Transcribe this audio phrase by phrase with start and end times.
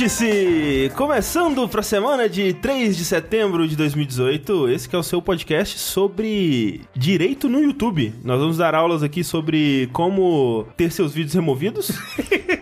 [0.00, 0.90] Vértice!
[0.96, 5.20] Começando para a semana de 3 de setembro de 2018, esse que é o seu
[5.20, 8.14] podcast sobre direito no YouTube.
[8.24, 11.90] Nós vamos dar aulas aqui sobre como ter seus vídeos removidos.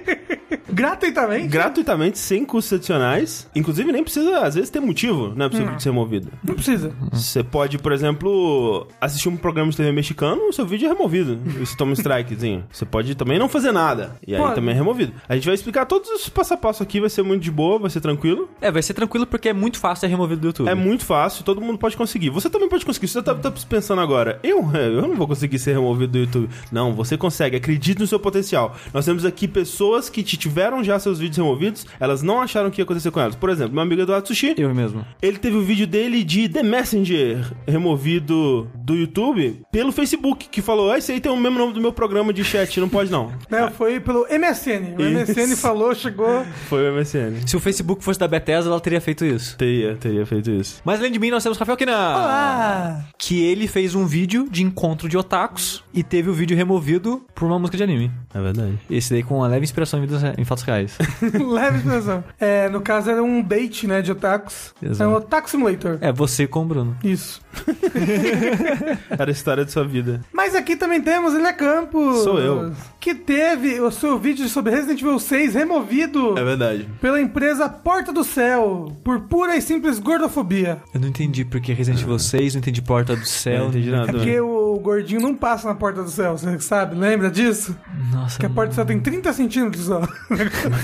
[0.78, 1.48] Gratuitamente?
[1.48, 3.48] Gratuitamente, sem custos adicionais.
[3.55, 6.28] Inclusive, nem precisa, às vezes, ter motivo, né, pra seu vídeo ser removido.
[6.45, 6.92] Não precisa.
[7.12, 11.38] Você pode, por exemplo, assistir um programa de TV mexicano, o seu vídeo é removido.
[11.46, 12.64] E você toma um strikezinho.
[12.70, 14.16] Você pode também não fazer nada.
[14.27, 14.54] E aí Pode.
[14.54, 15.12] também é removido.
[15.28, 17.79] A gente vai explicar todos os passo a passo aqui, vai ser muito de boa,
[17.79, 18.48] vai ser tranquilo.
[18.60, 20.68] É, vai ser tranquilo porque é muito fácil ser removido do YouTube.
[20.68, 22.30] É muito fácil, todo mundo pode conseguir.
[22.30, 23.09] Você também pode conseguir.
[23.09, 26.48] Você tá, tá pensando agora, eu, eu não vou conseguir ser removido do YouTube.
[26.70, 27.56] Não, você consegue.
[27.56, 28.76] Acredite no seu potencial.
[28.92, 32.80] Nós temos aqui pessoas que te tiveram já seus vídeos removidos, elas não acharam que
[32.80, 33.35] ia acontecer com elas.
[33.35, 35.05] Por exemplo, meu amigo Eduardo Sushi, Eu mesmo.
[35.23, 40.91] ele teve o vídeo dele de The Messenger removido do YouTube pelo Facebook, que falou:
[40.93, 43.33] Ah, esse aí tem o mesmo nome do meu programa de chat, não pode não.
[43.51, 44.95] Né, foi pelo MSN.
[44.99, 46.45] O MSN falou, chegou.
[46.69, 47.47] Foi o MSN.
[47.47, 49.57] Se o Facebook fosse da Bethesda, ela teria feito isso.
[49.57, 50.82] Teria, teria feito isso.
[50.85, 51.93] Mas além de mim, nós temos Rafael Kinan.
[51.97, 57.25] Ah, Que ele fez um vídeo de encontro de otakus e teve o vídeo removido
[57.35, 58.10] por uma música de anime.
[58.35, 58.79] É verdade.
[58.91, 60.07] Esse daí com uma leve inspiração em,
[60.41, 60.98] em fatos reais.
[61.23, 62.24] leve expressão.
[62.38, 64.75] É, no caso era um bait, né, de otakus.
[64.82, 65.03] Exato.
[65.03, 65.98] É um Otaku Simulator.
[66.00, 66.97] é, você com o Bruno.
[67.03, 67.41] Isso.
[69.10, 70.20] Era a história de sua vida.
[70.32, 72.22] Mas aqui também temos Ilha Campos.
[72.22, 72.72] Sou eu.
[73.00, 76.88] Que teve o seu vídeo sobre Resident Evil 6 removido É verdade.
[77.00, 80.78] pela empresa Porta do Céu por pura e simples gordofobia.
[80.93, 83.60] Eu não entendi porque Resident Evil 6, não entendi Porta do Céu.
[83.60, 84.10] Não entendi nada.
[84.10, 86.97] É porque o gordinho não passa na Porta do Céu, você sabe?
[86.97, 87.75] Lembra disso?
[88.12, 90.00] Nossa, Que a Porta do Céu tem 30 centímetros só.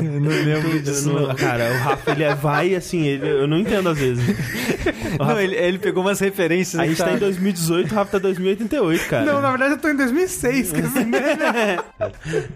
[0.01, 1.13] eu não lembro disso.
[1.13, 4.25] Não, Não, cara, o Rafa, ele é, vai assim, ele, eu não entendo às vezes.
[5.21, 6.79] Rafa- ele, ele pegou umas referências.
[6.79, 9.25] a aí gente tá em 2018, o Rafa tá em 2088, cara.
[9.25, 11.81] Não, na verdade eu tô em 2006, que assim, né?
[11.99, 12.05] É.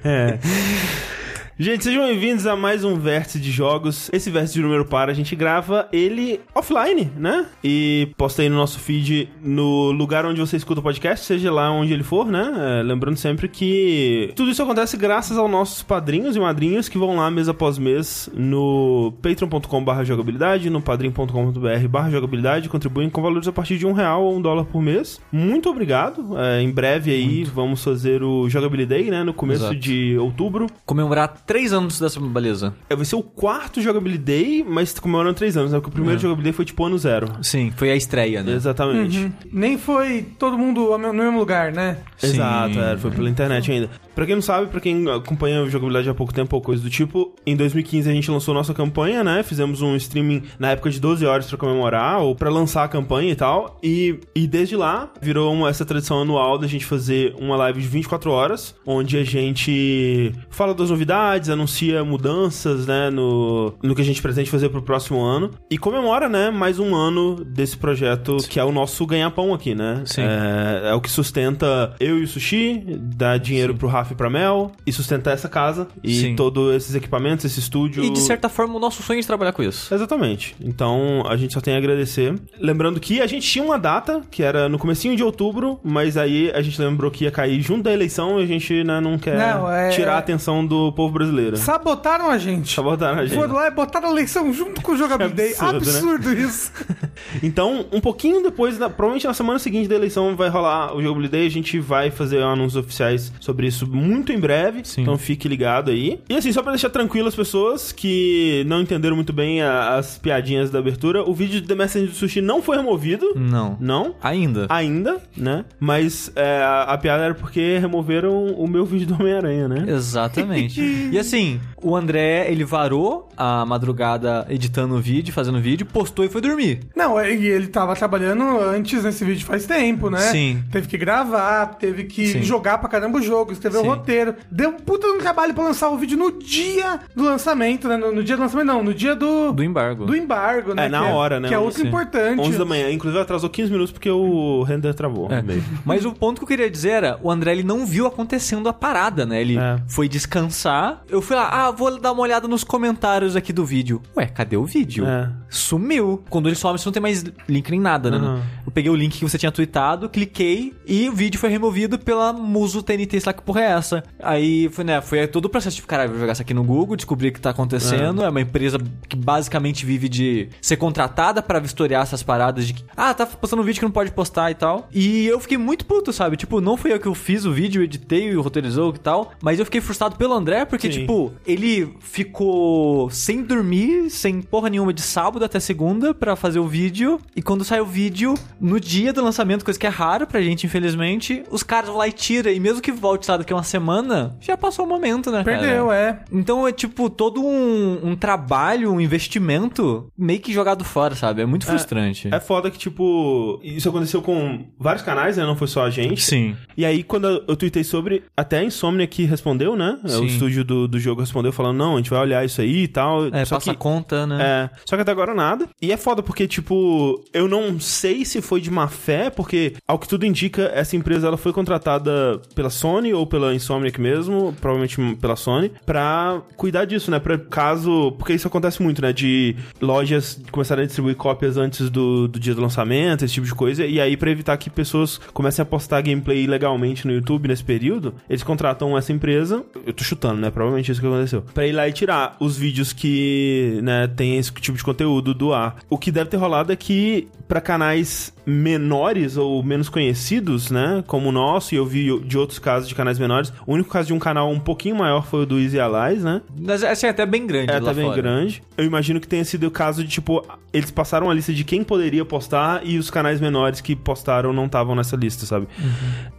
[0.04, 0.38] yeah.
[1.60, 4.08] Gente, sejam bem-vindos a mais um Vértice de Jogos.
[4.12, 7.46] Esse Vértice de número par, a gente grava ele offline, né?
[7.64, 11.68] E posta aí no nosso feed no lugar onde você escuta o podcast, seja lá
[11.72, 12.78] onde ele for, né?
[12.78, 17.16] É, lembrando sempre que tudo isso acontece graças aos nossos padrinhos e madrinhas que vão
[17.16, 23.52] lá mês após mês no patreon.com.br jogabilidade, no padrim.com.br barra jogabilidade, contribuem com valores a
[23.52, 25.20] partir de um real ou um dólar por mês.
[25.32, 26.38] Muito obrigado.
[26.38, 29.24] É, em breve aí vamos fazer o Jogabilidade, né?
[29.24, 29.74] No começo Exato.
[29.74, 30.68] de outubro.
[30.86, 32.74] Comemorar três anos dessa beleza.
[32.90, 35.78] É, vai ser o quarto Jogability Day, mas comemorando três anos, né?
[35.78, 36.22] Porque o primeiro É.
[36.22, 37.26] Jogability Day foi tipo ano zero.
[37.42, 38.52] Sim, foi a estreia, né?
[38.52, 39.18] Exatamente.
[39.18, 39.32] Uhum.
[39.50, 41.96] Nem foi todo mundo no mesmo lugar, né?
[42.22, 42.80] Exato, Sim.
[42.80, 43.90] é, foi pela internet ainda.
[44.18, 46.90] Pra quem não sabe, pra quem acompanha o jogabilidade há pouco tempo ou coisa do
[46.90, 49.44] tipo, em 2015 a gente lançou nossa campanha, né?
[49.44, 53.30] Fizemos um streaming na época de 12 horas pra comemorar ou pra lançar a campanha
[53.30, 53.78] e tal.
[53.80, 57.86] E, e desde lá virou uma- essa tradição anual da gente fazer uma live de
[57.86, 63.10] 24 horas, onde a gente fala das novidades, anuncia mudanças, né?
[63.10, 65.52] No, no que a gente pretende fazer pro próximo ano.
[65.70, 66.50] E comemora, né?
[66.50, 70.02] Mais um ano desse projeto que é o nosso ganha-pão aqui, né?
[70.04, 70.22] Sim.
[70.22, 72.82] É, é o que sustenta eu e o Sushi,
[73.14, 76.36] dá dinheiro pro Rafa e pra Mel, e sustenta essa casa, e Sim.
[76.36, 78.02] todos esses equipamentos, esse estúdio.
[78.04, 79.92] E de certa forma, o nosso sonho é de trabalhar com isso.
[79.94, 80.54] Exatamente.
[80.60, 82.34] Então, a gente só tem a agradecer.
[82.60, 86.50] Lembrando que a gente tinha uma data, que era no comecinho de outubro, mas aí
[86.54, 89.36] a gente lembrou que ia cair junto da eleição e a gente né, não quer
[89.36, 91.56] Não, é- tirar a atenção do povo brasileiro.
[91.56, 92.74] Sabotaram a gente.
[92.74, 93.34] Sabotaram a gente.
[93.36, 95.54] Foram lá e botaram a eleição junto com o Jogabilidade.
[95.58, 95.98] Que absurdo, né?
[95.98, 96.72] Absurdo isso.
[97.42, 101.26] Então, um pouquinho depois, na- provavelmente na semana seguinte da eleição vai rolar o Jogo
[101.28, 105.02] Day, a gente vai fazer anúncios oficiais sobre isso muito em breve, Sim.
[105.02, 106.20] então fique ligado aí.
[106.28, 110.18] E assim, só pra deixar tranquilo as pessoas que não entenderam muito bem a- as
[110.18, 113.76] piadinhas da abertura, o vídeo do The Messenger do Sushi não foi removido, Não.
[113.80, 114.66] não, Ainda.
[114.68, 115.64] ainda, né?
[115.80, 119.84] Mas é, a, a piada era porque removeram o meu vídeo do Homem-Aranha, né?
[119.88, 120.80] Exatamente.
[121.12, 126.24] e assim, o André, ele varou a madrugada editando o vídeo, fazendo o vídeo, postou
[126.24, 126.80] e foi dormir.
[126.96, 130.18] Não, e ele tava trabalhando antes nesse vídeo faz tempo, né?
[130.20, 130.62] Sim.
[130.70, 132.42] Teve que gravar, teve que Sim.
[132.42, 133.86] jogar pra caramba o jogo, escrever Sim.
[133.88, 134.34] Roteiro.
[134.50, 137.96] Deu um puta de um trabalho pra lançar o vídeo no dia do lançamento, né?
[137.96, 139.52] No, no dia do lançamento, não, no dia do.
[139.52, 140.04] Do embargo.
[140.06, 140.86] do embargo, né?
[140.86, 141.48] É, na Que hora, né?
[141.48, 141.88] Que é outro Sim.
[141.88, 142.40] importante.
[142.40, 145.40] 11 da manhã, inclusive atrasou 15 minutos porque o render travou É.
[145.40, 145.64] no meio.
[145.84, 148.72] Mas o ponto que eu queria dizer era, o André ele não viu acontecendo a
[148.72, 149.40] parada, né?
[149.40, 149.78] Ele É.
[149.88, 151.02] foi descansar.
[151.08, 154.00] Eu fui lá, ah, vou dar uma olhada nos comentários aqui do vídeo.
[154.16, 155.06] Ué, cadê o vídeo?
[155.06, 155.28] É.
[155.48, 156.22] Sumiu.
[156.30, 158.16] Quando ele some, você não tem mais link nem nada, né?
[158.18, 158.42] Aham.
[158.66, 162.32] Eu peguei o link que você tinha tweetado, cliquei e o vídeo foi removido pela
[162.32, 164.02] Muso TNT, sei lá que porra é essa.
[164.20, 166.96] Aí foi, né, foi todo o processo de, caralho, vou jogar isso aqui no Google,
[166.96, 168.22] descobrir o que tá acontecendo.
[168.24, 168.28] É.
[168.28, 168.78] uma empresa
[169.08, 173.62] que basicamente vive de ser contratada pra vistoriar essas paradas de que, ah, tá postando
[173.62, 174.88] um vídeo que não pode postar e tal.
[174.92, 176.36] E eu fiquei muito puto, sabe?
[176.36, 179.64] Tipo, não fui eu que eu fiz o vídeo, editei, roteirizou e tal, mas eu
[179.64, 181.00] fiquei frustrado pelo André porque, Sim.
[181.00, 186.66] tipo, ele ficou sem dormir, sem porra nenhuma de sábado até segunda pra fazer o
[186.66, 187.20] vídeo.
[187.34, 190.66] E quando sai o vídeo, no dia do lançamento, coisa que é raro pra gente,
[190.66, 192.50] infelizmente, os caras lá e tiram.
[192.50, 195.42] E mesmo que volte lá daqui a uma semana, já passou o momento, né?
[195.42, 196.20] Perdeu, é.
[196.32, 201.42] Então é tipo todo um, um trabalho, um investimento meio que jogado fora, sabe?
[201.42, 202.28] É muito frustrante.
[202.32, 205.44] É foda que, tipo, isso aconteceu com vários canais, né?
[205.44, 206.22] Não foi só a gente.
[206.22, 206.56] Sim.
[206.76, 209.98] E aí, quando eu eu tuitei sobre, até a Insomnia que respondeu, né?
[210.06, 210.20] Sim.
[210.20, 212.88] O estúdio do, do jogo respondeu falando, não, a gente vai olhar isso aí e
[212.88, 213.26] tal.
[213.28, 214.38] É, só passa que, conta, né?
[214.40, 215.66] É, só que até agora nada.
[215.80, 219.98] E é foda porque, tipo, eu não sei se foi de má fé, porque, ao
[219.98, 225.16] que tudo indica, essa empresa ela foi contratada pela Sony ou pela Insomniac mesmo, provavelmente
[225.16, 227.18] pela Sony, pra cuidar disso, né?
[227.18, 228.12] Pra caso.
[228.12, 229.12] Porque isso acontece muito, né?
[229.12, 233.54] De lojas começarem a distribuir cópias antes do, do dia do lançamento, esse tipo de
[233.54, 233.84] coisa.
[233.84, 238.14] E aí, pra evitar que pessoas comecem a postar gameplay ilegalmente no YouTube nesse período,
[238.28, 239.64] eles contratam essa empresa.
[239.86, 240.50] Eu tô chutando, né?
[240.50, 241.42] Provavelmente isso que aconteceu.
[241.54, 245.52] Pra ir lá e tirar os vídeos que, né, tem esse tipo de conteúdo do
[245.52, 245.76] ar.
[245.88, 251.04] O que deve ter rolado é que, pra canais menores ou menos conhecidos, né?
[251.06, 253.52] Como o nosso, e eu vi de outros casos de canais menores.
[253.66, 256.40] O único caso de um canal um pouquinho maior foi o do Easy Allies, né?
[256.58, 258.16] Mas essa é até bem grande É lá até bem fora.
[258.22, 258.62] grande.
[258.76, 260.42] Eu imagino que tenha sido o caso de, tipo,
[260.72, 264.66] eles passaram a lista de quem poderia postar e os canais menores que postaram não
[264.66, 265.68] estavam nessa lista, sabe?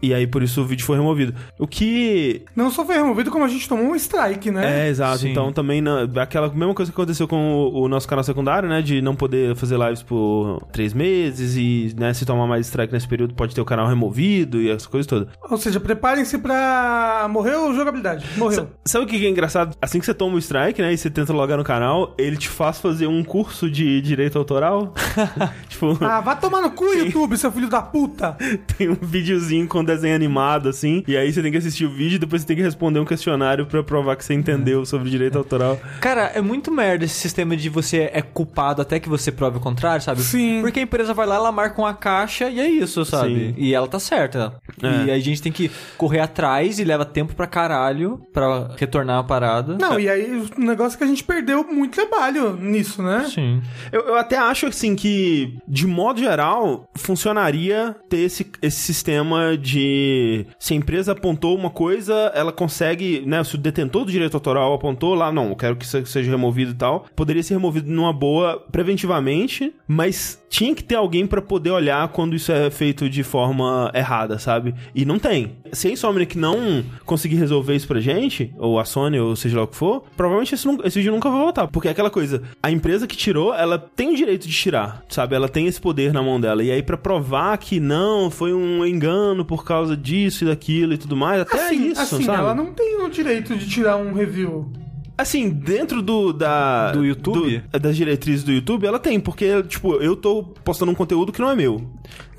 [0.01, 1.33] E aí, por isso, o vídeo foi removido.
[1.59, 4.85] O que Não só foi removido, como a gente tomou um strike, né?
[4.85, 5.19] é, exato.
[5.19, 5.31] Sim.
[5.31, 8.81] Então também na- aquela mesma coisa que aconteceu com o, o nosso canal secundário, né?
[8.81, 13.07] De não poder fazer lives por três meses e, né, se tomar mais strike nesse
[13.07, 15.27] período, pode ter o canal removido e essas coisas todas.
[15.49, 18.25] Ou seja, preparem-se pra morrer ou jogabilidade.
[18.37, 18.69] Morreu.
[18.85, 19.75] Sabe o que é engraçado?
[19.81, 20.93] Assim que você toma o strike, né?
[20.93, 24.93] E você tenta logar no canal, ele te faz fazer um curso de direito autoral.
[25.67, 28.37] tipo, Ah, vá tomar no cu, YouTube, seu filho da puta.
[28.77, 31.03] tem um videozinho com desenho animado, assim.
[31.07, 33.05] E aí você tem que assistir o vídeo e depois você tem que responder um
[33.05, 35.79] questionário pra provar que você entendeu sobre direito autoral.
[35.99, 39.59] Cara, é muito merda esse sistema de você é culpado até que você prove o
[39.59, 40.21] contrário, sabe?
[40.21, 40.61] Sim.
[40.61, 43.49] Porque a empresa vai lá, ela marca uma caixa e é isso, sabe?
[43.49, 43.55] Sim.
[43.57, 44.53] E ela tá certa.
[44.81, 44.87] É.
[45.05, 49.19] E aí a gente tem que correr atrás e leva tempo pra caralho pra retornar
[49.19, 49.77] a parada.
[49.79, 53.25] Não, e aí o negócio é que a gente perdeu muito trabalho nisso, né?
[53.29, 53.61] Sim.
[53.91, 60.45] Eu, eu até acho, assim, que, de modo geral, funcionaria ter esse, esse sistema de...
[60.57, 63.43] Se a empresa apontou uma coisa, ela consegue, né?
[63.43, 66.71] Se o detentor do direito autoral apontou lá, não, eu quero que isso seja removido
[66.71, 71.71] e tal, poderia ser removido numa boa, preventivamente, mas tinha que ter alguém pra poder
[71.71, 74.73] olhar quando isso é feito de forma errada, sabe?
[74.93, 75.57] E não tem.
[75.71, 79.63] Se a Insomniac não conseguir resolver isso pra gente, ou a Sony, ou seja lá
[79.63, 81.67] o que for, provavelmente esse, esse vídeo nunca vai voltar.
[81.67, 85.35] Porque é aquela coisa, a empresa que tirou, ela tem o direito de tirar, sabe?
[85.35, 86.63] Ela tem esse poder na mão dela.
[86.63, 90.97] E aí, pra provar que não, foi um engano por causa disso e daquilo e
[90.97, 92.39] tudo mais, até assim, isso, assim, sabe?
[92.39, 94.71] ela não tem o direito de tirar um review.
[95.21, 97.61] Assim, dentro do da Do YouTube?
[97.71, 101.41] do- das diretrizes do YouTube, ela tem, porque tipo, eu tô postando um conteúdo que
[101.41, 101.81] não é meu.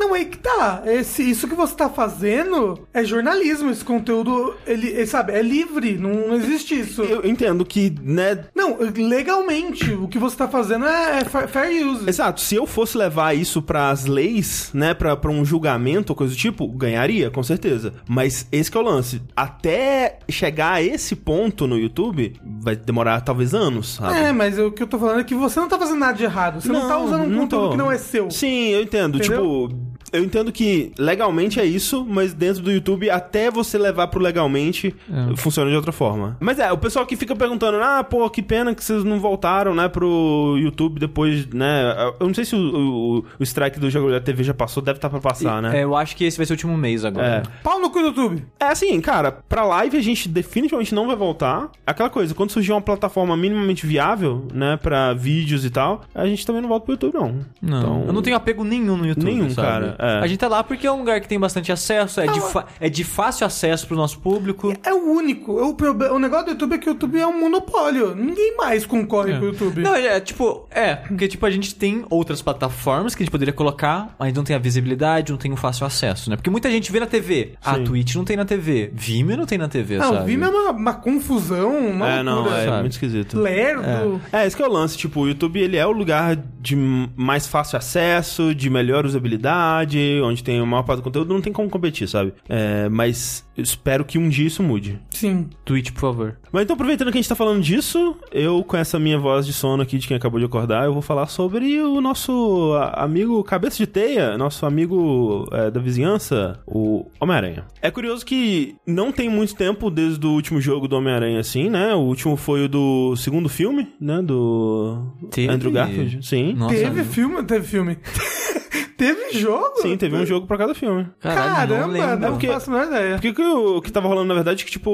[0.01, 0.83] Não, aí que tá.
[0.87, 3.71] Esse, isso que você tá fazendo é jornalismo.
[3.71, 5.99] Esse conteúdo, ele, ele, sabe, é livre.
[5.99, 7.03] Não, não existe isso.
[7.03, 12.09] Eu entendo que, né, Não, legalmente, o que você tá fazendo é fa- fair use.
[12.09, 16.33] Exato, se eu fosse levar isso pras leis, né, pra, pra um julgamento ou coisa
[16.35, 17.93] do tipo, ganharia, com certeza.
[18.09, 19.21] Mas esse que é o lance.
[19.37, 22.33] Até chegar a esse ponto no YouTube,
[22.63, 24.17] vai demorar talvez anos, sabe?
[24.19, 26.25] É, mas o que eu tô falando é que você não tá fazendo nada de
[26.25, 26.61] errado.
[26.63, 27.71] Você não, tá usando um conteúdo tô.
[27.73, 28.31] que não é seu.
[28.31, 29.19] Sim, eu entendo.
[29.19, 29.69] Entendeu?
[29.69, 34.21] Tipo, eu entendo que legalmente é isso, mas dentro do YouTube, até você levar pro
[34.21, 34.95] legalmente,
[35.37, 36.37] funciona de outra forma.
[36.41, 39.75] Mas é, o pessoal que fica perguntando, ah, pô, que pena que vocês não voltaram,
[39.75, 41.95] né, pro YouTube depois, né?
[42.19, 44.99] Eu não sei se o, o, o strike do jogo da TV já passou, deve
[44.99, 45.79] estar pra passar, né?
[45.79, 47.43] É, eu acho que esse vai ser o último mês agora.
[47.63, 48.45] Pau no cu do YouTube.
[48.59, 51.71] É assim, cara, pra live a gente definitivamente não vai voltar.
[51.87, 56.45] Aquela coisa, quando surgir uma plataforma minimamente viável, né, pra vídeos e tal, a gente
[56.45, 57.37] também não volta pro YouTube, não.
[57.63, 59.69] Não, Então, eu não tenho apego nenhum no YouTube, Nenhum, sabe?
[59.69, 59.90] cara.
[59.99, 60.19] É.
[60.23, 62.67] A gente tá lá porque é um lugar que tem bastante acesso, é, de, fa-
[62.81, 64.73] é de fácil acesso pro nosso público.
[64.85, 65.53] É o único.
[65.53, 68.15] O, proble- o negócio do YouTube é que o YouTube é um monopólio.
[68.15, 69.83] Ninguém mais concorre com o YouTube.
[69.83, 73.53] Não, é tipo, é, porque tipo, a gente tem outras plataformas que a gente poderia
[73.53, 76.37] colocar, mas não tem a visibilidade, não tem o fácil acesso, né?
[76.37, 77.55] Porque muita gente vê na TV.
[77.65, 77.85] A Sim.
[77.85, 78.91] Twitch não tem na TV.
[78.95, 80.23] Vimeo não tem na TV, Não, sabe?
[80.23, 82.57] o Vimeo é uma, uma confusão, uma É, não, loucura.
[82.59, 82.81] é sabe?
[82.81, 83.39] muito esquisito.
[83.39, 84.21] Lerdo.
[84.33, 86.77] É, esse que é o lance, tipo, o YouTube ele é o lugar de
[87.17, 89.80] mais fácil acesso, de melhor usabilidade,
[90.23, 92.33] onde tem o maior parte do conteúdo, não tem como competir, sabe?
[92.49, 94.99] É, mas eu espero que um dia isso mude.
[95.11, 95.49] Sim.
[95.65, 96.39] Twitch, por favor.
[96.53, 99.53] Mas então, aproveitando que a gente tá falando disso, eu, com essa minha voz de
[99.53, 103.77] sono aqui de quem acabou de acordar, eu vou falar sobre o nosso amigo Cabeça
[103.77, 107.65] de Teia, nosso amigo é, da vizinhança, o Homem-Aranha.
[107.83, 111.95] É curioso que não tem muito tempo desde o último jogo do Homem-Aranha, assim, né?
[111.95, 114.23] O último foi o do segundo filme, né?
[114.23, 115.53] Do Teve?
[115.53, 116.27] Andrew Garfield.
[116.27, 116.55] Sim.
[116.55, 117.43] Nossa, teve filme?
[117.43, 117.99] Teve filme.
[119.01, 119.73] teve jogo?
[119.81, 121.07] Sim, teve um jogo pra cada filme.
[121.21, 122.19] Caralho, não Caramba, lembro.
[122.19, 123.13] não, porque- faço a menor ideia.
[123.15, 124.91] Porque o que, o que tava rolando, na verdade, é que, tipo,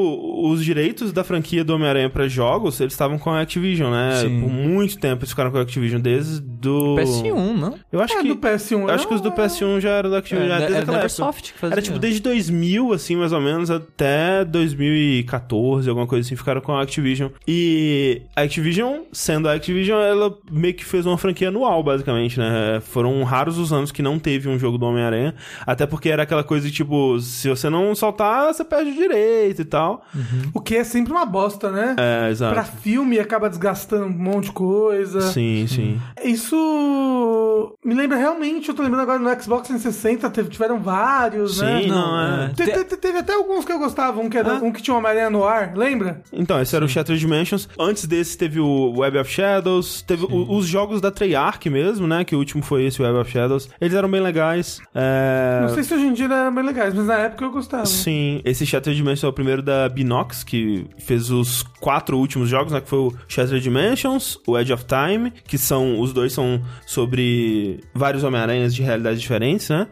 [0.49, 4.21] os direitos da franquia do Homem-Aranha pra jogos, eles estavam com a Activision, né?
[4.23, 4.41] Sim.
[4.41, 6.95] Por muito tempo eles ficaram com a Activision, desde do...
[6.97, 7.75] PS1, não?
[7.93, 8.29] Eu acho É, que...
[8.29, 8.81] do PS1.
[8.83, 10.99] eu acho que os do PS1 já eram da Activision, já Era, desde era aquela
[10.99, 11.23] época.
[11.23, 11.75] Neversoft que fazia.
[11.75, 16.73] Era, tipo, desde 2000, assim, mais ou menos, até 2014, alguma coisa assim, ficaram com
[16.73, 17.31] a Activision.
[17.47, 22.81] E a Activision, sendo a Activision, ela meio que fez uma franquia anual, basicamente, né?
[22.83, 25.35] Foram raros os anos que não teve um jogo do Homem-Aranha,
[25.67, 29.63] até porque era aquela coisa de, tipo, se você não soltar, você perde o direito
[29.63, 30.05] e tal.
[30.53, 31.97] O que é sempre uma bosta, né?
[31.99, 32.53] É, exato.
[32.55, 35.21] Pra filme acaba desgastando um monte de coisa.
[35.23, 36.01] Sim, sim.
[36.23, 41.83] Isso me lembra realmente, eu tô lembrando agora no Xbox 360, teve, tiveram vários, né?
[41.83, 42.45] Sim, não, é.
[42.47, 42.49] é.
[42.49, 44.61] Te- te- teve até alguns que eu gostava, um que, era, Ah.
[44.63, 46.23] um que tinha uma Maria no ar, lembra?
[46.33, 47.69] Então, esse era o Shattered Dimensions.
[47.79, 52.25] Antes desse teve o Web of Shadows, teve o- os jogos da Treyarch mesmo, né?
[52.25, 53.69] Que o último foi esse Web of Shadows.
[53.87, 54.81] Eles eram bem legais.
[54.95, 55.61] É...
[55.63, 57.87] Não sei se hoje em dia eram bem legais, mas na época eu gostava.
[57.87, 62.73] Sim, esse Shattered Dimensions é o primeiro da Binox, que fez os quatro últimos jogos,
[62.73, 62.81] né?
[62.81, 66.61] Que foi o Shattered Dimensions, o Edge of Time, que são, os dois são
[67.07, 69.87] sobre vários Homem-Aranhas de realidades diferentes, né?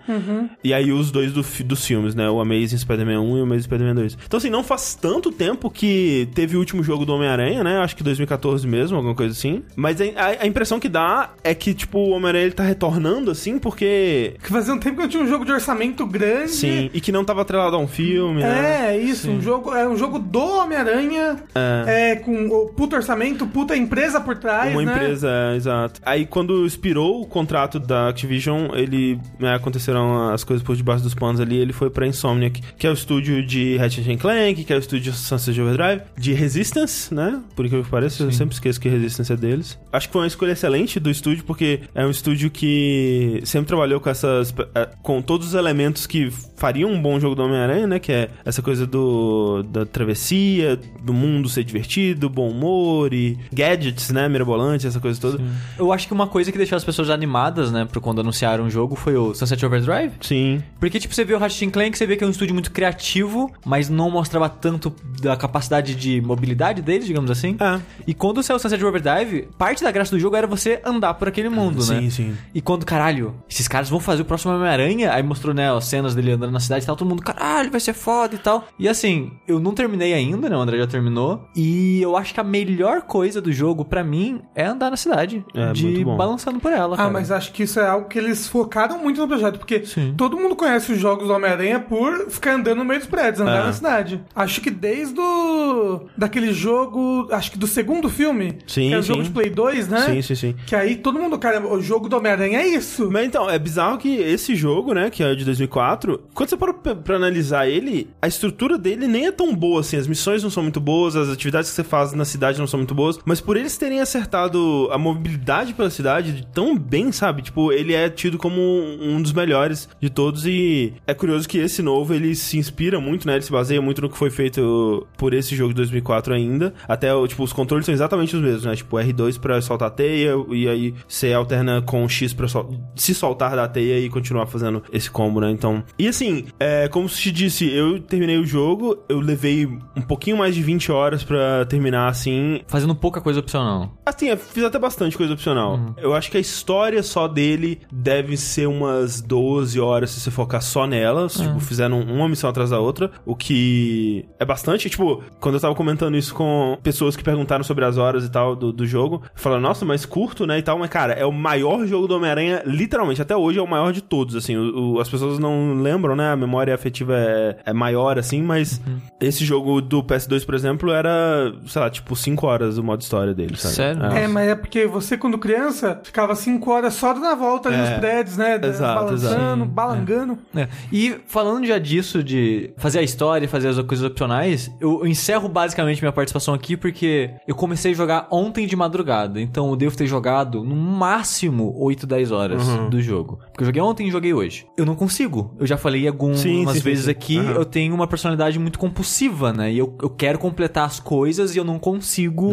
[0.62, 2.28] E aí os dois do dos filmes, né?
[2.28, 4.18] O Amazing Spider-Man 1 e o Amazing Spider-Man 2.
[4.26, 7.78] Então, assim, não faz tanto tempo que teve o último jogo do Homem-Aranha, né?
[7.78, 9.62] Acho que 2014 mesmo, alguma coisa assim.
[9.76, 13.30] Mas a, a- a impressão que dá é que, tipo, o Homem-Aranha ele tá retornando,
[13.30, 13.73] assim, porque...
[13.74, 16.50] Que fazia um tempo que eu tinha um jogo de orçamento grande.
[16.50, 18.94] Sim, e que não tava atrelado a um filme, né?
[18.94, 22.16] É, isso, um jogo, é um jogo do Homem-Aranha, é.
[22.16, 24.92] com o puto orçamento, puta empresa por trás, Uma né?
[24.92, 26.00] empresa, é, exato.
[26.04, 31.14] Aí quando expirou o contrato da Activision, ele né, aconteceram as coisas por debaixo dos
[31.14, 34.76] panos ali, ele foi pra Insomniac, que é o estúdio de Ratchet Clank, que é
[34.76, 37.40] o estúdio de Sunset Overdrive, de Resistance, né?
[37.54, 39.78] Por incrível que pareça, eu sempre esqueço que Resistance é deles.
[39.92, 44.00] Acho que foi uma escolha excelente do estúdio, porque é um estúdio que sempre trabalhou
[44.00, 47.98] com essas eh, com todos os elementos que fariam um bom jogo do Homem-Aranha, né?
[47.98, 54.10] Que é essa coisa do da travessia, do mundo ser divertido, bom humor e gadgets,
[54.10, 54.28] né?
[54.28, 55.42] Mirabolantes, essa coisa toda.
[55.78, 58.70] Eu acho que uma coisa que deixou as pessoas animadas, né, pra quando anunciaram o
[58.70, 60.12] jogo foi o Sunset Overdrive.
[60.20, 60.62] Sim.
[60.78, 63.52] Porque, tipo, você vê o Ratchet Clank, você vê que é um estúdio muito criativo,
[63.64, 67.56] mas não mostrava tanto da capacidade de mobilidade deles, digamos assim.
[67.60, 67.80] É.
[68.06, 71.28] E quando saiu o Sunset Overdrive, parte da graça do jogo era você andar por
[71.28, 72.00] aquele mundo, né?
[72.00, 72.36] Sim, sim.
[72.54, 76.14] E quando, caralho, esses caras vão fazer o próximo Homem-Aranha, aí mostrou, né, as cenas
[76.14, 78.66] dele andando na cidade e tal, todo mundo, caralho, vai ser foda e tal.
[78.78, 82.40] E assim, eu não terminei ainda, né, o André já terminou, e eu acho que
[82.40, 85.44] a melhor coisa do jogo, pra mim, é andar na cidade.
[85.54, 86.16] É, de muito bom.
[86.16, 87.10] balançando por ela, Ah, cara.
[87.10, 90.14] mas acho que isso é algo que eles focaram muito no projeto, porque Sim.
[90.16, 93.62] todo mundo conhece os jogos do Homem-Aranha por ficar andando no meio dos prédios, andar
[93.62, 93.66] É.
[93.66, 94.20] na cidade.
[94.34, 96.06] Acho que desde o...
[96.18, 99.08] daquele jogo, acho que do segundo filme, Sim, que é o sim.
[99.12, 100.00] jogo de Play 2, né?
[100.00, 100.54] Sim, sim, sim.
[100.66, 103.08] Que aí todo mundo, cara, o jogo do Homem-Aranha é isso.
[103.10, 106.72] Mas então, é bizarro que esse jogo, né, que é de 2004, quando você para
[106.74, 109.96] pra, analisar ele, a estrutura dele nem é tão boa assim.
[109.96, 112.78] As missões não são muito boas, as atividades que você faz na cidade não são
[112.78, 117.42] muito boas, mas por eles terem acertado a mobilidade pela cidade tão bem, sabe?
[117.42, 121.82] Tipo, ele é tido como um dos melhores de todos e é curioso que esse
[121.82, 123.34] novo ele se inspira muito, né?
[123.34, 126.74] Ele se baseia muito no que foi feito por esse jogo de 2004 ainda.
[126.88, 128.74] Até, tipo, os controles são exatamente os mesmos, né?
[128.76, 133.14] Tipo, R2 pra soltar a teia e aí você alterna com X pra sol- se
[133.14, 135.50] soltar da teia e continuar fazendo esse combo, né?
[135.50, 135.82] Então.
[135.98, 140.36] E assim, é, como se te disse, eu terminei o jogo, eu levei um pouquinho
[140.38, 142.60] mais de 20 horas pra terminar assim.
[142.66, 143.92] Fazendo pouca coisa opcional.
[144.04, 145.78] Assim, eu fiz até bastante coisa opcional.
[145.96, 150.62] Eu acho que a história só dele deve ser umas 12 horas se você focar
[150.62, 151.28] só nela.
[151.28, 153.10] se, Tipo, fizeram uma missão atrás da outra.
[153.24, 154.88] O que é bastante.
[154.88, 158.56] Tipo, quando eu tava comentando isso com pessoas que perguntaram sobre as horas e tal
[158.56, 160.58] do, do jogo, falaram, nossa, mas curto, né?
[160.58, 160.78] E tal.
[160.78, 163.20] Mas, cara, é o maior jogo do Homem-Aranha, literalmente.
[163.24, 164.56] Até hoje é o maior de todos, assim.
[164.56, 166.30] O, o- as pessoas não lembram, né?
[166.30, 168.80] A memória afetiva é, é maior, assim, mas
[169.20, 173.34] esse jogo do PS2, por exemplo, era, sei lá, tipo 5 horas o modo história
[173.34, 173.74] dele, sabe?
[173.74, 174.02] Sério?
[174.04, 177.78] É, mas é porque você, quando criança, ficava cinco horas só dando a volta ali
[177.78, 177.80] É.
[177.90, 178.60] nos prédios, né?
[178.62, 179.64] Exato, Balançando, exato.
[179.66, 180.38] balangando.
[180.54, 180.68] É.
[180.92, 185.06] E falando já disso, de fazer a história e fazer as coisas opcionais, eu, eu
[185.06, 189.40] encerro basicamente minha participação aqui porque eu comecei a jogar ontem de madrugada.
[189.40, 192.90] Então eu devo ter jogado no máximo 8, 10 horas Uhum.
[192.90, 193.13] do jogo.
[193.22, 194.66] Porque eu joguei ontem e joguei hoje.
[194.76, 195.54] Eu não consigo.
[195.58, 197.10] Eu já falei algumas Sim, sim, vezes sim.
[197.10, 197.50] aqui, Uhum.
[197.52, 199.70] eu tenho uma personalidade muito compulsiva, né?
[199.72, 202.50] E eu, eu quero completar as coisas e eu não consigo.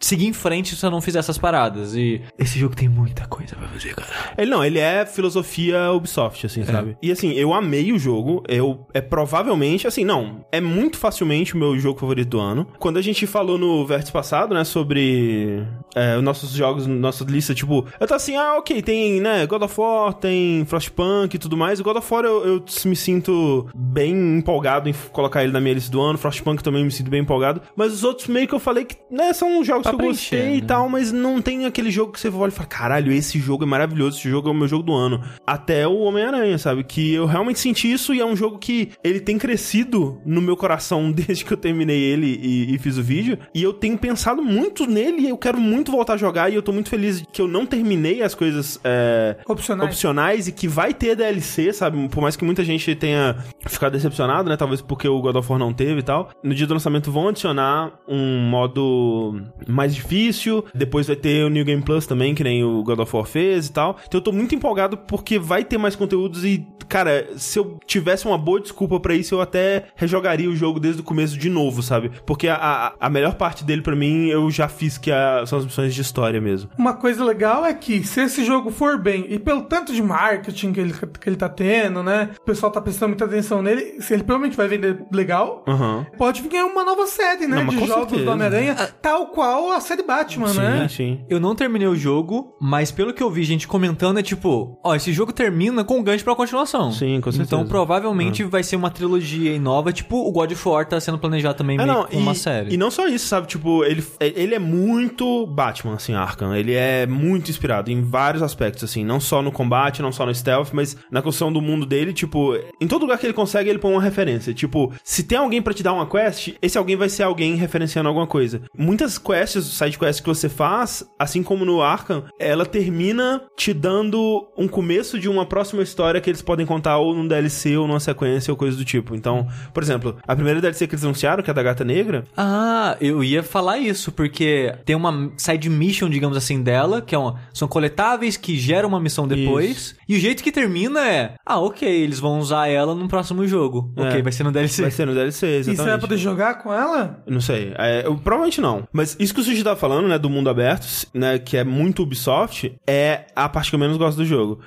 [0.00, 1.94] Seguir em frente se eu não fizer essas paradas.
[1.94, 4.08] E esse jogo tem muita coisa pra fazer, cara.
[4.36, 6.96] Ele não, ele é filosofia Ubisoft, assim, sabe?
[7.02, 8.42] E assim, eu amei o jogo.
[8.48, 12.66] Eu é provavelmente, assim, não, é muito facilmente o meu jogo favorito do ano.
[12.78, 15.64] Quando a gente falou no vértice passado, né, sobre
[15.94, 19.62] é, os nossos jogos, nossa lista, tipo, eu tô assim, ah, ok, tem, né, God
[19.62, 21.80] of War, tem Frostpunk e tudo mais.
[21.80, 25.74] O God of War eu, eu me sinto bem empolgado em colocar ele na minha
[25.74, 26.18] lista do ano.
[26.18, 27.60] Frostpunk também me sinto bem empolgado.
[27.74, 30.56] Mas os outros meio que eu falei que, né, são jogos Que eu gostei preencher,
[30.56, 30.66] e né?
[30.66, 33.66] tal, mas não tem aquele jogo que você olha e fala, caralho, esse jogo é
[33.66, 35.22] maravilhoso, esse jogo é o meu jogo do ano.
[35.46, 36.84] Até o Homem-Aranha, sabe?
[36.84, 40.56] Que eu realmente senti isso e é um jogo que ele tem crescido no meu
[40.56, 43.38] coração desde que eu terminei ele e, e fiz o vídeo.
[43.54, 46.62] E eu tenho pensado muito nele e eu quero muito voltar a jogar e eu
[46.62, 49.90] tô muito feliz que eu não terminei as coisas é, Opcionais.
[49.90, 52.08] opcionais e que vai ter DLC, sabe?
[52.08, 54.56] Por mais que muita gente tenha ficado decepcionado, né?
[54.56, 56.30] Talvez porque o God of War não teve e tal.
[56.42, 59.40] No dia do lançamento vão adicionar um modo
[59.78, 60.64] mais difícil.
[60.74, 63.66] Depois vai ter o New Game Plus também, que nem o God of War fez
[63.68, 63.96] e tal.
[64.06, 68.26] Então eu tô muito empolgado porque vai ter mais conteúdos e, cara, se eu tivesse
[68.26, 71.82] uma boa desculpa pra isso, eu até rejogaria o jogo desde o começo de novo,
[71.82, 72.10] sabe?
[72.26, 75.58] Porque a, a, a melhor parte dele pra mim eu já fiz, que é- são
[75.58, 76.70] as missões de história mesmo.
[76.76, 80.72] Uma coisa legal é que, se esse jogo for bem, e pelo tanto de marketing
[80.72, 82.30] que ele, que ele tá tendo, né?
[82.40, 86.06] O pessoal tá prestando muita atenção nele, se ele provavelmente vai vender legal, Aham.
[86.16, 87.58] pode vir uma nova série, né?
[87.62, 88.24] Não, de jogos certeza.
[88.24, 90.88] do Homem-Aranha, tal qual a série Batman, Sim, né?
[90.88, 91.20] sim.
[91.28, 94.94] Eu não terminei o jogo, mas pelo que eu vi gente comentando é tipo, ó,
[94.94, 96.92] esse jogo termina com um gancho pra continuação.
[96.92, 97.54] Sim, com certeza.
[97.54, 101.18] Então provavelmente vai ser uma trilogia aí nova, tipo o God of War tá sendo
[101.18, 102.74] planejado também É, meio não, com e, uma série.
[102.74, 103.46] E não só isso, sabe?
[103.46, 106.54] Tipo, ele, ele é muito Batman, assim, Arkham.
[106.54, 109.04] Ele é muito inspirado em vários aspectos, assim.
[109.04, 112.56] Não só no combate, não só no stealth, mas na construção do mundo dele, tipo...
[112.80, 114.54] Em todo lugar que ele consegue, ele põe uma referência.
[114.54, 118.08] Tipo, se tem alguém pra te dar uma quest, esse alguém vai ser alguém referenciando
[118.08, 118.62] alguma coisa.
[118.76, 124.46] Muitas quests, side quests que você faz, assim como no Arkham, ela termina te dando
[124.56, 128.00] um começo de uma próxima história que eles podem contar ou num DLC ou numa
[128.00, 129.14] sequência ou coisa do tipo.
[129.14, 132.96] Então, por exemplo, a primeira DLC que eles anunciaram, que é da Gata Negra, Ah,
[133.00, 137.40] eu ia falar isso, porque tem uma side mission, digamos assim, dela, que é uma,
[137.52, 139.96] são coletáveis que geram uma missão depois.
[140.08, 143.92] E o jeito que termina é: ah, ok, eles vão usar ela no próximo jogo.
[143.96, 144.02] É.
[144.08, 144.82] Ok, vai ser no DLC.
[144.82, 145.76] vai ser no DLC, E exatamente.
[145.82, 147.22] você vai poder jogar com ela?
[147.26, 147.72] Não sei.
[147.78, 148.86] É, eu- provavelmente não.
[148.92, 152.02] Mas isso que o Sushi tá falando, né, do mundo aberto, né, que é muito
[152.02, 154.60] Ubisoft, é a parte que eu menos gosto do jogo.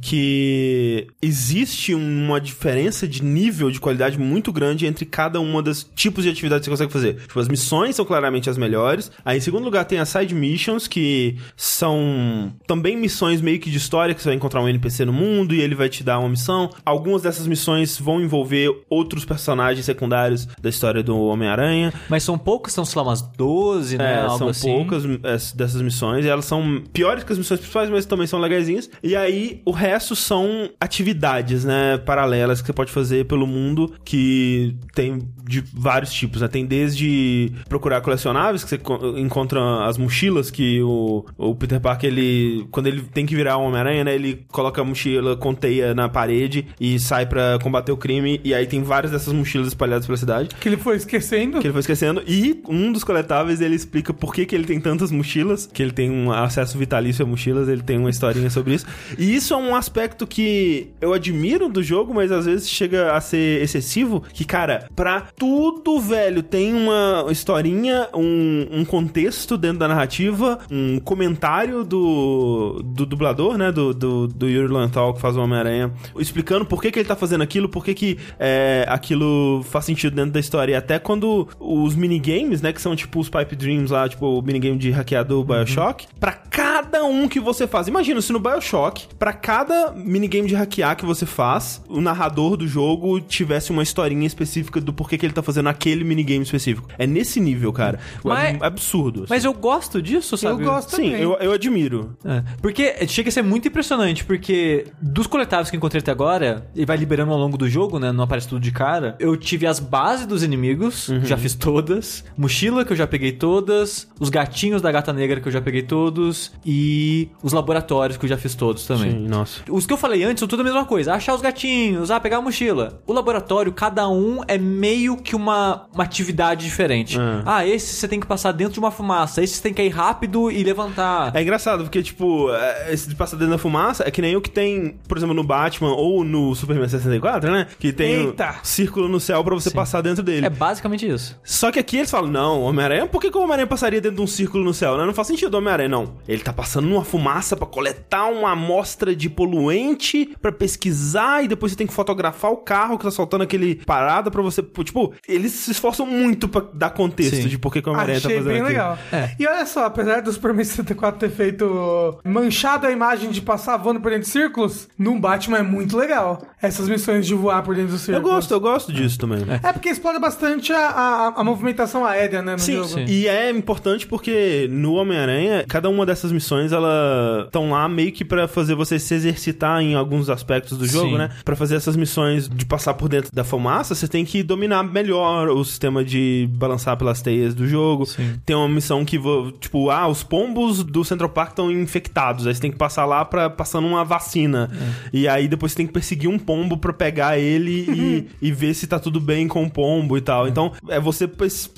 [0.00, 6.24] Que existe uma diferença de nível de qualidade muito grande entre cada uma das tipos
[6.24, 7.26] de atividades que você consegue fazer.
[7.26, 9.10] Tipo, as missões são claramente as melhores.
[9.24, 13.78] Aí, em segundo lugar, tem as side missions, que são também missões meio que de
[13.78, 16.28] história, que você vai encontrar um NPC no mundo e ele vai te dar uma
[16.28, 16.70] missão.
[16.84, 21.92] Algumas dessas missões vão envolver outros personagens secundários da história do Homem-Aranha.
[22.08, 24.14] Mas são poucas, são, sei lá, umas 12, né?
[24.14, 24.72] É, Algo são assim.
[24.72, 28.38] poucas é, dessas missões e elas são piores que as missões principais, mas também são
[28.40, 28.88] legaisinhas.
[29.02, 34.76] E aí, o resto são atividades, né, paralelas que você pode fazer pelo mundo que
[34.94, 36.48] tem de vários tipos, né?
[36.48, 42.10] Tem desde procurar colecionáveis, que você co- encontra as mochilas que o, o Peter Parker,
[42.10, 42.66] ele...
[42.70, 46.08] Quando ele tem que virar um Homem-Aranha, né, ele coloca a mochila com teia na
[46.08, 48.40] parede e sai pra combater o crime.
[48.44, 51.60] E aí tem várias dessas mochilas espalhadas pela cidade Que ele foi esquecendo.
[51.60, 52.22] que ele foi esquecendo.
[52.26, 55.92] E um dos coletáveis, ele explica por que, que ele tem tantas mochilas, que ele
[55.92, 58.86] tem um acesso vitalício a mochilas, ele tem uma historinha sobre isso.
[59.18, 63.20] E isso é um aspecto que eu admiro do jogo, mas às vezes chega a
[63.20, 69.88] ser excessivo, que, cara, pra tudo, velho, tem uma historinha, um, um contexto dentro da
[69.88, 75.40] narrativa, um comentário do, do dublador, né, do, do, do Yuri Lowenthal, que faz o
[75.40, 79.84] Homem-Aranha, explicando por que, que ele tá fazendo aquilo, por que, que é, aquilo faz
[79.84, 80.72] sentido dentro da história.
[80.72, 84.42] E até quando os minigames, né, que são tipo os Pipe Dreams lá, tipo, o
[84.42, 87.88] minigame de hackear do Bioshock, pra cada um que você faz.
[87.88, 92.66] Imagina se no Bioshock, pra cada minigame de hackear que você faz, o narrador do
[92.68, 96.88] jogo tivesse uma historinha específica do porquê que ele tá fazendo aquele minigame específico.
[96.98, 97.98] É nesse nível, cara.
[98.24, 99.20] Mas- é absurdo.
[99.24, 99.32] assim.
[99.34, 100.62] Mas eu gosto disso, sabe?
[100.62, 101.22] Eu gosto Sim, também.
[101.22, 102.16] eu, eu admiro.
[102.24, 106.66] É, porque chega a ser muito impressionante, porque dos coletáveis que eu encontrei até agora,
[106.74, 108.12] e vai liberando ao longo do jogo, né?
[108.12, 109.16] Não aparece tudo de cara.
[109.18, 111.24] Eu tive as bases dos inimigos, Uhum.
[111.24, 112.24] já fiz todas.
[112.36, 113.85] Mochila, que eu já peguei todas.
[114.18, 116.52] Os gatinhos da gata negra, que eu já peguei todos.
[116.64, 119.12] E os laboratórios, que eu já fiz todos também.
[119.12, 119.60] Sim, nossa.
[119.68, 121.14] Os que eu falei antes são tudo a mesma coisa.
[121.14, 123.00] Achar os gatinhos, ah, pegar a mochila.
[123.06, 127.18] O laboratório, cada um é meio que uma, uma atividade diferente.
[127.18, 127.42] É.
[127.44, 129.42] Ah, esse você tem que passar dentro de uma fumaça.
[129.42, 131.34] Esse você tem que ir rápido e levantar.
[131.34, 134.40] É engraçado, porque, tipo, é, esse de passar dentro da fumaça é que nem o
[134.40, 137.66] que tem, por exemplo, no Batman ou no Superman 64, né?
[137.78, 138.56] Que tem Eita.
[138.62, 140.46] círculo no céu pra você passar dentro dele.
[140.46, 141.38] É basicamente isso.
[141.44, 144.22] Só que aqui eles falam, não, Homem-Aranha, por que, que o Homem-Aranha passaria dentro de
[144.22, 144.96] um círculo no céu?
[144.96, 145.04] né?
[145.04, 146.14] Não faz sentido o Homem-Aranha, não.
[146.26, 151.72] Ele tá passando numa fumaça pra coletar uma amostra de poluente pra pesquisar e depois
[151.72, 154.62] você tem que fotografar o carro que tá soltando aquele parada pra você.
[154.62, 157.48] Tipo, eles se esforçam muito pra dar contexto Sim.
[157.48, 158.68] de por que, que o Homem-Aranha tá Achei fazendo bem aquilo.
[158.78, 158.98] legal.
[159.12, 159.30] É.
[159.38, 164.00] E olha só, apesar do Superman 64 ter feito manchado a imagem de passar voando
[164.00, 166.42] por dentro de círculos, no Batman é muito legal.
[166.60, 168.34] Essas missões de voar por dentro dos Eu círculos.
[168.36, 169.44] gosto, eu gosto disso também.
[169.62, 172.88] É porque explora bastante a, a, a movimentação aérea, né, no Sim, jogo.
[172.88, 173.04] sim.
[173.06, 178.24] e é importante porque no Homem-Aranha, cada uma dessas missões, ela estão lá meio que
[178.24, 181.18] pra fazer você se exercitar em alguns aspectos do jogo, Sim.
[181.18, 181.30] né?
[181.44, 185.48] Pra fazer essas missões de passar por dentro da fumaça, você tem que dominar melhor
[185.48, 188.06] o sistema de balançar pelas teias do jogo.
[188.06, 188.38] Sim.
[188.46, 189.18] Tem uma missão que,
[189.58, 193.24] tipo, ah, os pombos do Central Park estão infectados, aí você tem que passar lá
[193.24, 194.70] pra, passando uma vacina.
[195.12, 198.74] E aí depois você tem que perseguir um pombo pra pegar ele e, e ver
[198.74, 200.46] se tá tudo bem com o pombo e tal.
[200.46, 201.28] Então, é você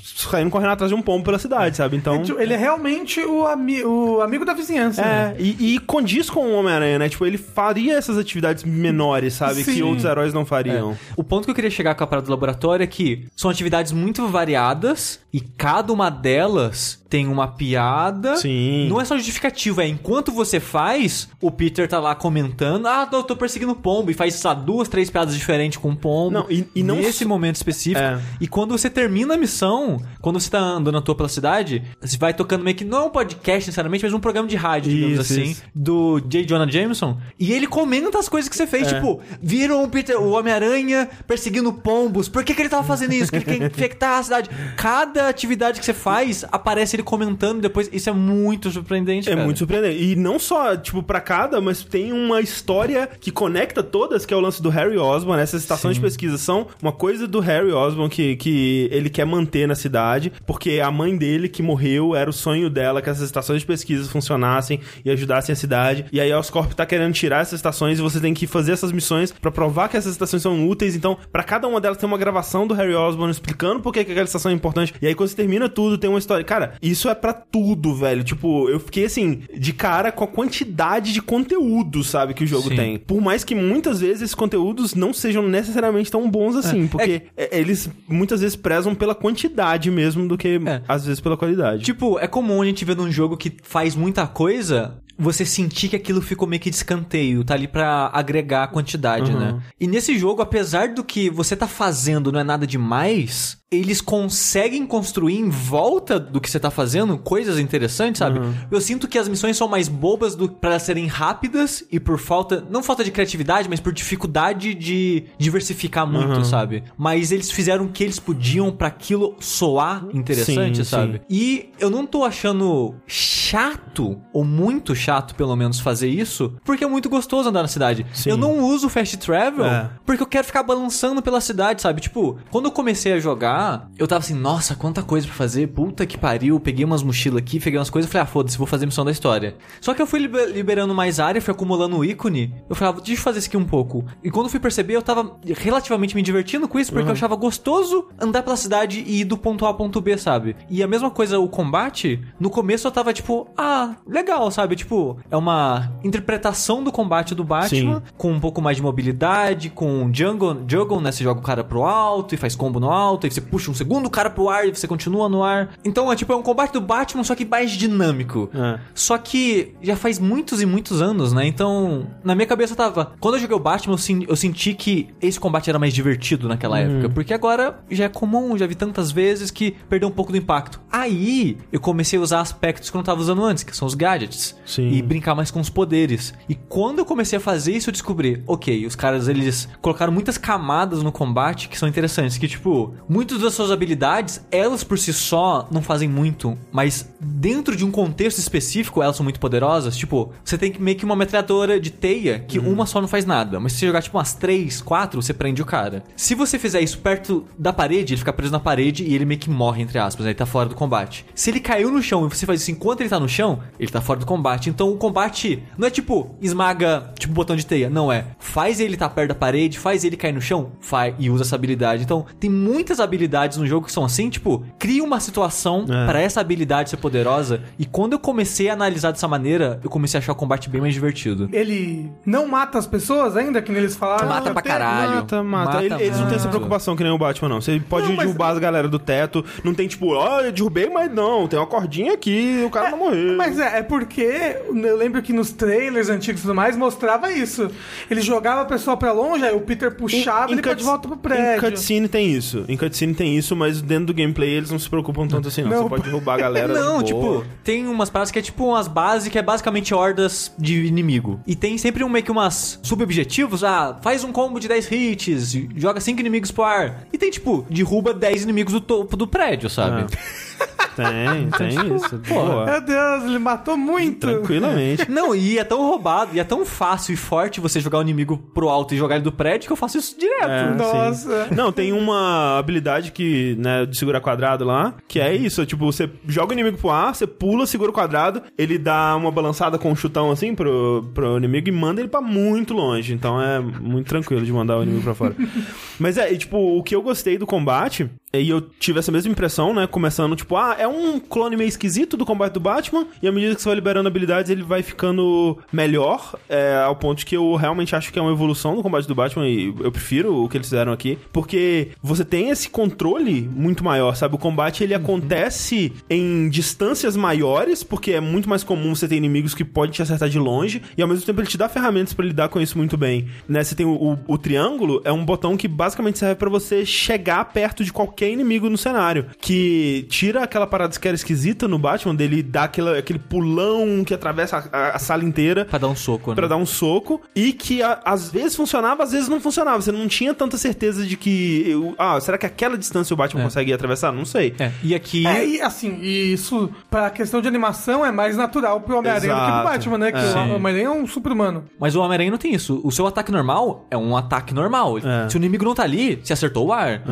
[0.02, 1.96] saindo correndo atrás de um pombo pela cidade, sabe?
[1.96, 2.22] Então.
[2.22, 5.00] Tipo, Ele é realmente o, ami o amigo da vizinhança.
[5.00, 5.34] né?
[5.38, 7.08] É, e, e condiz com o Homem-Aranha, né?
[7.08, 9.64] Tipo, ele faria essas atividades menores, sabe?
[9.64, 9.82] Que Sim.
[9.82, 10.96] outros heróis não fariam.
[11.16, 13.92] O ponto que eu queria chegar com a parada do laboratório é que são atividades
[13.92, 18.36] muito variadas e cada uma delas tem uma piada.
[18.36, 18.86] Sim.
[18.88, 23.22] Não é só justificativa, é enquanto você faz, o Peter tá lá comentando, ah, eu
[23.22, 26.30] tô perseguindo pombo, e faz, lá, duas, três piadas diferentes com o pombo.
[26.32, 28.00] Não, e- e não Nesse só- momento específico.
[28.00, 28.20] É.
[28.40, 32.16] E quando você termina a missão, quando você tá andando à toa pela cidade, você
[32.18, 35.20] vai tocando meio que, não é um podcast necessariamente, mas um programa de rádio, digamos
[35.20, 35.62] Isso, assim, isso.
[35.74, 36.44] do J.
[36.44, 37.16] Jonah Jameson.
[37.38, 38.94] E ele comenta as coisas que você fez, É.
[38.96, 42.28] tipo, viram o Peter, o Homem-Aranha perseguindo pombos.
[42.28, 43.30] Por que, que ele tava fazendo isso?
[43.30, 44.50] Que ele quer infectar a cidade.
[44.76, 47.88] Cada atividade que você faz, aparece ele comentando depois.
[47.92, 49.44] Isso é muito surpreendente, É cara.
[49.44, 50.02] muito surpreendente.
[50.02, 54.36] E não só, tipo, pra cada, mas tem uma história que conecta todas, que é
[54.36, 55.40] o lance do Harry Osborn.
[55.42, 59.66] Essas estações de pesquisa são uma coisa do Harry Osborn que, que ele quer manter
[59.66, 63.60] na cidade, porque a mãe dele, que morreu, era o sonho dela que essas estações
[63.60, 66.06] de pesquisa funcionassem e ajudassem a cidade.
[66.12, 68.92] E aí a Oscorp tá querendo tirar essas estações e você tem que fazer essas
[68.92, 70.96] missões pra provar que essas estações são úteis.
[70.96, 74.10] Então, pra cada uma delas tem uma gravação do Harry Osborn explicando por que que
[74.12, 74.94] aquela estação é importante.
[75.00, 76.44] E aí quando você termina tudo, tem uma história.
[76.44, 78.22] Cara, isso é pra tudo, velho.
[78.24, 82.68] Tipo, eu fiquei assim, de cara com a quantidade de conteúdo, sabe, que o jogo
[82.68, 82.76] Sim.
[82.76, 82.98] tem.
[82.98, 87.58] Por mais que muitas vezes esses conteúdos não sejam necessariamente tão bons assim, porque é-
[87.58, 90.82] eles muitas vezes prezam pela quantidade mesmo do que É.
[90.88, 91.82] às vezes pela qualidade.
[91.84, 95.96] Tipo, é comum a gente ver num jogo que faz muita coisa, você sentir que
[95.96, 99.38] aquilo ficou meio que de escanteio, tá ali pra agregar a quantidade, Uhum.
[99.38, 99.60] né?
[99.80, 104.86] E nesse jogo, apesar do que você tá fazendo não é nada demais, eles conseguem
[104.86, 108.38] construir em volta do que você tá fazendo coisas interessantes, sabe?
[108.38, 108.54] Uhum.
[108.70, 112.18] Eu sinto que as missões são mais bobas do para elas serem rápidas e por
[112.18, 116.44] falta, não falta de criatividade, mas por dificuldade de diversificar muito, Uhum.
[116.44, 116.82] sabe?
[116.96, 121.12] Mas eles fizeram o que eles podiam pra aquilo soar interessante, Sim, sabe?
[121.14, 121.20] sim.
[121.28, 126.86] E eu não tô achando chato, ou muito chato, pelo menos, fazer isso, porque é
[126.86, 128.06] muito gostoso andar na cidade.
[128.12, 128.30] Sim.
[128.30, 129.90] Eu não uso fast travel É.
[130.04, 132.00] porque eu quero ficar balançando pela cidade, sabe?
[132.00, 136.04] Tipo, quando eu comecei a jogar, eu tava assim, nossa, quanta coisa pra fazer, puta
[136.06, 138.86] que pariu, peguei umas mochilas aqui, peguei umas coisas, falei, ah, foda-se, vou fazer a
[138.86, 139.56] missão da história.
[139.80, 143.20] Só que eu fui liber- liberando mais área, fui acumulando o ícone, eu falava, deixa
[143.20, 144.04] eu fazer isso aqui um pouco.
[144.22, 147.36] E quando eu fui perceber, eu tava relativamente me divertindo com isso, porque eu achava
[147.36, 150.56] gostoso andar pela cidade e ir do ponto A ao ponto B, sabe?
[150.70, 154.76] E a mesma coisa, o combate, no começo eu tava tipo, ah, legal, sabe?
[154.76, 154.97] Tipo,
[155.30, 158.02] é uma interpretação do combate do Batman Sim.
[158.16, 161.12] com um pouco mais de mobilidade, com jungle, jungle, né?
[161.12, 163.74] Você joga o cara pro alto e faz combo no alto, e você puxa um
[163.74, 165.70] segundo cara pro ar e você continua no ar.
[165.84, 168.50] Então é tipo, é um combate do Batman, só que mais dinâmico.
[168.54, 168.78] É.
[168.94, 171.46] Só que já faz muitos e muitos anos, né?
[171.46, 173.12] Então, na minha cabeça tava.
[173.20, 176.48] Quando eu joguei o Batman, eu, sen- eu senti que esse combate era mais divertido
[176.48, 177.08] naquela época.
[177.08, 180.80] Porque agora já é comum, já vi tantas vezes que perdeu um pouco do impacto.
[180.90, 183.94] Aí eu comecei a usar aspectos que eu não tava usando antes, que são os
[183.94, 184.56] gadgets.
[184.66, 184.87] Sim.
[184.92, 186.34] E brincar mais com os poderes.
[186.48, 190.38] E quando eu comecei a fazer isso, eu descobri, ok, os caras eles colocaram muitas
[190.38, 192.38] camadas no combate que são interessantes.
[192.38, 197.76] Que, tipo, muitas das suas habilidades, elas por si só não fazem muito, mas dentro
[197.76, 199.96] de um contexto específico, elas são muito poderosas.
[199.96, 203.24] Tipo, você tem que meio que uma metralhadora de teia que uma só não faz
[203.24, 203.60] nada.
[203.60, 206.02] Mas se você jogar, tipo, umas três, quatro, você prende o cara.
[206.16, 209.40] Se você fizer isso perto da parede, ele fica preso na parede e ele meio
[209.40, 210.30] que morre, entre aspas, né?
[210.30, 211.24] ele tá fora do combate.
[211.34, 213.90] Se ele caiu no chão e você faz isso enquanto ele tá no chão, ele
[213.90, 214.68] tá fora do combate.
[214.78, 217.90] Então o combate não é tipo esmaga, tipo botão de teia.
[217.90, 218.26] Não é.
[218.38, 221.56] Faz ele tá perto da parede, faz ele cair no chão, faz e usa essa
[221.56, 222.04] habilidade.
[222.04, 226.06] Então tem muitas habilidades no jogo que são assim, tipo, cria uma situação É.
[226.06, 227.60] pra essa habilidade ser poderosa.
[227.76, 230.80] E quando eu comecei a analisar dessa maneira, eu comecei a achar o combate bem
[230.80, 231.48] mais divertido.
[231.52, 234.28] Ele não mata as pessoas ainda, que nem eles falaram.
[234.28, 235.14] Mata pra caralho.
[235.16, 235.72] Mata, mata.
[235.72, 237.60] Mata Ele- Eles não têm essa preocupação que nem o Batman, não.
[237.60, 239.44] Você pode Não, mas- derrubar as galera do teto.
[239.64, 241.48] Não tem tipo, ó, eu derrubei, mas não.
[241.48, 243.36] Tem uma cordinha aqui o cara não morreu.
[243.36, 247.70] Mas é, é porque eu lembro que nos trailers antigos e tudo mais mostrava isso.
[248.10, 251.16] Ele jogava a pessoa pra longe, aí o Peter puxava ele pra de volta pro
[251.16, 251.60] Em prédio.
[251.62, 252.64] cutscene tem isso.
[252.68, 255.70] Em cutscene tem isso, mas dentro do gameplay eles não se preocupam tanto assim, não.
[255.70, 256.72] Não, Você pode derrubar a galera.
[256.72, 260.84] Não, tipo, tem umas paradas que é tipo umas bases que é basicamente hordas de
[260.86, 261.40] inimigo.
[261.46, 263.62] E tem sempre um, meio que umas subobjetivos.
[263.64, 267.04] Ah, faz um combo de 10 hits, joga 5 inimigos pro ar.
[267.12, 270.06] E tem, tipo, derruba 10 inimigos do topo do prédio, sabe?
[271.02, 272.18] Tem, tem isso.
[272.28, 272.64] Boa.
[272.64, 274.26] Meu Deus, ele matou muito.
[274.26, 275.10] Tranquilamente.
[275.10, 278.36] Não, e é tão roubado, e é tão fácil e forte você jogar o inimigo
[278.36, 280.48] pro alto e jogar ele do prédio que eu faço isso direto.
[280.48, 281.46] É, Nossa.
[281.48, 281.54] sim.
[281.54, 286.10] Não, tem uma habilidade que, né, de segurar quadrado lá, que é isso, tipo, você
[286.26, 289.90] joga o inimigo pro ar, você pula, segura o quadrado, ele dá uma balançada com
[289.90, 293.12] um chutão assim pro, pro inimigo e manda ele pra muito longe.
[293.12, 295.34] Então é muito tranquilo de mandar o inimigo pra fora.
[295.98, 299.30] Mas é, e, tipo, o que eu gostei do combate, e eu tive essa mesma
[299.32, 303.28] impressão, né, começando, tipo, ah, é um clone meio esquisito do combate do Batman, e
[303.28, 307.36] à medida que você vai liberando habilidades, ele vai ficando melhor, é, ao ponto que
[307.36, 310.48] eu realmente acho que é uma evolução do combate do Batman, e eu prefiro o
[310.48, 314.34] que eles fizeram aqui, porque você tem esse controle muito maior, sabe?
[314.34, 319.54] O combate, ele acontece em distâncias maiores, porque é muito mais comum você ter inimigos
[319.54, 322.24] que podem te acertar de longe, e ao mesmo tempo ele te dá ferramentas pra
[322.26, 323.62] lidar com isso muito bem, né?
[323.64, 327.44] Você tem o, o- o triângulo, é um botão que basicamente serve pra você chegar
[327.46, 332.14] perto de qualquer inimigo no cenário, que tira aquela parada que era esquisita no Batman,
[332.14, 336.30] dele dar aquela, aquele pulão que atravessa a, a sala inteira, Pra dar um soco,
[336.30, 336.36] né?
[336.36, 339.80] Pra dar um soco e que a- às vezes funcionava, às vezes não funcionava.
[339.80, 341.64] Você não tinha tanta certeza de que.
[341.68, 343.44] eu- ah, será que aquela distância o Batman É.
[343.44, 344.12] consegue atravessar?
[344.12, 344.54] Não sei.
[344.58, 345.26] É, e aqui...
[345.26, 349.40] É, e assim, e isso, pra questão de animação, é mais natural pro Homem-Aranha do
[349.40, 349.64] que pro.
[349.64, 350.12] Batman, né?
[350.12, 350.52] Que É.
[350.52, 351.64] o Homem-Aranha é um super-humano.
[351.78, 352.80] Mas o Homem-Aranha não tem isso.
[352.82, 354.98] O seu ataque normal é um ataque normal.
[354.98, 355.28] É.
[355.28, 357.02] Se o inimigo não tá ali, você acertou o ar.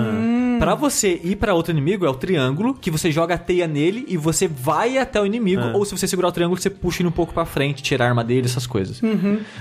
[0.59, 4.05] Pra você ir pra outro inimigo, é o triângulo, que você joga a teia nele
[4.09, 5.63] e você vai até o inimigo.
[5.63, 5.73] É.
[5.77, 8.09] Ou se você segurar o triângulo, você puxa ele um pouco pra frente, tira a
[8.09, 9.01] arma dele, essas coisas.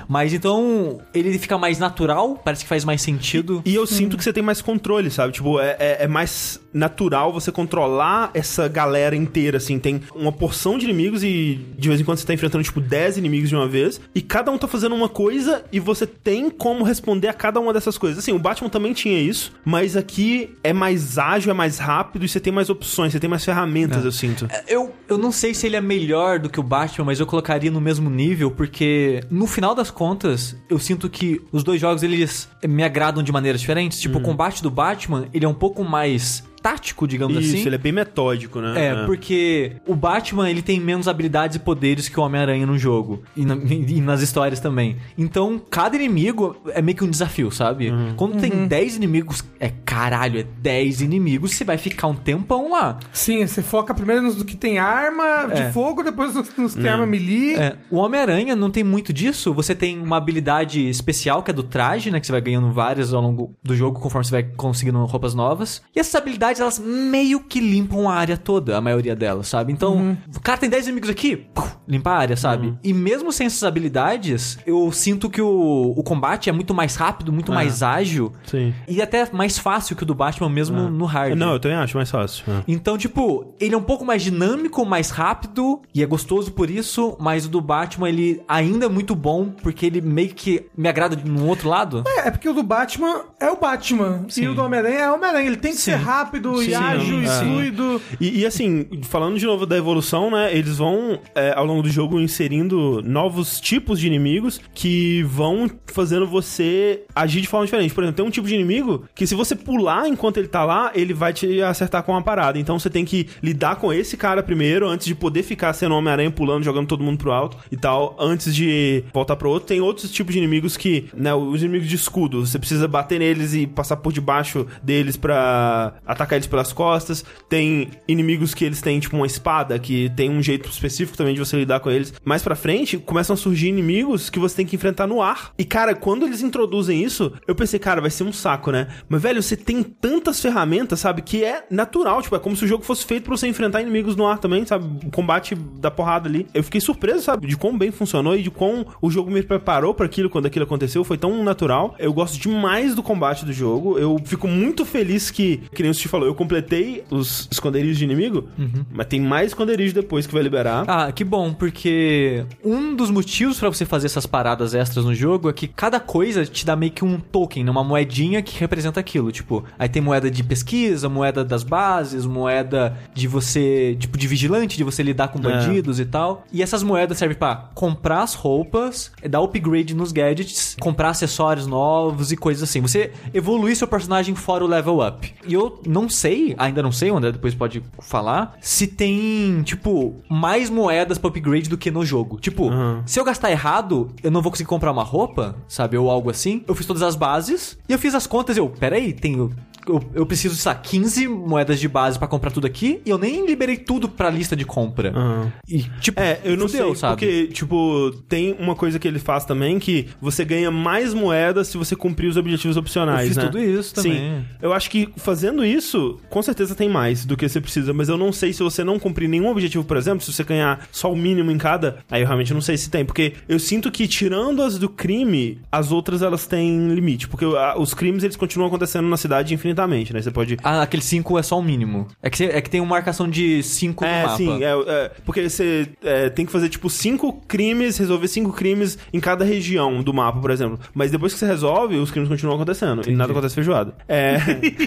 [0.08, 3.62] Mas então, ele fica mais natural, parece que faz mais sentido.
[3.66, 5.34] E eu sinto que você tem mais controle, sabe?
[5.34, 9.80] Tipo, é, é- é mais natural você controlar essa galera inteira, assim.
[9.80, 13.18] Tem uma porção de inimigos e de vez em quando você tá enfrentando, tipo, 10
[13.18, 14.02] inimigos de uma vez.
[14.14, 17.72] E cada um tá fazendo uma coisa e você tem como responder a cada uma
[17.72, 18.20] dessas coisas.
[18.20, 22.28] Assim, o Batman também tinha isso, mas aqui é mais ágil, é mais rápido e
[22.28, 24.48] você tem mais opções, você tem mais ferramentas, eu sinto.
[24.68, 27.72] Eu, eu não sei se ele é melhor do que o Batman, mas eu colocaria
[27.72, 32.50] no mesmo nível, porque no final das contas, eu sinto que os dois jogos eles
[32.68, 34.00] me agradam de maneiras diferentes.
[34.00, 37.66] Tipo, o combate do Batman, ele é um pouco mais tático, digamos Isso, assim.
[37.68, 38.88] ele é bem metódico, né?
[38.88, 43.22] É, porque o Batman ele tem menos habilidades e poderes que o Homem-Aranha no jogo.
[43.38, 44.98] E, na- e nas histórias também.
[45.16, 47.94] Então, cada inimigo é meio que um desafio, sabe?
[48.18, 52.98] Quando tem 10 inimigos, é caralho, é 10 inimigos, você vai ficar um tempão lá.
[53.14, 55.68] Sim, você foca primeiro nos que tem arma É.
[55.68, 57.56] de fogo, depois nos, nos que tem arma melee.
[57.58, 59.54] É, o Homem-Aranha não tem muito disso.
[59.54, 62.20] Você tem uma habilidade especial que é do traje, né?
[62.20, 65.82] Que você vai ganhando várias ao longo do jogo conforme você vai conseguindo roupas novas.
[65.96, 69.72] E essas habilidades elas meio que limpam a área toda, a maioria delas, sabe?
[69.72, 72.78] Então, o cara tem 10 inimigos aqui, puf, limpa a área, sabe?
[72.84, 77.32] E mesmo sem essas habilidades, eu sinto que o, o combate é muito mais rápido,
[77.32, 78.32] muito mais ágil.
[78.46, 78.74] Sim.
[78.88, 81.36] E até mais fácil que o do Batman mesmo no hard.
[81.36, 82.44] Não, eu também acho mais fácil.
[82.48, 82.64] é.
[82.68, 87.16] Então, tipo, ele é um pouco mais dinâmico, mais rápido e é gostoso por isso,
[87.20, 91.16] mas o do Batman ele ainda é muito bom porque ele meio que me agrada
[91.16, 92.04] de um outro lado.
[92.08, 94.26] É, é porque o do Batman é o Batman.
[94.30, 94.44] Sim.
[94.44, 95.48] E o do Homem-Aranha é o Homem-Aranha.
[95.48, 97.30] Ele tem que ser rápido e Sim, ágil e é.
[97.30, 98.02] fluido.
[98.20, 100.56] E, e, assim, falando de novo da evolução, né?
[100.56, 106.28] Eles vão, é, ao longo do jogo, inserindo novos tipos de inimigos que vão fazendo
[106.28, 107.94] você agir de forma diferente.
[107.94, 110.92] Por exemplo, tem um tipo de inimigo que se você pular enquanto ele tá lá,
[110.94, 112.60] ele vai te acertar com uma parada.
[112.60, 116.32] Então você tem que lidar com esse cara primeiro, antes de poder ficar sendo Homem-Aranha
[116.32, 119.68] pulando, jogando todo mundo pro alto e tal, antes de voltar pro outro.
[119.68, 123.54] Tem outros tipos de inimigos que, né, os inimigos de escudo, você precisa bater neles
[123.54, 127.24] e passar por debaixo deles pra atacar eles pelas costas.
[127.50, 131.40] Tem inimigos que eles têm, tipo, uma espada, que tem um jeito específico também de
[131.40, 132.14] você lidar com eles.
[132.24, 135.52] Mais pra frente, começam a surgir inimigos que você tem que enfrentar no ar.
[135.58, 138.88] E, cara, quando eles introduzem isso, eu pensei, cara, vai ser um saco, né?
[139.08, 142.22] Mas, velho, você tem tantas ferramentas, sabe, que é natural.
[142.22, 144.66] Tipo, é como se o jogo fosse feito pra você enfrentar inimigos no ar também,
[144.66, 144.86] sabe?
[145.06, 146.48] O combate da porrada ali.
[146.54, 149.94] Eu fiquei surpreso, sabe, de quão bem funcionou e de quão o jogo me preparou
[149.94, 151.04] pra aquilo quando aquilo aconteceu.
[151.04, 151.96] Foi tão natural.
[152.00, 153.98] Eu gosto demais do combate do jogo.
[153.98, 158.48] Eu fico muito feliz que, que nem Steve falou, eu completei os esconderijos de inimigo,
[158.92, 160.86] mas tem mais esconderijo depois que vai liberar.
[160.88, 165.50] Ah, que bom, porque um dos motivos pra você fazer essas paradas extras no jogo
[165.50, 167.72] é que cada coisa te dá meio que um token, né?
[167.72, 169.32] uma moedinha que representa aquilo.
[169.32, 174.78] Tipo, aí tem moeda de pesquisa, moeda das bases, moeda de você, tipo, de vigilante,
[174.78, 176.46] de você lidar com bandidos e tal.
[176.52, 182.32] E essas moedas servem pra comprar as roupas, dar upgrade nos gadgets, comprar acessórios novos
[182.32, 182.82] e coisas assim.
[182.82, 185.34] Você evoluir seu personagem fora o level up.
[185.46, 190.16] E eu não sei, ainda não sei, o André depois pode falar, se tem, tipo,
[190.30, 192.40] mais moedas pra upgrade do que no jogo.
[192.40, 193.02] Tipo, Uhum.
[193.06, 195.98] se eu gastar errado, eu não vou conseguir comprar uma roupa, sabe?
[195.98, 196.64] Ou algo assim.
[196.68, 199.52] Eu fiz todas as bases e eu fiz as contas e eu, peraí, tenho.
[199.88, 203.18] Eu, eu preciso, sei lá, 15 moedas de base pra comprar tudo aqui e eu
[203.18, 205.12] nem liberei tudo pra lista de compra.
[205.16, 205.52] Aham.
[205.68, 207.14] E, tipo, É, eu não fudeu, sei, sabe?
[207.16, 211.78] porque, tipo, tem uma coisa que ele faz também que você ganha mais moedas se
[211.78, 213.44] você cumprir os objetivos opcionais, Eu fiz né?
[213.46, 214.14] tudo isso também.
[214.14, 214.46] Sim.
[214.62, 218.18] Eu acho que fazendo isso, com certeza tem mais do que você precisa, mas eu
[218.18, 221.16] não sei se você não cumprir nenhum objetivo, por exemplo, se você ganhar só o
[221.16, 224.62] mínimo em cada, aí eu realmente não sei se tem, porque eu sinto que tirando
[224.62, 229.08] as do crime, as outras elas têm limite, porque ah, os crimes eles continuam acontecendo
[229.08, 229.75] na cidade infinitamente,
[230.14, 230.22] né?
[230.22, 232.08] Você pode Ah, aquele 5 é só o mínimo.
[232.22, 234.38] É que, é que tem uma marcação de 5 no É, mapa.
[234.38, 238.98] sim, é, é, porque você é, tem que fazer, tipo, cinco crimes, resolver cinco crimes
[239.14, 240.80] em cada região do mapa, por exemplo.
[240.94, 243.02] Mas depois que você resolve, os crimes continuam acontecendo.
[243.08, 243.94] E nada acontece feijoada.
[244.08, 244.38] É.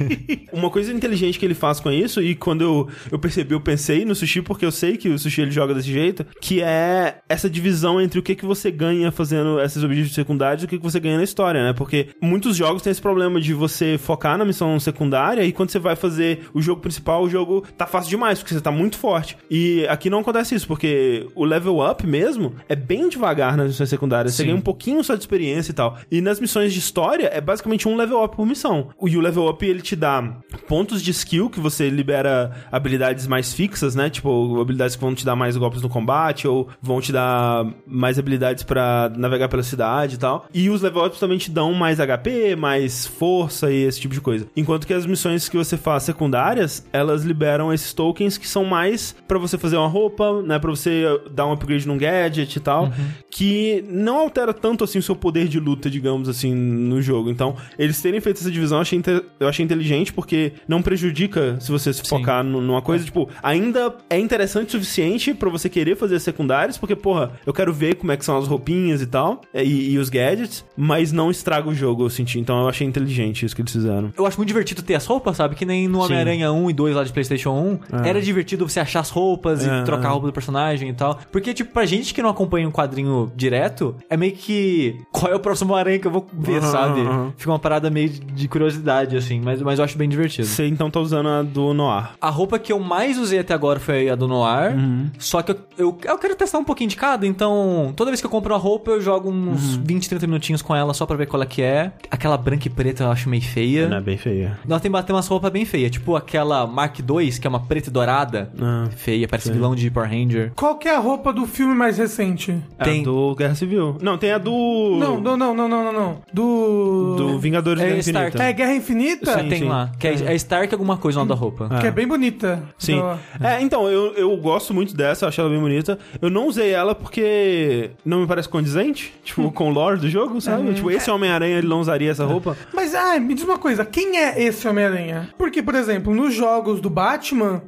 [0.52, 4.04] uma coisa inteligente que ele faz com isso, e quando eu, eu percebi, eu pensei
[4.04, 7.48] no sushi, porque eu sei que o sushi ele joga desse jeito, que é essa
[7.48, 10.82] divisão entre o que, que você ganha fazendo esses objetivos secundários e o que, que
[10.82, 11.72] você ganha na história, né?
[11.72, 15.78] Porque muitos jogos têm esse problema de você focar na missão secundária e quando você
[15.78, 19.36] vai fazer o jogo principal, o jogo tá fácil demais, porque você tá muito forte.
[19.50, 23.88] E aqui não acontece isso, porque o level up mesmo é bem devagar nas missões
[23.88, 24.34] secundárias.
[24.34, 24.48] Você Sim.
[24.48, 25.96] ganha um pouquinho só de experiência e tal.
[26.10, 28.90] E nas missões de história é basicamente um level up por missão.
[29.04, 30.22] E o level up ele te dá
[30.66, 34.10] pontos de skill que você libera habilidades mais fixas, né?
[34.10, 38.18] Tipo, habilidades que vão te dar mais golpes no combate ou vão te dar mais
[38.18, 40.46] habilidades pra navegar pela cidade e tal.
[40.52, 44.20] E os level ups também te dão mais HP, mais força e esse tipo de
[44.20, 44.46] coisa.
[44.68, 49.16] Enquanto que as missões que você faz secundárias, elas liberam esses tokens que são mais
[49.26, 52.92] pra você fazer uma roupa, né, Pra você dar um upgrade num gadget e tal,
[53.30, 57.30] que não altera tanto assim o seu poder de luta, digamos assim, no jogo.
[57.30, 61.56] Então, eles terem feito essa divisão, eu achei, inte- eu achei inteligente porque não prejudica
[61.60, 65.70] se você se focar nu- numa coisa, tipo, ainda é interessante o suficiente pra você
[65.70, 69.06] querer fazer secundários, porque, porra, eu quero ver como é que são as roupinhas e
[69.06, 72.38] tal, e, e os gadgets, mas não estraga o jogo, eu senti.
[72.38, 74.12] Então eu achei inteligente isso que eles fizeram.
[74.18, 75.54] Eu acho muito divertido ter as roupas, sabe?
[75.54, 77.50] Que nem no Homem-Aranha 1 e 2 lá de PlayStation
[77.92, 78.04] 1.
[78.04, 80.06] Era divertido você achar as roupas É, e trocar é.
[80.06, 81.18] a roupa do personagem e tal.
[81.30, 85.00] Porque, tipo, pra gente que não acompanha um quadrinho direto, é meio que.
[85.12, 87.00] Qual é o próximo Aranha que eu vou ver, Aham, sabe?
[87.00, 87.32] aham.
[87.36, 89.40] Fica uma parada meio de- de curiosidade, assim.
[89.40, 90.46] Mas, mas eu acho bem divertido.
[90.46, 92.10] Você então tá usando a do Noir.
[92.20, 94.74] A roupa que eu mais usei até agora foi a do Noir.
[94.76, 95.10] Uhum.
[95.18, 98.26] Só que eu, eu, eu quero testar um pouquinho de cada, então toda vez que
[98.26, 99.82] eu compro uma roupa, eu jogo uns Uhum.
[99.84, 101.92] 20, 30 minutinhos com ela só pra ver qual é que é.
[102.10, 103.88] Aquela branca e preta eu acho meio feia.
[103.88, 104.37] Não é bem feio.
[104.38, 104.58] Feia.
[104.66, 107.88] Nós tem bater umas roupas bem feias, tipo aquela Mark II, que é uma preta
[107.88, 108.50] e dourada.
[108.60, 110.52] Ah, Feia, parece vilão de Power Ranger.
[110.54, 112.56] Qual que é a roupa do filme mais recente?
[112.78, 113.96] é Tem- a do Guerra Civil.
[114.00, 114.96] Não, tem a do...
[114.98, 116.16] Não, não, não, não, não, não, não.
[116.32, 117.14] Do.
[117.16, 118.28] Do Vingadores É da Guerra Stark.
[118.28, 118.44] Infinita.
[118.44, 119.38] É Guerra Infinita?
[119.42, 119.68] Sim, tem sim.
[119.68, 119.90] lá.
[119.98, 121.68] Que é, é Stark alguma coisa o nome da roupa.
[121.80, 122.62] Que é bem bonita.
[122.78, 122.96] Sim.
[122.98, 125.98] Então, É, então, eu, eu gosto muito dessa, eu acho ela bem bonita.
[126.20, 130.40] Eu não usei ela porque não me parece condizente, tipo, com o lore do jogo,
[130.40, 130.74] sabe?
[130.74, 132.56] Tipo, esse Homem-Aranha, ele não usaria essa roupa.
[132.72, 135.28] Mas, ah, me diz uma coisa, quem é esse Homem-Aranha?
[135.38, 137.62] Porque, por exemplo, nos jogos do Batman,